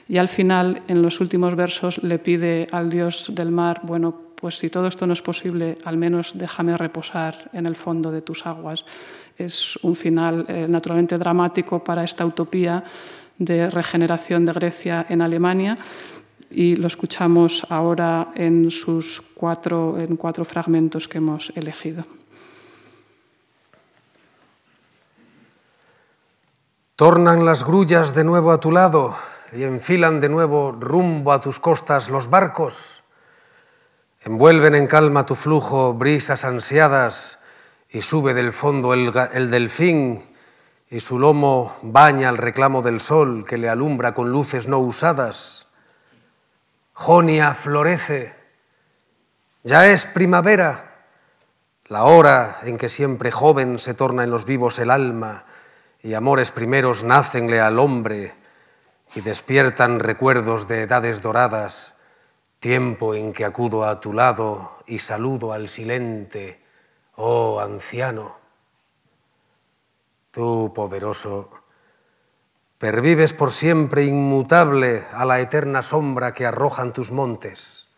y 0.09 0.17
al 0.17 0.29
final, 0.29 0.83
en 0.89 1.03
los 1.03 1.21
últimos 1.21 1.55
versos, 1.57 2.03
le 2.03 2.19
pide 2.19 2.69
al 2.73 2.89
dios 2.89 3.31
del 3.35 3.51
mar, 3.51 3.81
bueno, 3.85 4.24
pues 4.45 4.59
si 4.59 4.69
todo 4.69 4.89
esto 4.89 5.07
no 5.07 5.15
es 5.15 5.23
posible, 5.23 5.79
al 5.87 5.97
menos 5.97 6.33
déjame 6.35 6.77
reposar 6.77 7.49
en 7.55 7.65
el 7.65 7.77
fondo 7.77 8.13
de 8.13 8.21
tus 8.21 8.45
aguas. 8.45 8.85
Es 9.39 9.79
un 9.81 9.97
final 9.97 10.45
eh, 10.49 10.67
naturalmente 10.69 11.17
dramático 11.17 11.83
para 11.83 12.05
esta 12.05 12.27
utopía 12.27 12.85
de 13.39 13.71
regeneración 13.71 14.45
de 14.45 14.53
Grecia 14.53 15.07
en 15.09 15.23
Alemania 15.23 15.79
y 16.51 16.77
lo 16.77 16.89
escuchamos 16.89 17.67
ahora 17.71 18.33
en 18.35 18.71
sus 18.71 19.23
cuatro, 19.35 19.99
en 19.99 20.15
cuatro 20.19 20.45
fragmentos 20.45 21.09
que 21.09 21.17
hemos 21.17 21.51
elegido. 21.57 22.05
Tornan 26.97 27.47
las 27.47 27.65
grullas 27.65 28.15
de 28.15 28.25
nuevo 28.25 28.53
a 28.53 28.61
tu 28.61 28.71
lado 28.71 29.17
y 29.55 29.63
enfilan 29.63 30.21
de 30.21 30.29
nuevo 30.29 30.73
rumbo 30.73 31.33
a 31.33 31.41
tus 31.41 31.59
costas 31.59 32.11
los 32.11 32.29
barcos. 32.29 33.04
Envuelven 34.25 34.75
en 34.75 34.87
calma 34.87 35.27
tu 35.27 35.35
flujo 35.35 35.93
brisas 35.93 36.47
ansiadas 36.47 37.41
y 37.91 38.01
sube 38.01 38.33
del 38.33 38.55
fondo 38.55 38.95
el, 38.95 39.13
el 39.33 39.51
delfín 39.51 40.23
y 40.89 41.01
su 41.01 41.19
lomo 41.19 41.77
baña 41.83 42.31
el 42.31 42.39
reclamo 42.39 42.81
del 42.81 43.01
sol 43.01 43.45
que 43.47 43.59
le 43.59 43.69
alumbra 43.69 44.15
con 44.15 44.31
luces 44.31 44.67
no 44.67 44.79
usadas. 44.79 45.69
Jonia 46.95 47.55
florece, 47.55 48.35
ya 49.63 49.89
es 49.89 50.07
primavera, 50.07 51.03
la 51.87 52.05
hora 52.05 52.57
en 52.63 52.79
que 52.79 52.89
siempre 52.89 53.31
joven 53.31 53.79
se 53.79 53.93
torna 53.93 54.25
en 54.25 54.31
los 54.31 54.47
vivos 54.47 54.79
el 54.79 54.91
alma 54.91 55.45
y 56.03 56.15
amores 56.15 56.51
primeros 56.51 57.05
nacenle 57.05 57.61
al 57.61 57.79
hombre 57.79 58.33
y 59.15 59.21
despiertan 59.21 60.01
recuerdos 60.01 60.67
de 60.67 60.83
edades 60.83 61.21
doradas, 61.21 61.94
tiempo 62.65 63.15
en 63.15 63.35
que 63.35 63.45
acudo 63.45 63.85
a 63.85 64.01
tu 64.01 64.15
lado 64.15 64.79
y 64.87 64.99
saludo 64.99 65.53
al 65.53 65.69
silente, 65.69 66.65
oh 67.17 67.61
anciano. 67.61 68.39
Tú, 70.31 70.73
poderoso, 70.75 71.51
Pervives 72.79 73.35
por 73.35 73.53
siempre 73.53 74.05
inmutable 74.05 75.05
a 75.13 75.27
la 75.27 75.41
eterna 75.41 75.83
sombra 75.83 76.33
que 76.33 76.47
arrojan 76.47 76.95
tus 76.95 77.13
montes. 77.13 77.89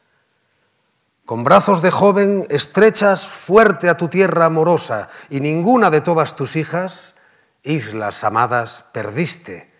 Con 1.25 1.45
brazos 1.45 1.81
de 1.81 1.93
joven 1.93 2.45
estrechas 2.51 3.29
fuerte 3.29 3.89
a 3.89 3.97
tu 3.97 4.09
tierra 4.09 4.47
amorosa 4.47 5.09
y 5.31 5.39
ninguna 5.39 5.91
de 5.91 6.01
todas 6.01 6.35
tus 6.35 6.57
hijas, 6.57 7.15
islas 7.63 8.25
amadas, 8.25 8.85
perdiste, 8.93 9.73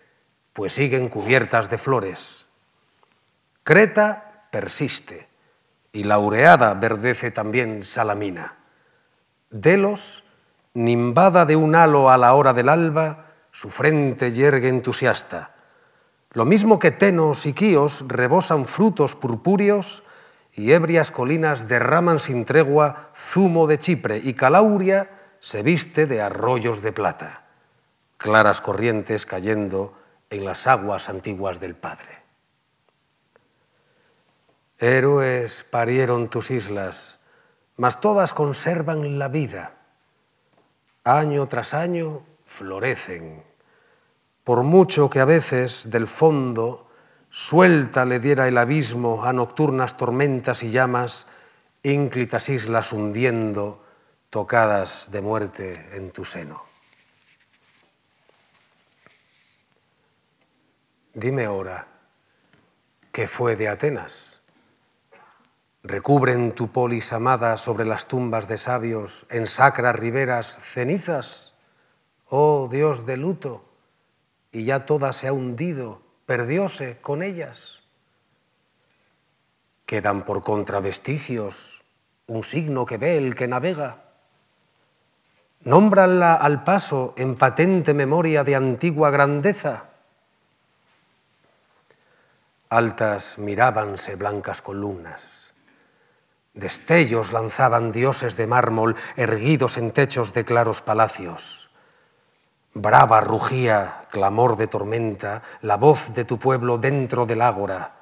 pues 0.53 0.71
siguen 0.71 1.09
cubiertas 1.09 1.69
de 1.69 1.77
flores. 1.77 2.47
Creta 3.63 4.26
persiste 4.51 5.27
y 5.91 6.03
laureada 6.03 6.73
verdece 6.73 7.31
también 7.31 7.83
Salamina. 7.83 8.57
Delos, 9.49 10.23
nimbada 10.73 11.45
de 11.45 11.55
un 11.55 11.75
halo 11.75 12.09
a 12.09 12.17
la 12.17 12.33
hora 12.33 12.53
del 12.53 12.69
alba, 12.69 13.25
su 13.51 13.69
frente 13.69 14.31
yergue 14.31 14.69
entusiasta. 14.69 15.55
Lo 16.31 16.45
mismo 16.45 16.77
que 16.77 16.91
Tenos 16.91 17.45
y 17.45 17.53
Quíos 17.53 18.05
rebosan 18.07 18.65
frutos 18.65 19.15
purpúreos 19.15 20.03
y 20.53 20.73
ebrias 20.73 21.11
colinas 21.11 21.67
derraman 21.67 22.19
sin 22.19 22.45
tregua 22.45 23.09
zumo 23.15 23.67
de 23.67 23.79
Chipre 23.79 24.17
y 24.17 24.33
Calauria 24.33 25.09
se 25.39 25.63
viste 25.63 26.05
de 26.05 26.21
arroyos 26.21 26.81
de 26.81 26.91
plata, 26.91 27.45
claras 28.17 28.59
corrientes 28.61 29.25
cayendo 29.25 29.97
en 30.29 30.45
las 30.45 30.67
aguas 30.67 31.09
antiguas 31.09 31.59
del 31.59 31.75
Padre. 31.75 32.16
Héroes 34.79 35.63
parieron 35.63 36.29
tus 36.29 36.51
islas, 36.51 37.19
mas 37.77 37.99
todas 37.99 38.33
conservan 38.33 39.17
la 39.17 39.27
vida. 39.27 39.73
Año 41.03 41.47
tras 41.47 41.73
año 41.73 42.23
florecen, 42.45 43.43
por 44.43 44.63
mucho 44.63 45.09
que 45.09 45.19
a 45.19 45.25
veces 45.25 45.89
del 45.89 46.05
fondo 46.05 46.87
suelta 47.29 48.05
le 48.05 48.19
diera 48.19 48.47
el 48.47 48.57
abismo 48.57 49.25
a 49.25 49.33
nocturnas 49.33 49.97
tormentas 49.97 50.61
y 50.61 50.69
llamas, 50.69 51.25
ínclitas 51.81 52.49
islas 52.49 52.93
hundiendo, 52.93 53.83
tocadas 54.29 55.09
de 55.11 55.21
muerte 55.21 55.97
en 55.97 56.11
tu 56.11 56.23
seno. 56.23 56.63
Dime 61.13 61.45
ahora, 61.45 61.87
¿qué 63.11 63.27
fue 63.27 63.55
de 63.55 63.69
Atenas? 63.69 64.26
¿Recubren 65.89 66.51
tu 66.51 66.69
polis 66.73 67.13
amada 67.13 67.55
sobre 67.55 67.85
las 67.85 68.07
tumbas 68.07 68.49
de 68.49 68.57
sabios 68.57 69.25
en 69.29 69.47
sacras 69.47 69.95
riberas 69.95 70.45
cenizas? 70.45 71.53
Oh 72.27 72.67
Dios 72.69 73.05
de 73.05 73.15
luto, 73.15 73.63
y 74.51 74.65
ya 74.65 74.81
toda 74.81 75.13
se 75.13 75.29
ha 75.29 75.31
hundido 75.31 76.01
perdióse 76.25 76.99
con 76.99 77.23
ellas. 77.23 77.83
Quedan 79.85 80.23
por 80.23 80.43
contravestigios 80.43 81.85
un 82.25 82.43
signo 82.43 82.85
que 82.85 82.97
ve 82.97 83.15
el 83.15 83.33
que 83.33 83.47
navega. 83.47 84.03
Nómbrala 85.61 86.35
al 86.35 86.65
paso 86.65 87.13
en 87.15 87.37
patente 87.37 87.93
memoria 87.93 88.43
de 88.43 88.55
antigua 88.55 89.09
grandeza. 89.09 89.85
Altas 92.67 93.37
mirábanse 93.37 94.17
blancas 94.17 94.61
columnas. 94.61 95.46
Destellos 96.57 97.33
lanzaban 97.33 97.91
dioses 97.91 98.35
de 98.35 98.47
mármol 98.47 98.95
erguidos 99.15 99.77
en 99.77 99.91
techos 99.91 100.33
de 100.33 100.43
claros 100.43 100.81
palacios. 100.81 101.69
Brava 102.73 103.21
rugía, 103.21 104.01
clamor 104.09 104.57
de 104.57 104.65
tormenta, 104.65 105.43
la 105.61 105.77
voz 105.77 106.15
de 106.15 106.25
tu 106.25 106.39
pueblo 106.39 106.79
dentro 106.79 107.27
del 107.27 107.43
ágora. 107.43 107.97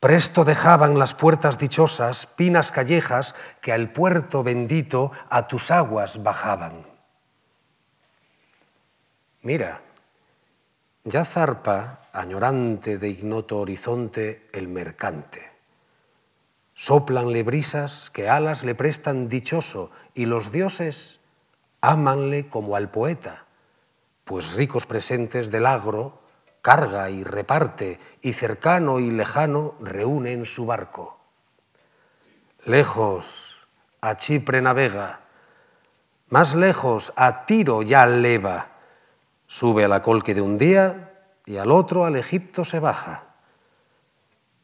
Presto 0.00 0.46
dejaban 0.46 0.98
las 0.98 1.12
puertas 1.12 1.58
dichosas, 1.58 2.26
pinas 2.26 2.72
callejas, 2.72 3.34
que 3.60 3.72
al 3.72 3.92
puerto 3.92 4.42
bendito 4.42 5.12
a 5.28 5.46
tus 5.46 5.70
aguas 5.70 6.22
bajaban. 6.22 6.86
Mira, 9.42 9.82
ya 11.04 11.22
zarpa, 11.26 12.00
añorante 12.14 12.96
de 12.96 13.08
ignoto 13.08 13.58
horizonte, 13.58 14.48
el 14.54 14.68
mercante. 14.68 15.55
Soplanle 16.78 17.42
brisas 17.42 18.10
que 18.10 18.28
alas 18.28 18.62
le 18.62 18.74
prestan 18.74 19.30
dichoso, 19.30 19.90
y 20.12 20.26
los 20.26 20.52
dioses 20.52 21.20
ámanle 21.80 22.48
como 22.48 22.76
al 22.76 22.90
poeta. 22.90 23.46
Pues 24.24 24.52
ricos 24.52 24.84
presentes 24.84 25.50
del 25.50 25.64
agro 25.64 26.20
carga 26.60 27.08
y 27.08 27.24
reparte, 27.24 27.98
y 28.20 28.34
cercano 28.34 28.98
y 28.98 29.10
lejano 29.10 29.74
reúne 29.80 30.32
en 30.32 30.44
su 30.44 30.66
barco. 30.66 31.18
Lejos 32.66 33.66
a 34.02 34.16
Chipre 34.16 34.60
navega, 34.60 35.22
más 36.28 36.54
lejos 36.54 37.14
a 37.16 37.46
Tiro 37.46 37.80
ya 37.80 38.06
leva, 38.06 38.72
sube 39.46 39.84
a 39.84 39.88
la 39.88 40.02
colque 40.02 40.34
de 40.34 40.42
un 40.42 40.58
día 40.58 41.14
y 41.46 41.56
al 41.56 41.70
otro 41.70 42.04
al 42.04 42.16
Egipto 42.16 42.66
se 42.66 42.80
baja 42.80 43.25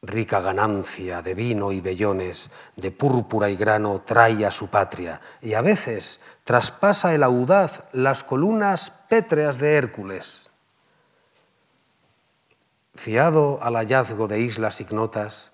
rica 0.02 0.40
ganancia 0.40 1.22
de 1.22 1.34
vino 1.34 1.70
y 1.70 1.80
vellones, 1.80 2.50
de 2.74 2.90
púrpura 2.90 3.50
y 3.50 3.56
grano 3.56 4.02
trae 4.04 4.44
a 4.44 4.50
su 4.50 4.68
patria, 4.68 5.20
y 5.40 5.54
a 5.54 5.62
veces 5.62 6.20
traspasa 6.42 7.14
el 7.14 7.22
audaz 7.22 7.88
las 7.92 8.24
columnas 8.24 8.92
pétreas 9.08 9.58
de 9.58 9.76
Hércules. 9.76 10.50
Fiado 12.94 13.62
al 13.62 13.76
hallazgo 13.76 14.26
de 14.26 14.40
islas 14.40 14.80
ignotas, 14.80 15.52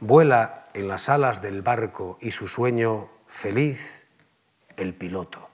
vuela 0.00 0.68
en 0.72 0.88
las 0.88 1.10
alas 1.10 1.42
del 1.42 1.60
barco 1.60 2.16
y 2.22 2.30
su 2.30 2.48
sueño 2.48 3.10
feliz 3.26 4.06
el 4.76 4.94
piloto. 4.94 5.50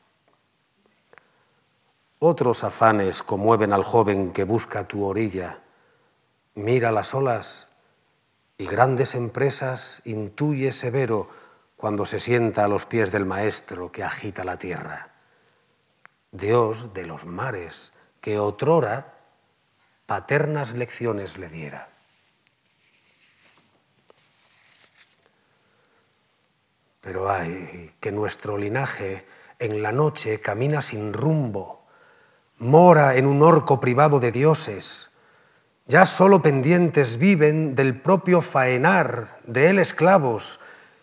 Otros 2.21 2.63
afanes 2.65 3.23
conmueven 3.23 3.73
al 3.73 3.83
joven 3.83 4.33
que 4.33 4.45
busca 4.45 4.87
tu 4.87 5.05
orilla. 5.05 5.63
Mira 6.55 6.91
las 6.93 7.13
olas 7.13 7.69
y 8.59 8.67
grandes 8.67 9.15
empresas 9.15 10.01
intuye 10.05 10.73
severo 10.73 11.29
cuando 11.77 12.07
se 12.07 12.19
sienta 12.19 12.65
a 12.65 12.69
los 12.69 12.87
pies 12.87 13.13
del 13.13 13.27
Maestro 13.27 13.93
que 13.93 14.03
agita 14.03 14.45
la 14.45 14.59
tierra. 14.59 15.13
Dios 16.33 16.95
de 16.95 17.07
los 17.07 17.27
mares, 17.27 17.93
que 18.21 18.39
otrora 18.39 19.15
paternas 20.07 20.75
lecciones 20.75 21.39
le 21.39 21.49
diera. 21.49 21.91
Pero 27.01 27.31
ay, 27.31 27.95
que 28.01 28.11
nuestro 28.11 28.59
linaje 28.59 29.27
en 29.59 29.83
la 29.83 29.93
noche 29.93 30.41
camina 30.41 30.83
sin 30.83 31.13
rumbo, 31.13 31.87
mora 32.59 33.17
en 33.17 33.27
un 33.27 33.43
orco 33.43 33.79
privado 33.79 34.19
de 34.19 34.33
dioses, 34.33 35.11
ya 35.87 36.05
solo 36.05 36.43
pendientes 36.43 37.17
viven 37.17 37.77
del 37.77 38.01
propio 38.01 38.41
faenar, 38.41 39.39
de 39.47 39.71
él 39.71 39.79
esclavos, 39.79 40.59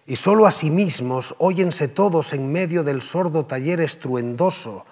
y 0.05 0.17
solo 0.17 0.45
a 0.45 0.51
sí 0.51 0.69
mismos 0.69 1.35
óyense 1.37 1.87
todos 1.87 2.33
en 2.33 2.51
medio 2.51 2.83
del 2.83 3.01
sordo 3.01 3.45
taller 3.45 3.79
estruendoso. 3.79 4.85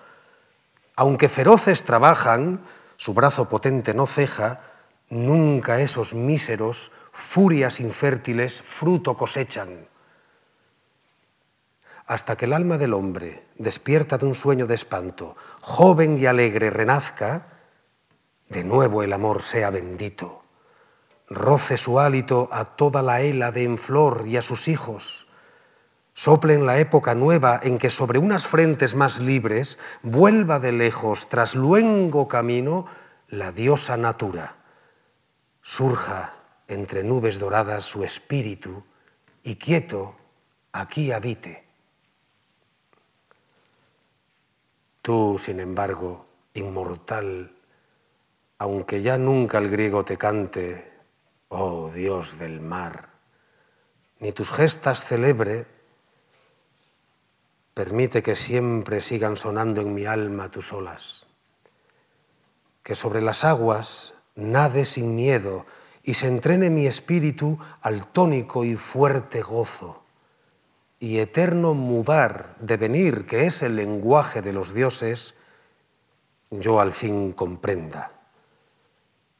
Aunque 0.96 1.28
feroces 1.28 1.84
trabajan, 1.84 2.62
su 2.96 3.14
brazo 3.14 3.50
potente 3.50 3.94
no 3.94 4.08
ceja, 4.08 4.62
nunca 5.10 5.82
esos 5.82 6.14
míseros, 6.14 6.94
furias 7.12 7.82
infértiles, 7.82 8.62
fruto 8.62 9.18
cosechan. 9.18 9.90
Hasta 12.06 12.38
que 12.38 12.46
el 12.46 12.54
alma 12.54 12.78
del 12.78 12.94
hombre, 12.94 13.44
despierta 13.58 14.18
de 14.18 14.26
un 14.26 14.36
sueño 14.36 14.68
de 14.68 14.76
espanto, 14.76 15.36
joven 15.62 16.18
y 16.18 16.26
alegre, 16.28 16.70
renazca, 16.70 17.51
de 18.52 18.66
nuevo 18.66 19.02
el 19.02 19.14
amor 19.14 19.42
sea 19.42 19.70
bendito, 19.70 20.44
roce 21.30 21.78
su 21.78 22.02
hálito 22.02 22.50
a 22.52 22.66
toda 22.66 23.02
la 23.02 23.22
hela 23.22 23.52
de 23.54 23.64
en 23.64 23.78
flor 23.78 24.26
y 24.28 24.36
a 24.36 24.42
sus 24.42 24.68
hijos, 24.68 25.30
sople 26.14 26.56
en 26.56 26.66
la 26.66 26.78
época 26.78 27.16
nueva 27.16 27.62
en 27.64 27.78
que 27.78 27.90
sobre 27.90 28.20
unas 28.20 28.48
frentes 28.48 28.94
más 28.94 29.20
libres 29.22 29.80
vuelva 30.02 30.60
de 30.60 30.74
lejos, 30.74 31.30
tras 31.30 31.56
luengo 31.56 32.28
camino, 32.28 32.88
la 33.30 33.54
diosa 33.54 33.96
natura, 33.96 34.58
surja 35.62 36.34
entre 36.68 37.04
nubes 37.04 37.40
doradas 37.40 37.86
su 37.86 38.04
espíritu 38.04 38.84
y 39.44 39.56
quieto 39.56 40.18
aquí 40.74 41.14
habite. 41.14 41.64
Tú, 45.02 45.38
sin 45.40 45.62
embargo, 45.62 46.26
inmortal, 46.54 47.56
aunque 48.62 49.02
ya 49.02 49.18
nunca 49.18 49.58
el 49.58 49.72
griego 49.72 50.06
te 50.06 50.20
cante, 50.20 50.94
oh 51.48 51.90
Dios 51.90 52.38
del 52.38 52.62
mar, 52.62 53.10
ni 54.20 54.32
tus 54.34 54.52
gestas 54.52 55.04
celebre, 55.04 55.66
permite 57.74 58.22
que 58.22 58.36
siempre 58.36 59.02
sigan 59.02 59.36
sonando 59.36 59.82
en 59.82 59.96
mi 59.96 60.06
alma 60.06 60.52
tus 60.52 60.74
olas, 60.74 61.26
que 62.84 62.94
sobre 62.94 63.22
las 63.22 63.46
aguas 63.46 64.14
nade 64.36 64.86
sin 64.86 65.16
miedo 65.16 65.66
y 66.04 66.14
se 66.14 66.28
entrene 66.28 66.70
mi 66.70 66.86
espíritu 66.86 67.58
al 67.82 68.06
tónico 68.10 68.64
y 68.64 68.76
fuerte 68.76 69.42
gozo, 69.42 70.04
y 71.00 71.18
eterno 71.18 71.74
mudar, 71.74 72.58
devenir, 72.60 73.26
que 73.26 73.48
es 73.48 73.64
el 73.64 73.76
lenguaje 73.76 74.44
de 74.44 74.54
los 74.54 74.76
dioses, 74.76 75.34
yo 76.52 76.80
al 76.80 76.94
fin 76.94 77.32
comprenda 77.32 78.21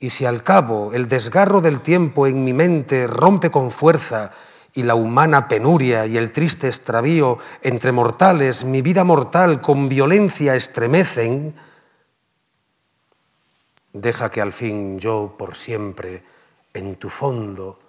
y 0.02 0.10
si 0.10 0.26
al 0.26 0.44
cabo 0.44 0.94
el 0.94 1.08
desgarro 1.08 1.62
del 1.62 1.80
tiempo 1.80 2.26
en 2.26 2.44
mi 2.44 2.54
mente 2.54 3.06
rompe 3.06 3.52
con 3.52 3.70
fuerza 3.70 4.32
y 4.74 4.82
la 4.82 4.96
humana 4.96 5.48
penuria 5.48 6.08
y 6.08 6.18
el 6.18 6.32
triste 6.32 6.68
extravío 6.68 7.38
entre 7.62 7.92
mortales 7.92 8.66
mi 8.66 8.82
vida 8.82 9.04
mortal 9.04 9.62
con 9.62 9.88
violencia 9.88 10.56
estremecen, 10.56 11.54
deja 13.94 14.32
que 14.32 14.42
al 14.42 14.52
fin 14.52 15.00
yo 15.00 15.36
por 15.38 15.54
siempre 15.54 16.24
en 16.74 16.96
tu 16.96 17.10
fondo 17.10 17.80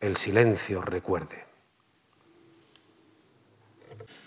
el 0.00 0.16
silencio 0.16 0.82
recuerde. 0.82 1.44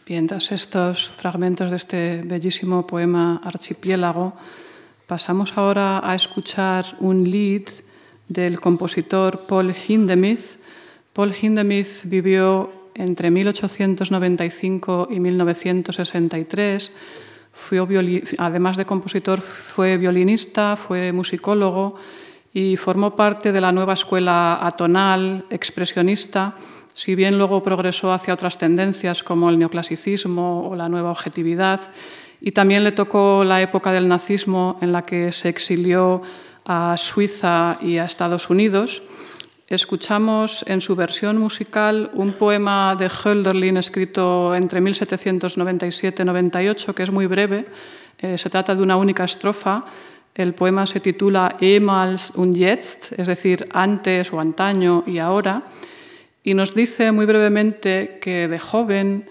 Bien, 0.06 0.26
tras 0.26 0.54
estos 0.54 1.10
fragmentos 1.10 1.70
de 1.70 1.76
este 1.76 2.22
bellísimo 2.24 2.88
poema 2.88 3.42
Archipiélago, 3.44 4.34
pasamos 5.10 5.58
ahora 5.58 6.08
a 6.08 6.14
escuchar 6.14 6.86
un 7.00 7.32
lead 7.32 7.64
del 8.28 8.60
compositor 8.60 9.40
Paul 9.48 9.74
Hindemith. 9.74 10.60
Paul 11.14 11.34
Hindemith 11.34 12.04
vivió 12.04 12.72
entre 12.94 13.32
1895 13.32 15.08
y 15.10 15.20
1963. 15.20 16.92
además 18.38 18.78
de 18.78 18.86
compositor, 18.86 19.42
fue 19.42 19.98
violinista, 19.98 20.76
fue 20.78 21.12
musicólogo 21.12 21.96
y 22.54 22.78
formó 22.78 23.16
parte 23.16 23.52
de 23.52 23.62
la 23.62 23.72
nueva 23.72 23.94
escuela 23.96 24.60
atonal, 24.62 25.44
expresionista, 25.50 26.56
si 26.94 27.16
bien 27.16 27.40
luego 27.40 27.64
progresó 27.64 28.14
hacia 28.14 28.36
otras 28.36 28.60
tendencias 28.60 29.24
como 29.24 29.50
el 29.50 29.58
neoclasicismo 29.58 30.70
o 30.70 30.76
la 30.76 30.88
nueva 30.88 31.10
objetividad, 31.10 31.80
y 32.42 32.52
también 32.52 32.84
le 32.84 32.92
tocó 32.92 33.44
la 33.44 33.62
época 33.62 33.92
del 33.92 34.08
nazismo 34.08 34.78
en 34.82 34.92
la 34.92 35.04
que 35.04 35.32
se 35.32 35.50
exilió 35.50 36.22
a 36.66 36.96
Suiza 36.98 37.78
y 37.82 37.98
a 37.98 38.06
Estados 38.06 38.50
Unidos. 38.50 39.02
Escuchamos 39.68 40.64
en 40.68 40.82
su 40.82 40.96
versión 40.96 41.38
musical 41.38 42.12
un 42.14 42.34
poema 42.34 42.96
de 42.96 43.10
Hölderlin 43.10 43.78
escrito 43.78 44.56
entre 44.56 44.82
1797 44.82 46.24
y 46.24 46.26
98, 46.26 46.96
que 46.96 47.04
es 47.04 47.12
muy 47.12 47.28
breve. 47.28 47.66
Eh, 48.18 48.38
se 48.38 48.50
trata 48.50 48.74
de 48.74 48.82
una 48.82 48.98
única 48.98 49.26
estrofa. 49.26 49.86
El 50.34 50.54
poema 50.54 50.88
se 50.88 51.00
titula 51.00 51.56
Ehemals 51.60 52.32
und 52.36 52.56
Jetzt, 52.56 53.12
es 53.18 53.28
decir, 53.28 53.68
antes 53.74 54.32
o 54.34 54.40
antaño 54.40 55.04
y 55.06 55.20
ahora 55.20 55.64
y 56.44 56.54
nos 56.54 56.74
dice 56.74 57.12
muy 57.12 57.26
brevemente 57.26 58.18
que 58.22 58.48
de 58.48 58.60
joven 58.60 59.30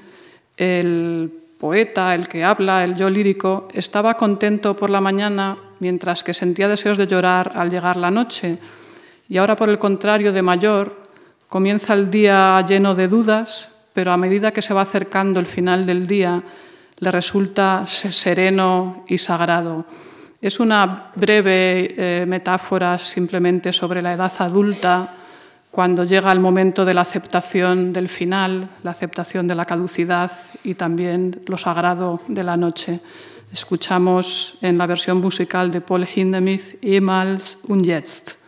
el 0.57 1.33
poeta, 1.59 2.15
el 2.15 2.29
que 2.29 2.45
habla, 2.45 2.85
el 2.85 2.95
yo 2.95 3.11
lírico, 3.11 3.69
estaba 3.73 4.17
contento 4.17 4.77
por 4.77 4.91
la 4.91 5.01
mañana 5.01 5.57
mientras 5.81 6.23
que 6.23 6.35
sentía 6.35 6.69
deseos 6.69 6.99
de 6.99 7.07
llorar 7.07 7.53
al 7.55 7.71
llegar 7.71 7.97
la 7.97 8.11
noche. 8.11 8.59
Y 9.29 9.37
ahora, 9.39 9.57
por 9.57 9.69
el 9.69 9.79
contrario, 9.79 10.33
de 10.33 10.43
mayor, 10.43 10.97
comienza 11.49 11.95
el 11.95 12.11
día 12.11 12.65
lleno 12.67 12.95
de 12.95 13.09
dudas, 13.09 13.71
pero 13.93 14.13
a 14.13 14.17
medida 14.17 14.53
que 14.53 14.63
se 14.63 14.75
va 14.75 14.83
acercando 14.83 15.41
el 15.41 15.47
final 15.47 15.85
del 15.85 16.07
día, 16.07 16.43
le 17.01 17.11
resulta 17.11 17.87
sereno 17.87 19.05
y 19.09 19.19
sagrado. 19.19 19.85
Es 20.41 20.61
una 20.61 21.11
breve 21.17 21.95
eh, 21.97 22.25
metáfora 22.27 22.99
simplemente 22.99 23.73
sobre 23.73 24.03
la 24.03 24.13
edad 24.13 24.33
adulta 24.39 25.18
cuando 25.71 26.05
llega 26.05 26.33
el 26.33 26.41
momento 26.41 26.85
de 26.85 26.95
la 26.95 27.03
aceptación 27.03 27.93
del 27.93 28.09
final, 28.09 28.71
la 28.83 28.91
aceptación 28.91 29.47
de 29.47 29.55
la 29.55 29.65
caducidad 29.65 30.33
y 30.65 30.75
también 30.75 31.43
lo 31.47 31.59
sagrado 31.59 32.21
de 32.27 32.43
la 32.43 32.57
noche. 32.57 33.01
Escuchamos 33.53 34.59
en 34.61 34.77
la 34.77 34.87
versión 34.87 35.21
musical 35.21 35.71
de 35.71 35.81
Paul 35.81 36.07
Hindemith, 36.07 36.79
Emals 36.83 37.59
und 37.69 37.85
Jetzt. 37.85 38.39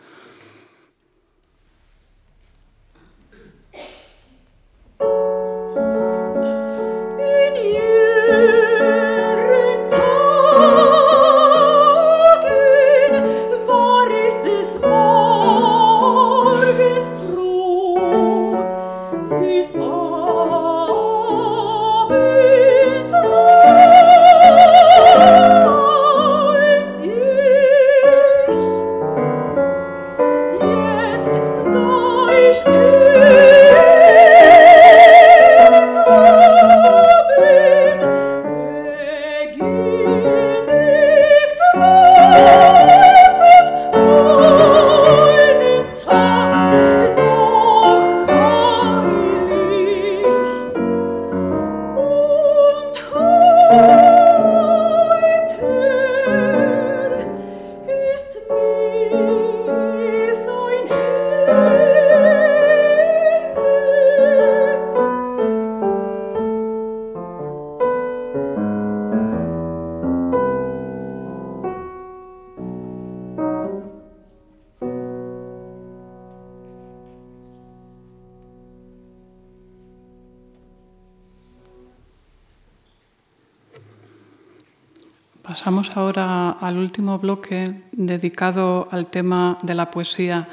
Pasamos 85.61 85.91
ahora 85.93 86.57
al 86.59 86.79
último 86.79 87.19
bloque 87.19 87.83
dedicado 87.91 88.87
al 88.89 89.11
tema 89.11 89.59
de 89.61 89.75
la 89.75 89.91
poesía. 89.91 90.49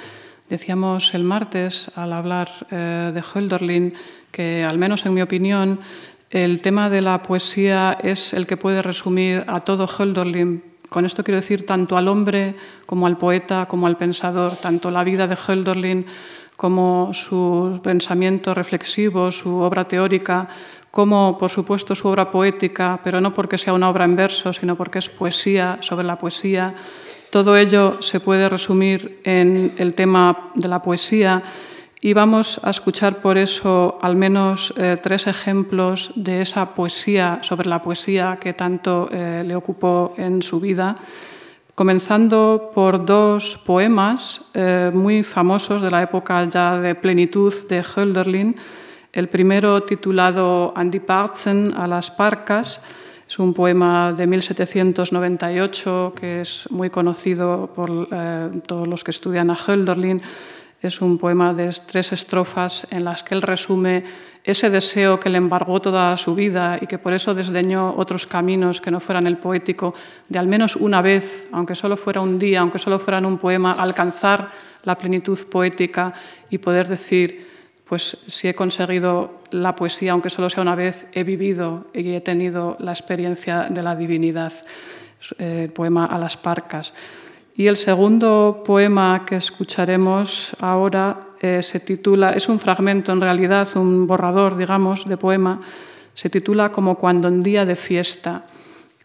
Decíamos 0.50 1.14
el 1.14 1.24
martes, 1.24 1.90
al 1.94 2.12
hablar 2.12 2.50
eh, 2.70 3.11
de 3.14 3.22
Hölderlin, 3.22 3.94
que 4.30 4.66
al 4.70 4.76
menos 4.76 5.06
en 5.06 5.14
mi 5.14 5.22
opinión, 5.22 5.80
el 6.28 6.61
tema 6.61 6.90
de 6.90 7.00
la 7.00 7.22
poesía 7.22 7.96
es 8.02 8.34
el 8.34 8.46
que 8.46 8.59
puede 8.59 8.82
resumir 8.82 9.44
a 9.46 9.61
todo 9.61 9.88
Hölderlin. 9.88 10.62
Con 10.89 11.05
esto 11.05 11.22
quiero 11.22 11.36
decir 11.36 11.66
tanto 11.66 11.97
al 11.97 12.09
hombre 12.09 12.57
como 12.86 13.07
al 13.07 13.18
poeta, 13.18 13.66
como 13.66 13.86
al 13.86 13.97
pensador, 13.97 14.57
tanto 14.57 14.91
la 14.91 15.05
vida 15.05 15.26
de 15.26 15.36
Hölderlin 15.36 16.07
como 16.57 17.11
su 17.12 17.78
pensamiento 17.84 18.53
reflexivo, 18.55 19.30
su 19.30 19.61
obra 19.61 19.86
teórica, 19.86 20.49
como, 20.91 21.36
por 21.39 21.51
supuesto, 21.51 21.95
su 21.95 22.09
obra 22.09 22.30
poética, 22.30 22.99
pero 23.05 23.20
no 23.20 23.32
porque 23.32 23.59
sea 23.59 23.74
una 23.74 23.89
obra 23.89 24.05
en 24.05 24.16
verso, 24.16 24.53
sino 24.53 24.74
porque 24.74 24.99
es 24.99 25.09
poesía 25.09 25.78
sobre 25.80 26.07
la 26.07 26.18
poesía. 26.18 26.74
Todo 27.30 27.57
ello 27.57 28.01
se 28.01 28.20
puede 28.20 28.49
resumir 28.49 29.20
en 29.22 29.74
el 29.76 29.95
tema 29.95 30.51
de 30.55 30.66
la 30.66 30.82
poesía 30.82 31.43
y 32.01 32.12
vamos 32.12 32.61
a 32.62 32.70
escuchar 32.70 33.20
por 33.20 33.36
eso 33.38 33.99
al 34.01 34.14
menos 34.14 34.72
eh, 34.76 34.96
tres 35.03 35.26
ejemplos 35.26 36.12
de 36.14 36.42
esa 36.42 36.72
poesía 36.74 37.40
sobre 37.42 37.68
la 37.68 37.82
poesía 37.82 38.38
que 38.40 38.53
tanto 38.53 39.09
eh, 39.11 39.42
le 39.44 39.57
ocupó 39.57 40.14
en 40.16 40.42
su 40.42 40.61
vida, 40.61 40.94
comenzando 41.74 42.70
por 42.72 43.05
dos 43.05 43.57
poemas 43.64 44.42
eh, 44.55 44.90
muy 44.94 45.24
famosos 45.24 45.82
de 45.82 45.90
la 45.90 46.03
época 46.03 46.49
ya 46.49 46.78
de 46.78 46.94
plenitud 46.94 47.53
de 47.68 47.82
Hölderlin, 47.82 48.57
el 49.12 49.28
primero, 49.28 49.82
titulado 49.82 50.72
Andy 50.76 51.01
Parzen 51.01 51.74
a 51.76 51.88
las 51.88 52.11
Parcas, 52.11 52.80
es 53.28 53.38
un 53.38 53.53
poema 53.53 54.12
de 54.12 54.26
1798 54.26 56.12
que 56.18 56.42
es 56.42 56.68
muy 56.70 56.88
conocido 56.88 57.70
por 57.74 58.09
todos 58.66 58.88
los 58.88 59.05
que 59.05 59.11
estudian 59.11 59.51
a 59.51 59.55
Hölderlin. 59.55 60.22
Es 60.80 61.00
un 61.00 61.18
poema 61.18 61.52
de 61.52 61.74
tres 61.86 62.12
estrofas 62.12 62.86
en 62.90 63.04
las 63.04 63.24
que 63.24 63.34
él 63.34 63.42
resume 63.42 64.04
ese 64.44 64.70
deseo 64.70 65.18
que 65.18 65.28
le 65.28 65.38
embargó 65.38 65.80
toda 65.80 66.16
su 66.16 66.34
vida 66.34 66.78
y 66.80 66.86
que 66.86 66.98
por 66.98 67.12
eso 67.12 67.34
desdeñó 67.34 67.94
otros 67.96 68.26
caminos 68.26 68.80
que 68.80 68.90
no 68.90 69.00
fueran 69.00 69.26
el 69.26 69.38
poético, 69.38 69.94
de 70.28 70.38
al 70.38 70.46
menos 70.46 70.76
una 70.76 71.02
vez, 71.02 71.48
aunque 71.50 71.74
solo 71.74 71.96
fuera 71.96 72.20
un 72.20 72.38
día, 72.38 72.60
aunque 72.60 72.78
solo 72.78 72.98
fuera 72.98 73.18
en 73.18 73.26
un 73.26 73.38
poema, 73.38 73.72
alcanzar 73.72 74.50
la 74.84 74.96
plenitud 74.96 75.38
poética 75.50 76.14
y 76.48 76.58
poder 76.58 76.86
decir, 76.86 77.48
pues 77.84 78.16
si 78.26 78.46
he 78.46 78.54
conseguido 78.54 79.42
la 79.50 79.74
poesía, 79.74 80.12
aunque 80.12 80.30
solo 80.30 80.48
sea 80.48 80.62
una 80.62 80.76
vez, 80.76 81.06
he 81.12 81.24
vivido 81.24 81.86
y 81.92 82.12
he 82.12 82.20
tenido 82.20 82.76
la 82.78 82.92
experiencia 82.92 83.66
de 83.68 83.82
la 83.82 83.96
divinidad. 83.96 84.52
El 85.38 85.46
eh, 85.64 85.68
poema 85.74 86.06
a 86.06 86.16
las 86.18 86.36
parcas. 86.36 86.94
Y 87.59 87.66
el 87.66 87.76
segundo 87.76 88.62
poema 88.64 89.24
que 89.26 89.34
escucharemos 89.34 90.54
ahora 90.61 91.30
eh, 91.40 91.61
se 91.61 91.80
titula, 91.80 92.30
es 92.30 92.48
un 92.48 92.61
fragmento 92.61 93.11
en 93.11 93.20
realidad, 93.20 93.66
un 93.74 94.06
borrador, 94.06 94.56
digamos, 94.56 95.09
de 95.09 95.16
poema, 95.16 95.61
se 96.14 96.30
titula 96.30 96.70
Como 96.70 96.96
cuando 96.96 97.26
en 97.26 97.42
día 97.42 97.66
de 97.66 97.74
fiesta. 97.74 98.46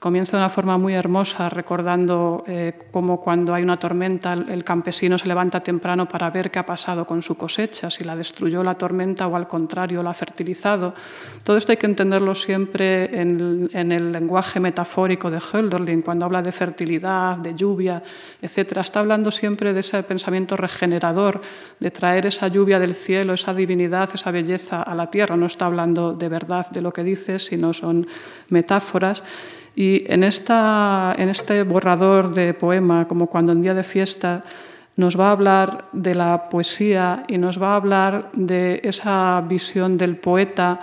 Comienza 0.03 0.35
de 0.35 0.43
una 0.43 0.49
forma 0.49 0.77
muy 0.77 0.95
hermosa 0.95 1.47
recordando 1.47 2.43
eh, 2.45 2.73
cómo 2.91 3.21
cuando 3.21 3.53
hay 3.53 3.63
una 3.63 3.79
tormenta 3.79 4.33
el 4.33 4.61
campesino 4.61 5.17
se 5.17 5.29
levanta 5.29 5.63
temprano 5.63 6.09
para 6.09 6.29
ver 6.29 6.51
qué 6.51 6.59
ha 6.59 6.65
pasado 6.65 7.07
con 7.07 7.21
su 7.21 7.37
cosecha, 7.37 7.89
si 7.89 8.03
la 8.03 8.13
destruyó 8.13 8.65
la 8.65 8.73
tormenta 8.73 9.27
o 9.27 9.35
al 9.37 9.47
contrario 9.47 10.03
la 10.03 10.09
ha 10.09 10.13
fertilizado. 10.13 10.93
Todo 11.41 11.55
esto 11.55 11.71
hay 11.71 11.77
que 11.77 11.85
entenderlo 11.85 12.35
siempre 12.35 13.17
en, 13.17 13.69
el 13.73 14.11
lenguaje 14.11 14.59
metafórico 14.59 15.31
de 15.31 15.39
Hölderlin, 15.39 16.01
cuando 16.01 16.25
habla 16.25 16.41
de 16.41 16.51
fertilidad, 16.51 17.37
de 17.37 17.55
lluvia, 17.55 18.03
etc. 18.41 18.79
Está 18.79 18.99
hablando 18.99 19.31
siempre 19.31 19.71
de 19.71 19.79
ese 19.79 20.03
pensamiento 20.03 20.57
regenerador, 20.57 21.39
de 21.79 21.91
traer 21.91 22.25
esa 22.25 22.49
lluvia 22.49 22.77
del 22.77 22.93
cielo, 22.93 23.35
esa 23.35 23.53
divinidad, 23.53 24.09
esa 24.13 24.31
belleza 24.31 24.83
a 24.83 24.95
la 24.95 25.09
tierra. 25.09 25.37
No 25.37 25.45
está 25.45 25.67
hablando 25.67 26.11
de 26.11 26.27
verdad 26.27 26.69
de 26.71 26.81
lo 26.81 26.91
que 26.91 27.05
dice, 27.05 27.39
sino 27.39 27.71
son 27.71 28.05
metáforas. 28.49 29.23
Y 29.75 30.03
en, 30.11 30.23
esta, 30.23 31.15
en 31.17 31.29
este 31.29 31.63
borrador 31.63 32.33
de 32.33 32.53
poema, 32.53 33.07
como 33.07 33.27
cuando 33.27 33.51
en 33.51 33.61
día 33.61 33.73
de 33.73 33.83
fiesta, 33.83 34.43
nos 34.95 35.19
va 35.19 35.29
a 35.29 35.31
hablar 35.31 35.85
de 35.93 36.13
la 36.13 36.49
poesía 36.49 37.23
y 37.27 37.37
nos 37.37 37.61
va 37.61 37.73
a 37.73 37.75
hablar 37.77 38.29
de 38.33 38.79
esa 38.83 39.43
visión 39.47 39.97
del 39.97 40.17
poeta 40.17 40.79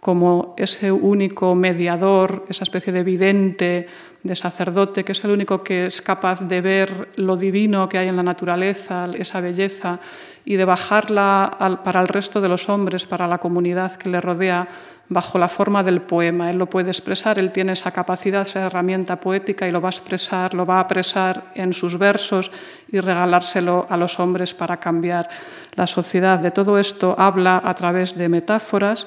como 0.00 0.54
ese 0.56 0.90
único 0.90 1.54
mediador, 1.54 2.46
esa 2.48 2.64
especie 2.64 2.92
de 2.92 3.04
vidente, 3.04 3.86
de 4.22 4.36
sacerdote, 4.36 5.04
que 5.04 5.12
es 5.12 5.24
el 5.24 5.30
único 5.30 5.62
que 5.62 5.86
es 5.86 6.00
capaz 6.00 6.40
de 6.40 6.60
ver 6.60 7.08
lo 7.16 7.36
divino 7.36 7.88
que 7.88 7.98
hay 7.98 8.08
en 8.08 8.16
la 8.16 8.22
naturaleza, 8.22 9.08
esa 9.14 9.40
belleza, 9.40 10.00
y 10.44 10.56
de 10.56 10.64
bajarla 10.64 11.78
para 11.84 12.00
el 12.00 12.08
resto 12.08 12.40
de 12.40 12.48
los 12.48 12.68
hombres, 12.68 13.04
para 13.04 13.26
la 13.26 13.38
comunidad 13.38 13.96
que 13.96 14.08
le 14.08 14.20
rodea, 14.20 14.68
bajo 15.10 15.38
la 15.38 15.48
forma 15.48 15.82
del 15.82 16.00
poema. 16.00 16.50
Él 16.50 16.56
lo 16.56 16.70
puede 16.70 16.90
expresar, 16.90 17.38
él 17.38 17.50
tiene 17.50 17.72
esa 17.72 17.90
capacidad, 17.90 18.42
esa 18.42 18.66
herramienta 18.66 19.20
poética 19.20 19.66
y 19.66 19.72
lo 19.72 19.80
va 19.80 19.88
a 19.88 19.90
expresar, 19.90 20.54
lo 20.54 20.64
va 20.64 20.76
a 20.76 20.80
apresar 20.80 21.50
en 21.54 21.72
sus 21.72 21.98
versos 21.98 22.50
y 22.90 23.00
regalárselo 23.00 23.86
a 23.90 23.96
los 23.96 24.18
hombres 24.20 24.54
para 24.54 24.78
cambiar 24.78 25.28
la 25.74 25.86
sociedad. 25.88 26.38
De 26.38 26.52
todo 26.52 26.78
esto 26.78 27.14
habla 27.18 27.60
a 27.62 27.74
través 27.74 28.16
de 28.16 28.28
metáforas. 28.28 29.06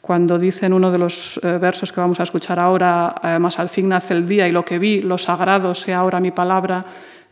Cuando 0.00 0.38
dice 0.38 0.66
en 0.66 0.72
uno 0.72 0.90
de 0.90 0.98
los 0.98 1.38
eh, 1.42 1.58
versos 1.58 1.92
que 1.92 2.00
vamos 2.00 2.18
a 2.18 2.24
escuchar 2.24 2.58
ahora, 2.58 3.14
además 3.22 3.58
al 3.58 3.68
fin 3.68 3.90
nace 3.90 4.14
el 4.14 4.26
día 4.26 4.48
y 4.48 4.52
lo 4.52 4.64
que 4.64 4.78
vi, 4.78 5.02
lo 5.02 5.18
sagrado 5.18 5.74
sea 5.74 5.98
ahora 5.98 6.18
mi 6.18 6.30
palabra, 6.30 6.84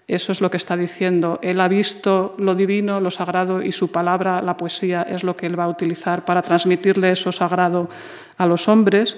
eso 0.06 0.32
es 0.32 0.40
lo 0.40 0.50
que 0.50 0.56
está 0.56 0.76
diciendo. 0.76 1.38
Él 1.42 1.60
ha 1.60 1.68
visto 1.68 2.34
lo 2.38 2.54
divino, 2.54 3.00
lo 3.00 3.10
sagrado 3.10 3.62
y 3.62 3.72
su 3.72 3.92
palabra, 3.92 4.42
la 4.42 4.56
poesía, 4.56 5.02
es 5.02 5.22
lo 5.22 5.36
que 5.36 5.46
él 5.46 5.58
va 5.58 5.64
a 5.64 5.68
utilizar 5.68 6.24
para 6.24 6.42
transmitirle 6.42 7.12
eso 7.12 7.30
sagrado 7.32 7.88
a 8.36 8.46
los 8.46 8.68
hombres. 8.68 9.16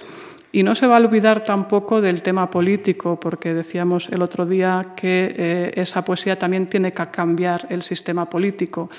Y 0.55 0.62
no 0.62 0.74
se 0.74 0.86
va 0.86 0.98
a 0.98 1.00
olvidar 1.00 1.42
tampoco 1.42 2.03
del 2.03 2.20
tema 2.20 2.50
político, 2.50 3.18
porque 3.18 3.55
decíamos 3.55 4.11
el 4.11 4.20
otro 4.20 4.44
día 4.44 4.92
que 4.94 5.34
eh, 5.34 5.72
esa 5.76 6.05
poesía 6.05 6.38
también 6.38 6.66
tiene 6.66 6.92
que 6.92 7.07
cambiar 7.07 7.66
el 7.70 7.80
sistema 7.80 8.28
político. 8.28 8.90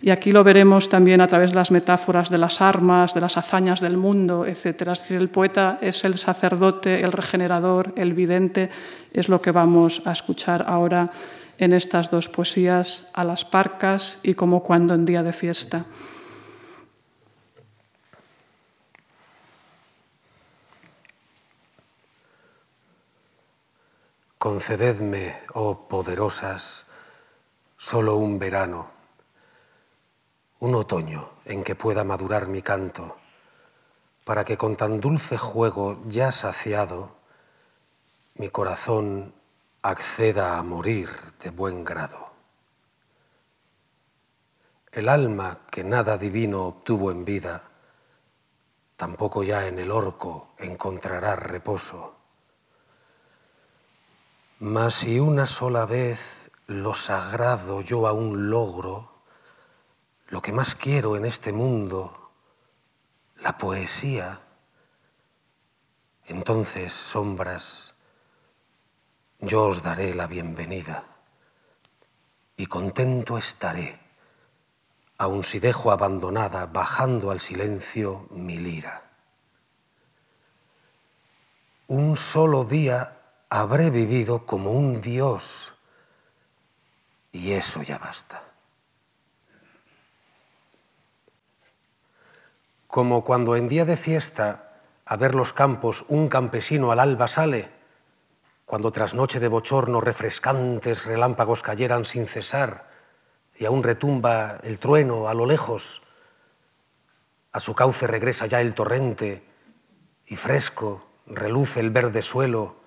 Y 0.00 0.08
aquí 0.08 0.32
lo 0.32 0.42
veremos 0.42 0.88
también 0.88 1.20
a 1.20 1.28
través 1.28 1.50
de 1.50 1.56
las 1.56 1.70
metáforas 1.70 2.30
de 2.30 2.38
las 2.38 2.62
armas, 2.62 3.12
de 3.12 3.20
las 3.20 3.36
hazañas 3.36 3.82
del 3.82 3.98
mundo, 3.98 4.46
etc. 4.46 4.64
Es 4.64 5.00
decir, 5.00 5.18
el 5.18 5.28
poeta 5.28 5.78
es 5.82 6.02
el 6.04 6.16
sacerdote, 6.16 7.02
el 7.02 7.12
regenerador, 7.12 7.92
el 7.96 8.14
vidente, 8.14 8.70
es 9.12 9.28
lo 9.28 9.42
que 9.42 9.52
vamos 9.52 10.00
a 10.06 10.12
escuchar 10.12 10.64
ahora 10.66 11.10
en 11.58 11.74
estas 11.74 12.10
dos 12.10 12.30
poesías, 12.30 13.04
A 13.12 13.22
las 13.24 13.44
parcas 13.44 14.18
y 14.22 14.32
Como 14.32 14.62
cuando 14.62 14.94
en 14.94 15.04
día 15.04 15.22
de 15.22 15.34
fiesta. 15.34 15.84
Concededme, 24.42 25.38
oh 25.54 25.86
poderosas, 25.86 26.86
solo 27.76 28.16
un 28.16 28.40
verano, 28.40 28.90
un 30.58 30.74
otoño 30.74 31.30
en 31.44 31.62
que 31.62 31.76
pueda 31.76 32.02
madurar 32.02 32.48
mi 32.48 32.60
canto, 32.60 33.18
para 34.24 34.42
que 34.44 34.56
con 34.56 34.74
tan 34.74 35.00
dulce 35.00 35.38
juego 35.38 36.02
ya 36.08 36.32
saciado, 36.32 37.14
mi 38.34 38.48
corazón 38.48 39.32
acceda 39.80 40.58
a 40.58 40.64
morir 40.64 41.08
de 41.38 41.50
buen 41.50 41.84
grado. 41.84 42.32
El 44.90 45.08
alma 45.08 45.60
que 45.70 45.84
nada 45.84 46.18
divino 46.18 46.62
obtuvo 46.62 47.12
en 47.12 47.24
vida, 47.24 47.62
tampoco 48.96 49.44
ya 49.44 49.68
en 49.68 49.78
el 49.78 49.92
orco 49.92 50.48
encontrará 50.58 51.36
reposo. 51.36 52.21
Mas 54.62 54.94
si 54.94 55.18
una 55.18 55.48
sola 55.48 55.86
vez 55.86 56.52
lo 56.68 56.94
sagrado 56.94 57.80
yo 57.80 58.06
aún 58.06 58.48
logro, 58.48 59.10
lo 60.28 60.40
que 60.40 60.52
más 60.52 60.76
quiero 60.76 61.16
en 61.16 61.24
este 61.24 61.52
mundo, 61.52 62.30
la 63.38 63.58
poesía, 63.58 64.40
entonces, 66.26 66.92
sombras, 66.92 67.96
yo 69.40 69.64
os 69.64 69.82
daré 69.82 70.14
la 70.14 70.28
bienvenida 70.28 71.02
y 72.56 72.66
contento 72.66 73.38
estaré, 73.38 73.98
aun 75.18 75.42
si 75.42 75.58
dejo 75.58 75.90
abandonada, 75.90 76.66
bajando 76.66 77.32
al 77.32 77.40
silencio 77.40 78.28
mi 78.30 78.58
lira. 78.58 79.10
Un 81.88 82.16
solo 82.16 82.64
día 82.64 83.21
habré 83.54 83.90
vivido 83.90 84.46
como 84.46 84.70
un 84.70 85.02
Dios 85.02 85.74
y 87.32 87.52
eso 87.52 87.82
ya 87.82 87.98
basta. 87.98 88.42
Como 92.86 93.24
cuando 93.24 93.54
en 93.56 93.68
día 93.68 93.84
de 93.84 93.98
fiesta 93.98 94.80
a 95.04 95.16
ver 95.18 95.34
los 95.34 95.52
campos 95.52 96.06
un 96.08 96.28
campesino 96.28 96.92
al 96.92 97.00
alba 97.00 97.28
sale, 97.28 97.70
cuando 98.64 98.90
tras 98.90 99.12
noche 99.12 99.38
de 99.38 99.48
bochorno 99.48 100.00
refrescantes 100.00 101.04
relámpagos 101.04 101.62
cayeran 101.62 102.06
sin 102.06 102.26
cesar 102.26 102.88
y 103.54 103.66
aún 103.66 103.82
retumba 103.82 104.60
el 104.62 104.78
trueno 104.78 105.28
a 105.28 105.34
lo 105.34 105.44
lejos, 105.44 106.00
a 107.52 107.60
su 107.60 107.74
cauce 107.74 108.06
regresa 108.06 108.46
ya 108.46 108.62
el 108.62 108.72
torrente 108.72 109.46
y 110.24 110.36
fresco 110.36 111.06
reluce 111.26 111.80
el 111.80 111.90
verde 111.90 112.22
suelo 112.22 112.80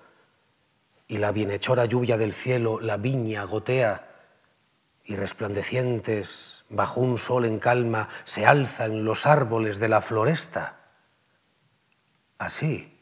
y 1.08 1.18
la 1.18 1.32
bienhechora 1.32 1.84
lluvia 1.84 2.16
del 2.16 2.32
cielo 2.32 2.80
la 2.80 2.96
viña 2.96 3.44
gotea 3.44 4.06
y 5.04 5.16
resplandecientes 5.16 6.64
bajo 6.68 7.00
un 7.00 7.16
sol 7.16 7.44
en 7.44 7.58
calma 7.58 8.08
se 8.24 8.44
alzan 8.44 9.04
los 9.04 9.26
árboles 9.26 9.78
de 9.78 9.88
la 9.88 10.02
floresta. 10.02 10.80
Así, 12.38 12.98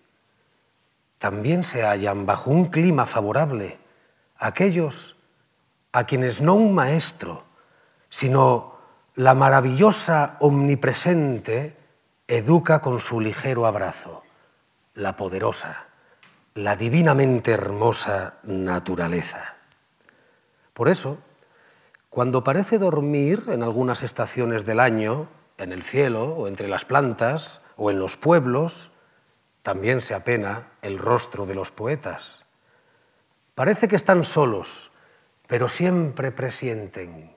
también 1.19 1.65
se 1.65 1.83
hallan 1.83 2.27
bajo 2.27 2.51
un 2.51 2.67
clima 2.67 3.07
favorable 3.07 3.79
aquellos 4.37 5.17
a 5.93 6.05
quienes 6.05 6.43
no 6.43 6.55
un 6.55 6.75
maestro, 6.75 7.45
sino 8.11 8.79
la 9.15 9.35
maravillosa 9.35 10.37
omnipresente 10.41 11.79
educa 12.27 12.81
con 12.81 13.01
su 13.01 13.21
ligero 13.21 13.65
abrazo, 13.65 14.23
la 14.93 15.17
poderosa, 15.17 15.87
la 16.55 16.77
divinamente 16.77 17.51
hermosa 17.51 18.39
naturaleza. 18.45 19.57
Por 20.73 20.89
eso, 20.89 21.19
cuando 22.11 22.45
parece 22.45 22.79
dormir 22.79 23.43
en 23.49 23.65
algunas 23.65 24.05
estaciones 24.05 24.65
del 24.65 24.79
año, 24.79 25.27
en 25.59 25.73
el 25.73 25.83
cielo 25.83 26.27
o 26.27 26.47
entre 26.47 26.69
las 26.69 26.85
plantas 26.85 27.61
o 27.77 27.91
en 27.91 27.99
los 27.99 28.17
pueblos, 28.17 28.93
también 29.63 30.01
se 30.01 30.15
apena 30.15 30.71
el 30.83 30.99
rostro 30.99 31.45
de 31.45 31.57
los 31.57 31.73
poetas. 31.73 32.47
Parece 33.57 33.89
que 33.89 33.97
están 33.97 34.23
solos, 34.23 34.93
pero 35.49 35.67
siempre 35.67 36.31
presienten, 36.31 37.35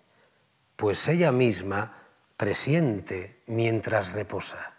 pues 0.76 1.08
ella 1.08 1.32
misma 1.32 2.04
presiente 2.38 3.42
mientras 3.48 4.14
reposa. 4.14 4.77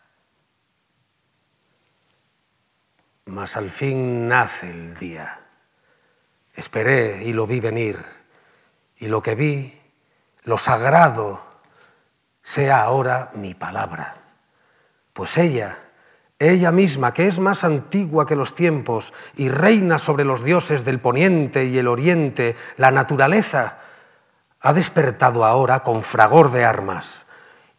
Mas 3.29 3.59
al 3.59 3.69
fin 3.69 4.27
nace 4.27 4.71
el 4.71 4.97
día. 4.97 5.39
Esperé 6.55 7.25
y 7.25 7.35
lo 7.35 7.47
vi 7.47 7.61
venir, 7.61 7.99
y 8.97 9.09
lo 9.09 9.21
que 9.21 9.35
vi, 9.35 9.79
lo 10.45 10.57
sagrado, 10.57 11.39
sea 12.41 12.83
ahora 12.83 13.31
mi 13.35 13.55
palabra, 13.55 14.17
pues 15.13 15.37
ella, 15.37 15.77
ella 16.39 16.73
misma, 16.73 17.13
que 17.13 17.27
es 17.27 17.39
más 17.39 17.65
antigua 17.65 18.25
que 18.25 18.35
los 18.35 18.55
tiempos 18.55 19.13
y 19.37 19.51
reina 19.51 19.99
sobre 19.99 20.25
los 20.25 20.43
dioses 20.43 20.87
del 20.87 20.99
poniente 20.99 21.67
y 21.67 21.77
el 21.77 21.87
oriente, 21.87 22.57
la 22.79 22.91
naturaleza, 22.91 23.79
ha 24.61 24.73
despertado 24.73 25.45
ahora 25.45 25.83
con 25.83 26.03
fragor 26.03 26.51
de 26.51 26.65
armas, 26.65 27.27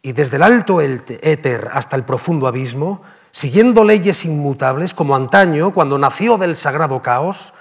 y 0.00 0.12
desde 0.12 0.36
el 0.36 0.44
alto 0.44 0.80
éter 0.80 1.68
hasta 1.72 1.96
el 1.96 2.04
profundo 2.04 2.46
abismo, 2.46 3.02
siguiendo 3.30 3.84
leyes 3.84 4.24
inmutables 4.24 4.94
como 4.94 5.14
antaño, 5.14 5.72
cuando 5.72 5.98
nació 5.98 6.38
del 6.38 6.56
sagrado 6.56 7.02
caos, 7.02 7.54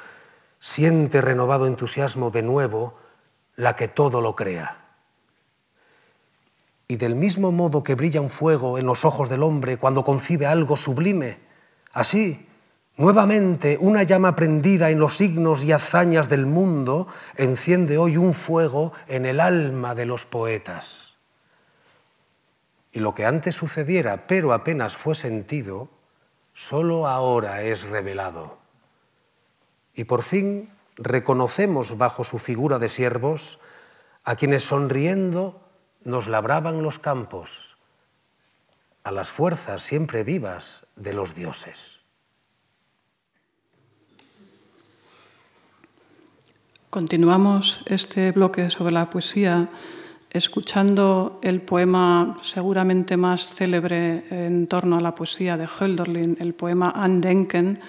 siente 0.59 1.21
renovado 1.21 1.67
entusiasmo 1.67 2.31
de 2.31 2.43
nuevo 2.43 2.95
la 3.55 3.75
que 3.75 3.87
todo 3.87 4.21
lo 4.21 4.35
crea. 4.35 4.77
Y 6.87 6.95
del 6.97 7.15
mismo 7.15 7.51
modo 7.51 7.83
que 7.83 7.95
brilla 7.95 8.19
un 8.19 8.29
fuego 8.29 8.77
en 8.77 8.85
los 8.85 9.05
ojos 9.05 9.29
del 9.29 9.43
hombre 9.43 9.77
cuando 9.77 10.03
concibe 10.03 10.47
algo 10.47 10.75
sublime, 10.75 11.39
así, 11.93 12.47
nuevamente, 12.97 13.77
una 13.79 14.03
llama 14.03 14.35
prendida 14.35 14.89
en 14.89 14.99
los 14.99 15.17
signos 15.17 15.63
y 15.63 15.71
hazañas 15.71 16.29
del 16.29 16.45
mundo 16.45 17.07
enciende 17.35 17.97
hoy 17.97 18.17
un 18.17 18.33
fuego 18.33 18.91
en 19.07 19.25
el 19.25 19.39
alma 19.39 19.93
de 19.93 20.05
los 20.05 20.25
poetas. 20.25 21.08
Y 22.91 22.99
lo 22.99 23.13
que 23.13 23.25
antes 23.25 23.55
sucediera, 23.55 24.27
pero 24.27 24.53
apenas 24.53 24.97
fue 24.97 25.15
sentido, 25.15 25.89
solo 26.53 27.07
ahora 27.07 27.61
es 27.63 27.83
revelado. 27.83 28.57
Y 29.93 30.05
por 30.05 30.21
fin 30.21 30.69
reconocemos 30.97 31.97
bajo 31.97 32.23
su 32.23 32.39
figura 32.39 32.79
de 32.79 32.89
siervos 32.89 33.59
a 34.23 34.35
quienes 34.35 34.63
sonriendo 34.63 35.61
nos 36.03 36.27
labraban 36.27 36.81
los 36.81 36.99
campos 36.99 37.79
a 39.03 39.11
las 39.11 39.31
fuerzas 39.31 39.81
siempre 39.81 40.23
vivas 40.23 40.85
de 40.95 41.13
los 41.13 41.33
dioses. 41.33 42.01
Continuamos 46.89 47.81
este 47.85 48.31
bloque 48.31 48.69
sobre 48.69 48.91
la 48.91 49.09
poesía 49.09 49.69
escuchando 50.29 51.39
el 51.41 51.61
poema 51.61 52.37
seguramente 52.41 53.17
más 53.17 53.47
célebre 53.47 54.25
en 54.29 54.67
torno 54.67 54.97
a 54.97 55.01
la 55.01 55.15
poesía 55.15 55.57
de 55.57 55.67
Hölderlin, 55.67 56.37
el 56.39 56.53
poema 56.53 56.91
Andenken, 56.95 57.79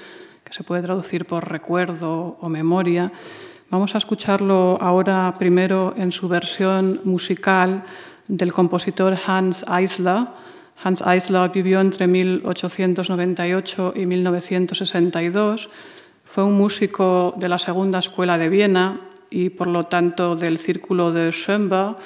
que 0.44 0.52
se 0.52 0.64
puede 0.64 0.82
traducir 0.82 1.26
por 1.26 1.48
recuerdo 1.50 2.38
o 2.40 2.48
memoria, 2.48 3.12
Vamos 3.70 3.94
a 3.94 3.98
escucharlo 3.98 4.78
ahora 4.80 5.32
primero 5.38 5.94
en 5.96 6.10
su 6.10 6.26
versión 6.26 7.00
musical 7.04 7.84
del 8.26 8.52
compositor 8.52 9.16
Hans 9.24 9.64
Eisler. 9.70 10.26
Hans 10.82 11.00
Eisler 11.06 11.52
vivió 11.52 11.80
entre 11.80 12.08
1898 12.08 13.92
y 13.94 14.06
1962. 14.06 15.70
Fue 16.24 16.42
un 16.42 16.58
músico 16.58 17.32
de 17.36 17.48
la 17.48 17.60
Segunda 17.60 18.00
Escuela 18.00 18.38
de 18.38 18.48
Viena 18.48 18.98
y, 19.30 19.50
por 19.50 19.68
lo 19.68 19.84
tanto, 19.84 20.34
del 20.34 20.58
Círculo 20.58 21.12
de 21.12 21.30
Schönberg, 21.30 21.96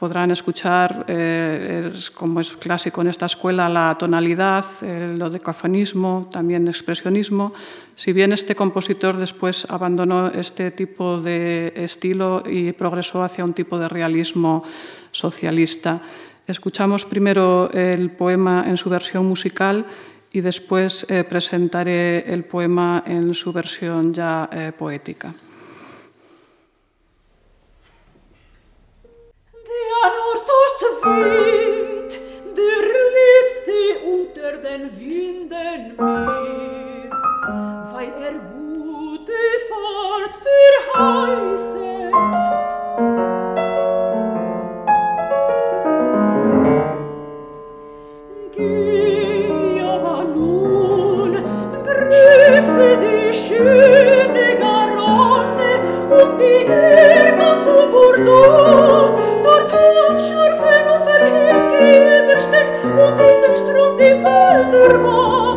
podrán 0.00 0.30
escuchar, 0.30 1.04
eh, 1.08 1.92
como 2.14 2.40
es 2.40 2.56
clásico 2.56 3.02
en 3.02 3.08
esta 3.08 3.26
escuela, 3.26 3.68
la 3.68 3.94
tonalidad, 3.98 4.64
el 4.80 5.18
decafonismo, 5.30 6.26
también 6.32 6.66
expresionismo. 6.68 7.52
Si 7.94 8.14
bien 8.14 8.32
este 8.32 8.54
compositor 8.54 9.18
después 9.18 9.66
abandonó 9.68 10.28
este 10.28 10.70
tipo 10.70 11.20
de 11.20 11.74
estilo 11.76 12.42
y 12.46 12.72
progresó 12.72 13.22
hacia 13.22 13.44
un 13.44 13.52
tipo 13.52 13.78
de 13.78 13.90
realismo 13.90 14.64
socialista. 15.10 16.00
Escuchamos 16.46 17.04
primero 17.04 17.70
el 17.70 18.10
poema 18.12 18.64
en 18.66 18.78
su 18.78 18.88
versión 18.88 19.26
musical 19.26 19.84
y 20.32 20.40
después 20.40 21.04
eh, 21.10 21.24
presentaré 21.24 22.32
el 22.32 22.44
poema 22.44 23.04
en 23.06 23.34
su 23.34 23.52
versión 23.52 24.14
ya 24.14 24.48
eh, 24.50 24.72
poética. 24.72 25.34
Prophet, 31.00 32.10
der 32.56 32.82
Liebste 33.16 33.78
unter 34.06 34.52
den 34.58 34.84
Winden 34.98 35.96
mir, 35.96 37.10
weil 37.90 38.12
er 38.20 38.34
gute 38.52 39.40
Fahrt 39.70 40.36
verheißet. 40.92 42.12
Geh 48.54 49.82
aber 49.82 50.20
nun, 50.24 51.32
grüße 51.82 52.88
die 52.98 53.32
schöne 53.32 54.48
Garonne 54.58 55.72
und 56.10 56.32
die 56.38 56.60
Gerka 56.66 57.50
von 57.64 57.84
Bordeaux, 57.90 59.18
dort 59.42 59.70
wohnt 59.72 60.20
und 62.82 63.20
in 63.20 63.42
den 63.42 63.56
Strom 63.56 63.96
die 63.96 64.14
Felder 64.22 65.49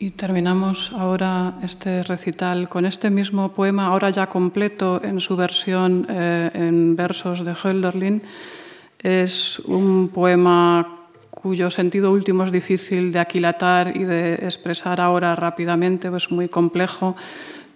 mach, 0.00 0.10
terminamos 0.16 0.92
ahora 0.92 1.54
este 1.62 2.02
recital 2.02 2.68
con 2.68 2.84
este 2.86 3.10
mismo 3.10 3.52
poema, 3.52 3.86
ahora 3.86 4.10
ya 4.10 4.28
completo 4.28 5.00
en 5.02 5.20
su 5.20 5.36
versión 5.36 6.06
eh, 6.08 6.50
en 6.54 6.96
versos 6.96 7.44
de 7.44 7.52
Hölderlin. 7.52 8.22
Es 8.98 9.58
un 9.60 10.08
poema 10.08 10.86
cuyo 11.30 11.70
sentido 11.70 12.12
último 12.12 12.44
es 12.44 12.52
difícil 12.52 13.12
de 13.12 13.20
aquilatar 13.20 13.96
y 13.96 14.04
de 14.04 14.34
expresar 14.34 15.00
ahora 15.00 15.36
rápidamente, 15.36 16.10
es 16.16 16.30
muy 16.30 16.48
complejo, 16.48 17.14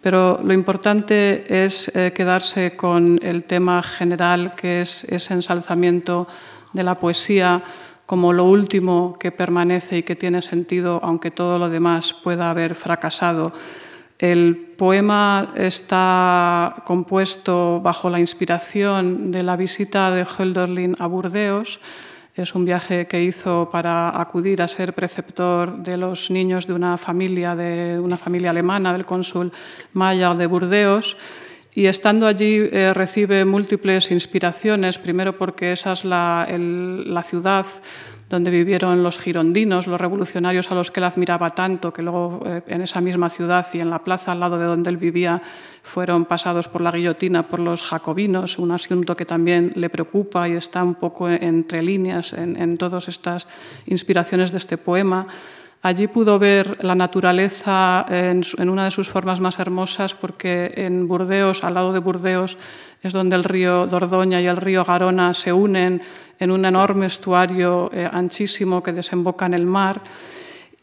pero 0.00 0.40
lo 0.42 0.52
importante 0.52 1.64
es 1.64 1.90
eh, 1.94 2.12
quedarse 2.12 2.76
con 2.76 3.20
el 3.22 3.44
tema 3.44 3.82
general, 3.82 4.52
que 4.56 4.80
es 4.80 5.04
ese 5.04 5.34
ensalzamiento 5.34 6.26
de 6.72 6.82
la 6.82 6.96
poesía 6.96 7.62
como 8.06 8.32
lo 8.32 8.44
último 8.44 9.16
que 9.18 9.32
permanece 9.32 9.98
y 9.98 10.02
que 10.02 10.16
tiene 10.16 10.42
sentido, 10.42 11.00
aunque 11.02 11.30
todo 11.30 11.58
lo 11.58 11.70
demás 11.70 12.12
pueda 12.12 12.50
haber 12.50 12.74
fracasado. 12.74 13.52
El 14.18 14.56
poema 14.78 15.52
está 15.56 16.76
compuesto 16.86 17.80
bajo 17.80 18.08
la 18.08 18.20
inspiración 18.20 19.32
de 19.32 19.42
la 19.42 19.56
visita 19.56 20.10
de 20.12 20.24
Hölderlin 20.24 20.94
a 21.00 21.06
Burdeos. 21.06 21.80
Es 22.34 22.54
un 22.54 22.64
viaje 22.64 23.06
que 23.06 23.22
hizo 23.22 23.68
para 23.70 24.20
acudir 24.20 24.62
a 24.62 24.68
ser 24.68 24.94
preceptor 24.94 25.78
de 25.78 25.96
los 25.96 26.30
niños 26.30 26.66
de 26.66 26.72
una 26.72 26.96
familia, 26.96 27.56
de 27.56 27.98
una 27.98 28.16
familia 28.16 28.50
alemana, 28.50 28.92
del 28.92 29.04
cónsul 29.04 29.52
Mayer 29.92 30.36
de 30.36 30.46
Burdeos. 30.46 31.16
Y 31.74 31.86
estando 31.86 32.26
allí 32.26 32.68
eh, 32.70 32.92
recibe 32.92 33.44
múltiples 33.46 34.10
inspiraciones, 34.10 34.98
primero 34.98 35.38
porque 35.38 35.72
esa 35.72 35.92
es 35.92 36.04
la, 36.04 36.46
ciudad 37.24 37.64
donde 38.28 38.50
vivieron 38.50 39.02
los 39.02 39.18
girondinos, 39.18 39.86
los 39.86 40.00
revolucionarios 40.00 40.70
a 40.70 40.74
los 40.74 40.90
que 40.90 41.00
él 41.00 41.04
admiraba 41.04 41.50
tanto, 41.50 41.92
que 41.92 42.02
luego 42.02 42.42
eh, 42.46 42.62
en 42.66 42.82
esa 42.82 43.00
misma 43.00 43.30
ciudad 43.30 43.66
y 43.72 43.80
en 43.80 43.88
la 43.88 44.04
plaza 44.04 44.32
al 44.32 44.40
lado 44.40 44.58
de 44.58 44.66
donde 44.66 44.90
él 44.90 44.96
vivía 44.98 45.40
fueron 45.82 46.26
pasados 46.26 46.68
por 46.68 46.82
la 46.82 46.92
guillotina 46.92 47.48
por 47.48 47.60
los 47.60 47.82
jacobinos, 47.82 48.58
un 48.58 48.70
asunto 48.72 49.16
que 49.16 49.24
también 49.24 49.72
le 49.74 49.88
preocupa 49.88 50.48
y 50.48 50.52
está 50.52 50.82
un 50.84 50.94
poco 50.94 51.28
entre 51.28 51.82
líneas 51.82 52.34
en, 52.34 52.60
en 52.60 52.76
todas 52.76 53.08
estas 53.08 53.46
inspiraciones 53.86 54.52
de 54.52 54.58
este 54.58 54.76
poema. 54.76 55.26
Allí 55.84 56.06
pudo 56.06 56.38
ver 56.38 56.84
la 56.84 56.94
naturaleza 56.94 58.06
en, 58.08 58.44
una 58.68 58.84
de 58.84 58.92
sus 58.92 59.10
formas 59.10 59.40
más 59.40 59.58
hermosas 59.58 60.14
porque 60.14 60.72
en 60.76 61.08
Burdeos, 61.08 61.64
al 61.64 61.74
lado 61.74 61.92
de 61.92 61.98
Burdeos, 61.98 62.56
es 63.02 63.12
donde 63.12 63.34
el 63.34 63.42
río 63.42 63.88
Dordoña 63.88 64.40
y 64.40 64.46
el 64.46 64.58
río 64.58 64.84
Garona 64.84 65.34
se 65.34 65.52
unen 65.52 66.00
en 66.38 66.50
un 66.52 66.64
enorme 66.64 67.06
estuario 67.06 67.90
eh, 67.92 68.08
anchísimo 68.10 68.80
que 68.80 68.92
desemboca 68.92 69.46
en 69.46 69.54
el 69.54 69.66
mar. 69.66 70.00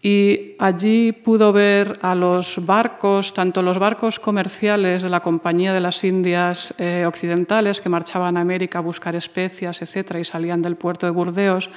Y 0.02 0.56
allí 0.60 1.14
pudo 1.14 1.54
ver 1.54 1.97
a 2.02 2.14
los 2.14 2.66
barcos, 2.66 3.34
tanto 3.34 3.62
los 3.62 3.80
barcos 3.80 4.20
comerciales 4.20 5.04
de 5.04 5.10
la 5.10 5.22
Compañía 5.22 5.72
de 5.72 5.80
las 5.80 6.04
Indias 6.04 6.74
eh, 6.78 7.06
Occidentales 7.08 7.80
que 7.80 7.88
marchaban 7.88 8.36
a 8.36 8.41
América 8.41 8.80
a 8.80 8.82
buscar 8.82 9.16
especias, 9.16 9.82
etcétera, 9.82 10.20
y 10.20 10.26
salían 10.26 10.62
del 10.62 10.76
puerto 10.76 11.06
de 11.06 11.12
Burdeos, 11.14 11.70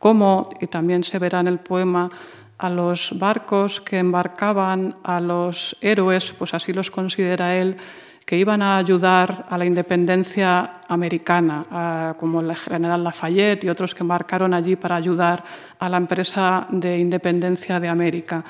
como, 0.00 0.50
y 0.60 0.66
también 0.66 1.04
se 1.04 1.18
verá 1.18 1.40
en 1.40 1.48
el 1.48 1.58
poema, 1.58 2.10
a 2.58 2.70
los 2.70 3.18
barcos 3.18 3.80
que 3.80 3.98
embarcaban 3.98 4.96
a 5.02 5.20
los 5.20 5.76
héroes, 5.80 6.32
pues 6.32 6.54
así 6.54 6.72
los 6.72 6.90
considera 6.90 7.56
él, 7.56 7.76
que 8.24 8.38
iban 8.38 8.62
a 8.62 8.78
ayudar 8.78 9.46
a 9.50 9.58
la 9.58 9.66
independencia 9.66 10.80
americana, 10.88 12.14
como 12.18 12.40
el 12.40 12.56
general 12.56 13.04
Lafayette 13.04 13.64
y 13.64 13.68
otros 13.68 13.94
que 13.94 14.02
embarcaron 14.02 14.54
allí 14.54 14.76
para 14.76 14.96
ayudar 14.96 15.44
a 15.78 15.88
la 15.88 15.98
empresa 15.98 16.66
de 16.70 16.98
independencia 16.98 17.78
de 17.80 17.88
América. 17.88 18.44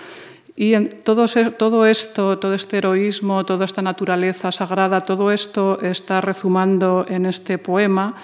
Y 0.57 0.79
todo, 1.03 1.27
todo 1.59 1.85
esto, 1.85 2.39
todo 2.39 2.55
este 2.55 2.79
heroísmo, 2.79 3.45
toda 3.45 3.65
esta 3.65 3.83
naturaleza 3.83 4.53
sagrada, 4.53 5.01
todo 5.01 5.33
esto 5.33 5.81
está 5.81 6.21
rezumando 6.21 7.05
en 7.09 7.27
este 7.27 7.59
poema 7.59 8.15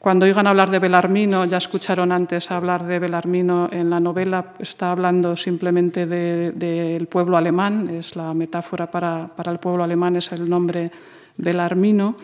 cuando 0.00 0.24
oigan 0.24 0.46
hablar 0.46 0.70
de 0.70 0.78
Belarmino, 0.78 1.44
ya 1.44 1.58
escucharon 1.58 2.10
antes 2.10 2.50
hablar 2.50 2.86
de 2.86 2.98
Belarmino 2.98 3.68
en 3.70 3.90
la 3.90 4.00
novela, 4.00 4.54
está 4.58 4.92
hablando 4.92 5.36
simplemente 5.36 6.06
del 6.06 7.06
pueblo 7.06 7.36
alemán, 7.36 7.86
es 7.90 8.16
la 8.16 8.32
metáfora 8.32 8.90
para, 8.90 9.28
el 9.44 9.58
pueblo 9.58 9.84
alemán, 9.84 10.16
es 10.16 10.32
el 10.32 10.48
nombre 10.48 10.90
Belarmino. 11.36 12.16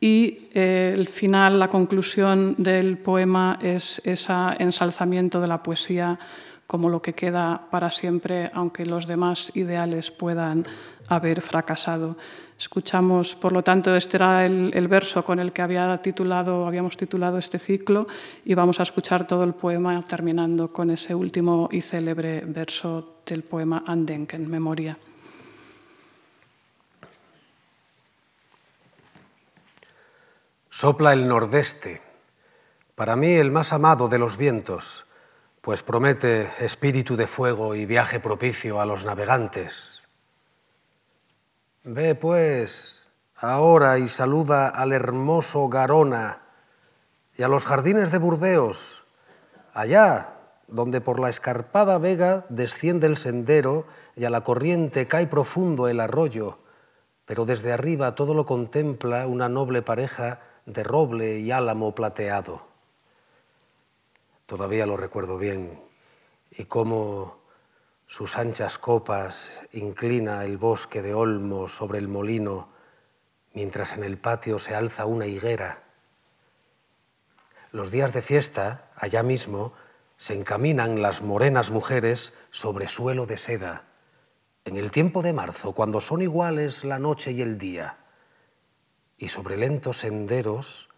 Y 0.00 0.50
eh, 0.54 0.92
el 0.94 1.08
final, 1.08 1.58
la 1.58 1.66
conclusión 1.66 2.54
del 2.56 2.96
poema 2.98 3.58
es 3.60 4.00
ese 4.04 4.32
ensalzamiento 4.60 5.40
de 5.40 5.48
la 5.48 5.60
poesía 5.60 6.16
como 6.66 6.88
lo 6.88 7.02
que 7.02 7.12
queda 7.12 7.68
para 7.70 7.90
siempre, 7.90 8.50
aunque 8.54 8.86
los 8.86 9.06
demás 9.06 9.52
ideales 9.54 10.10
puedan 10.10 10.66
haber 11.08 11.42
fracasado. 11.42 12.16
Escuchamos, 12.58 13.34
por 13.34 13.52
lo 13.52 13.62
tanto, 13.62 13.94
este 13.96 14.16
era 14.16 14.46
el, 14.46 14.88
verso 14.88 15.24
con 15.24 15.40
el 15.40 15.52
que 15.52 15.62
había 15.62 16.00
titulado, 16.00 16.66
habíamos 16.66 16.96
titulado 16.96 17.38
este 17.38 17.58
ciclo 17.58 18.06
y 18.44 18.54
vamos 18.54 18.78
a 18.78 18.84
escuchar 18.84 19.26
todo 19.26 19.44
el 19.44 19.54
poema 19.54 20.00
terminando 20.06 20.72
con 20.72 20.90
ese 20.90 21.14
último 21.14 21.68
y 21.72 21.82
célebre 21.82 22.42
verso 22.46 23.16
del 23.26 23.42
poema 23.42 23.82
Andenken, 23.86 24.48
Memoria. 24.48 24.96
Sopla 30.68 31.12
el 31.12 31.28
nordeste, 31.28 32.00
para 32.94 33.14
mí 33.14 33.32
el 33.32 33.50
más 33.50 33.74
amado 33.74 34.08
de 34.08 34.18
los 34.18 34.38
vientos, 34.38 35.04
pues 35.62 35.82
promete 35.82 36.46
espíritu 36.60 37.16
de 37.16 37.26
fuego 37.26 37.74
y 37.74 37.86
viaje 37.86 38.20
propicio 38.20 38.80
a 38.80 38.84
los 38.84 39.06
navegantes 39.06 40.02
Ve 41.84 42.14
pues 42.14 43.10
ahora 43.34 43.98
y 43.98 44.06
saluda 44.06 44.68
al 44.68 44.92
hermoso 44.92 45.68
Garona 45.68 46.42
y 47.36 47.42
a 47.42 47.48
los 47.48 47.66
jardines 47.66 48.12
de 48.12 48.18
Burdeos, 48.18 49.04
allá 49.74 50.28
donde 50.68 51.00
por 51.00 51.18
la 51.18 51.28
escarpada 51.28 51.98
vega 51.98 52.46
desciende 52.50 53.08
el 53.08 53.16
sendero 53.16 53.84
y 54.14 54.26
a 54.26 54.30
la 54.30 54.42
corriente 54.42 55.08
cae 55.08 55.26
profundo 55.26 55.88
el 55.88 55.98
arroyo, 55.98 56.60
pero 57.24 57.46
desde 57.46 57.72
arriba 57.72 58.14
todo 58.14 58.32
lo 58.32 58.46
contempla 58.46 59.26
una 59.26 59.48
noble 59.48 59.82
pareja 59.82 60.40
de 60.66 60.84
roble 60.84 61.40
y 61.40 61.50
álamo 61.50 61.96
plateado. 61.96 62.71
Todavía 64.46 64.86
lo 64.86 64.96
recuerdo 64.96 65.38
bien, 65.38 65.82
y 66.50 66.64
cómo 66.64 67.42
sus 68.06 68.36
anchas 68.36 68.76
copas 68.76 69.62
inclina 69.72 70.44
el 70.44 70.58
bosque 70.58 71.00
de 71.00 71.14
olmos 71.14 71.74
sobre 71.74 71.98
el 71.98 72.08
molino, 72.08 72.68
mientras 73.54 73.96
en 73.96 74.04
el 74.04 74.18
patio 74.18 74.58
se 74.58 74.74
alza 74.74 75.06
una 75.06 75.26
higuera. 75.26 75.84
Los 77.70 77.90
días 77.90 78.12
de 78.12 78.20
fiesta, 78.20 78.90
allá 78.96 79.22
mismo, 79.22 79.72
se 80.18 80.34
encaminan 80.34 81.00
las 81.00 81.22
morenas 81.22 81.70
mujeres 81.70 82.34
sobre 82.50 82.86
suelo 82.86 83.24
de 83.24 83.38
seda, 83.38 83.86
en 84.64 84.76
el 84.76 84.90
tiempo 84.90 85.22
de 85.22 85.32
marzo, 85.32 85.72
cuando 85.72 86.00
son 86.00 86.22
iguales 86.22 86.84
la 86.84 86.98
noche 86.98 87.32
y 87.32 87.42
el 87.42 87.58
día, 87.58 87.98
y 89.16 89.28
sobre 89.28 89.56
lentos 89.56 89.98
senderos, 89.98 90.90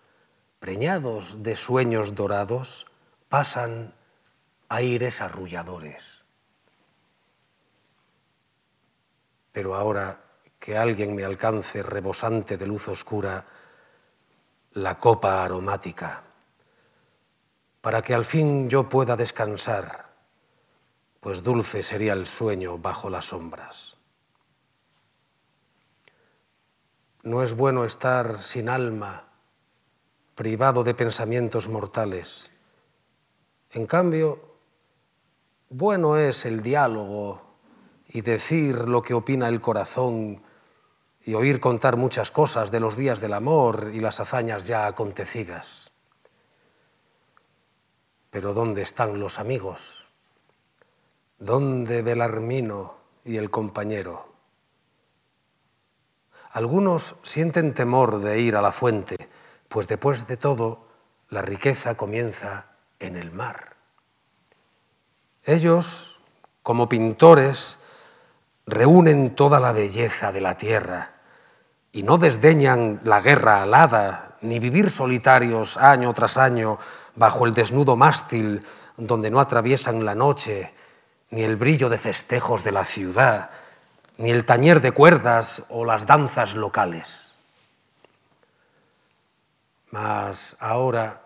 preñados 0.58 1.42
de 1.42 1.56
sueños 1.56 2.14
dorados, 2.14 2.86
pasan 3.34 3.92
aires 4.68 5.20
arrulladores. 5.20 6.24
pero 9.50 9.74
ahora 9.74 10.20
que 10.58 10.76
alguien 10.76 11.16
me 11.16 11.24
alcance 11.24 11.82
rebosante 11.82 12.56
de 12.56 12.66
luz 12.66 12.86
oscura 12.88 13.44
la 14.72 14.98
copa 14.98 15.44
aromática, 15.44 16.22
para 17.80 18.02
que 18.02 18.14
al 18.14 18.24
fin 18.24 18.70
yo 18.70 18.88
pueda 18.88 19.16
descansar, 19.16 20.10
pues 21.18 21.42
dulce 21.42 21.82
sería 21.82 22.12
el 22.12 22.26
sueño 22.26 22.78
bajo 22.78 23.10
las 23.10 23.26
sombras. 23.26 23.96
No 27.24 27.42
es 27.42 27.54
bueno 27.54 27.84
estar 27.84 28.36
sin 28.36 28.68
alma, 28.68 29.28
privado 30.36 30.84
de 30.84 30.94
pensamientos 30.94 31.68
mortales. 31.68 32.53
En 33.74 33.86
cambio, 33.86 34.38
bueno 35.68 36.16
es 36.16 36.44
el 36.44 36.62
diálogo 36.62 37.42
y 38.06 38.20
decir 38.20 38.88
lo 38.88 39.02
que 39.02 39.14
opina 39.14 39.48
el 39.48 39.60
corazón 39.60 40.40
y 41.24 41.34
oír 41.34 41.58
contar 41.58 41.96
muchas 41.96 42.30
cosas 42.30 42.70
de 42.70 42.78
los 42.78 42.96
días 42.96 43.20
del 43.20 43.32
amor 43.32 43.90
y 43.92 43.98
las 43.98 44.20
hazañas 44.20 44.68
ya 44.68 44.86
acontecidas. 44.86 45.90
Pero 48.30 48.54
¿dónde 48.54 48.82
están 48.82 49.18
los 49.18 49.40
amigos? 49.40 50.06
¿Dónde 51.40 52.02
Belarmino 52.02 52.96
y 53.24 53.38
el 53.38 53.50
compañero? 53.50 54.32
Algunos 56.52 57.16
sienten 57.24 57.74
temor 57.74 58.20
de 58.20 58.38
ir 58.38 58.54
a 58.54 58.62
la 58.62 58.70
fuente, 58.70 59.16
pues 59.68 59.88
después 59.88 60.28
de 60.28 60.36
todo, 60.36 60.86
la 61.28 61.42
riqueza 61.42 61.96
comienza 61.96 62.73
en 62.98 63.16
el 63.16 63.32
mar. 63.32 63.76
Ellos, 65.44 66.20
como 66.62 66.88
pintores, 66.88 67.78
reúnen 68.66 69.34
toda 69.34 69.60
la 69.60 69.72
belleza 69.72 70.32
de 70.32 70.40
la 70.40 70.56
tierra 70.56 71.12
y 71.92 72.02
no 72.02 72.18
desdeñan 72.18 73.00
la 73.04 73.20
guerra 73.20 73.62
alada, 73.62 74.36
ni 74.40 74.58
vivir 74.58 74.90
solitarios 74.90 75.76
año 75.76 76.12
tras 76.12 76.38
año 76.38 76.78
bajo 77.14 77.46
el 77.46 77.54
desnudo 77.54 77.96
mástil 77.96 78.64
donde 78.96 79.30
no 79.30 79.40
atraviesan 79.40 80.04
la 80.04 80.14
noche, 80.14 80.74
ni 81.30 81.42
el 81.42 81.56
brillo 81.56 81.88
de 81.88 81.98
festejos 81.98 82.64
de 82.64 82.72
la 82.72 82.84
ciudad, 82.84 83.50
ni 84.16 84.30
el 84.30 84.44
tañer 84.44 84.80
de 84.80 84.92
cuerdas 84.92 85.64
o 85.68 85.84
las 85.84 86.06
danzas 86.06 86.54
locales. 86.54 87.34
Mas 89.90 90.56
ahora 90.58 91.23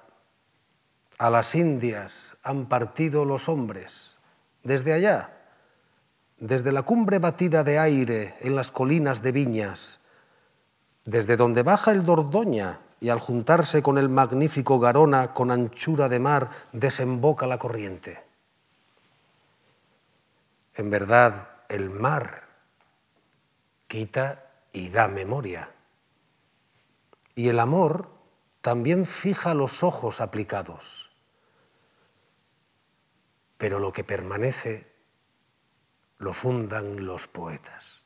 a 1.19 1.31
las 1.31 1.55
Indias 1.55 2.37
han 2.43 2.67
partido 2.67 3.25
los 3.25 3.49
hombres 3.49 4.19
desde 4.63 4.93
allá 4.93 5.35
desde 6.39 6.71
la 6.71 6.83
cumbre 6.83 7.19
batida 7.19 7.65
de 7.65 7.79
aire 7.79 8.35
en 8.41 8.55
las 8.55 8.71
colinas 8.71 9.23
de 9.23 9.33
viñas, 9.33 10.01
desde 11.05 11.37
donde 11.37 11.63
baja 11.63 11.91
el 11.91 12.05
Dordoña 12.05 12.81
y 13.01 13.09
al 13.09 13.19
juntarse 13.19 13.83
con 13.83 13.99
el 13.99 14.09
magnífico 14.09 14.79
Garona 14.79 15.35
con 15.35 15.51
anchura 15.51 16.09
de 16.09 16.21
mar 16.21 16.51
desemboca 16.73 17.47
la 17.47 17.59
corriente. 17.59 18.25
En 20.75 20.91
verdad, 20.91 21.51
el 21.69 21.91
mar 21.91 22.45
quita 23.89 24.45
y 24.73 24.91
da 24.91 25.09
memoria. 25.09 25.73
Y 27.35 27.49
el 27.49 27.59
amor 27.59 28.11
también 28.61 29.07
fija 29.07 29.55
los 29.55 29.83
ojos 29.83 30.21
aplicados. 30.21 31.08
Pero 33.59 33.79
lo 33.81 33.93
que 33.93 34.05
permanece 34.05 34.97
lo 36.17 36.33
fundan 36.33 37.05
los 37.05 37.27
poetas. 37.27 37.98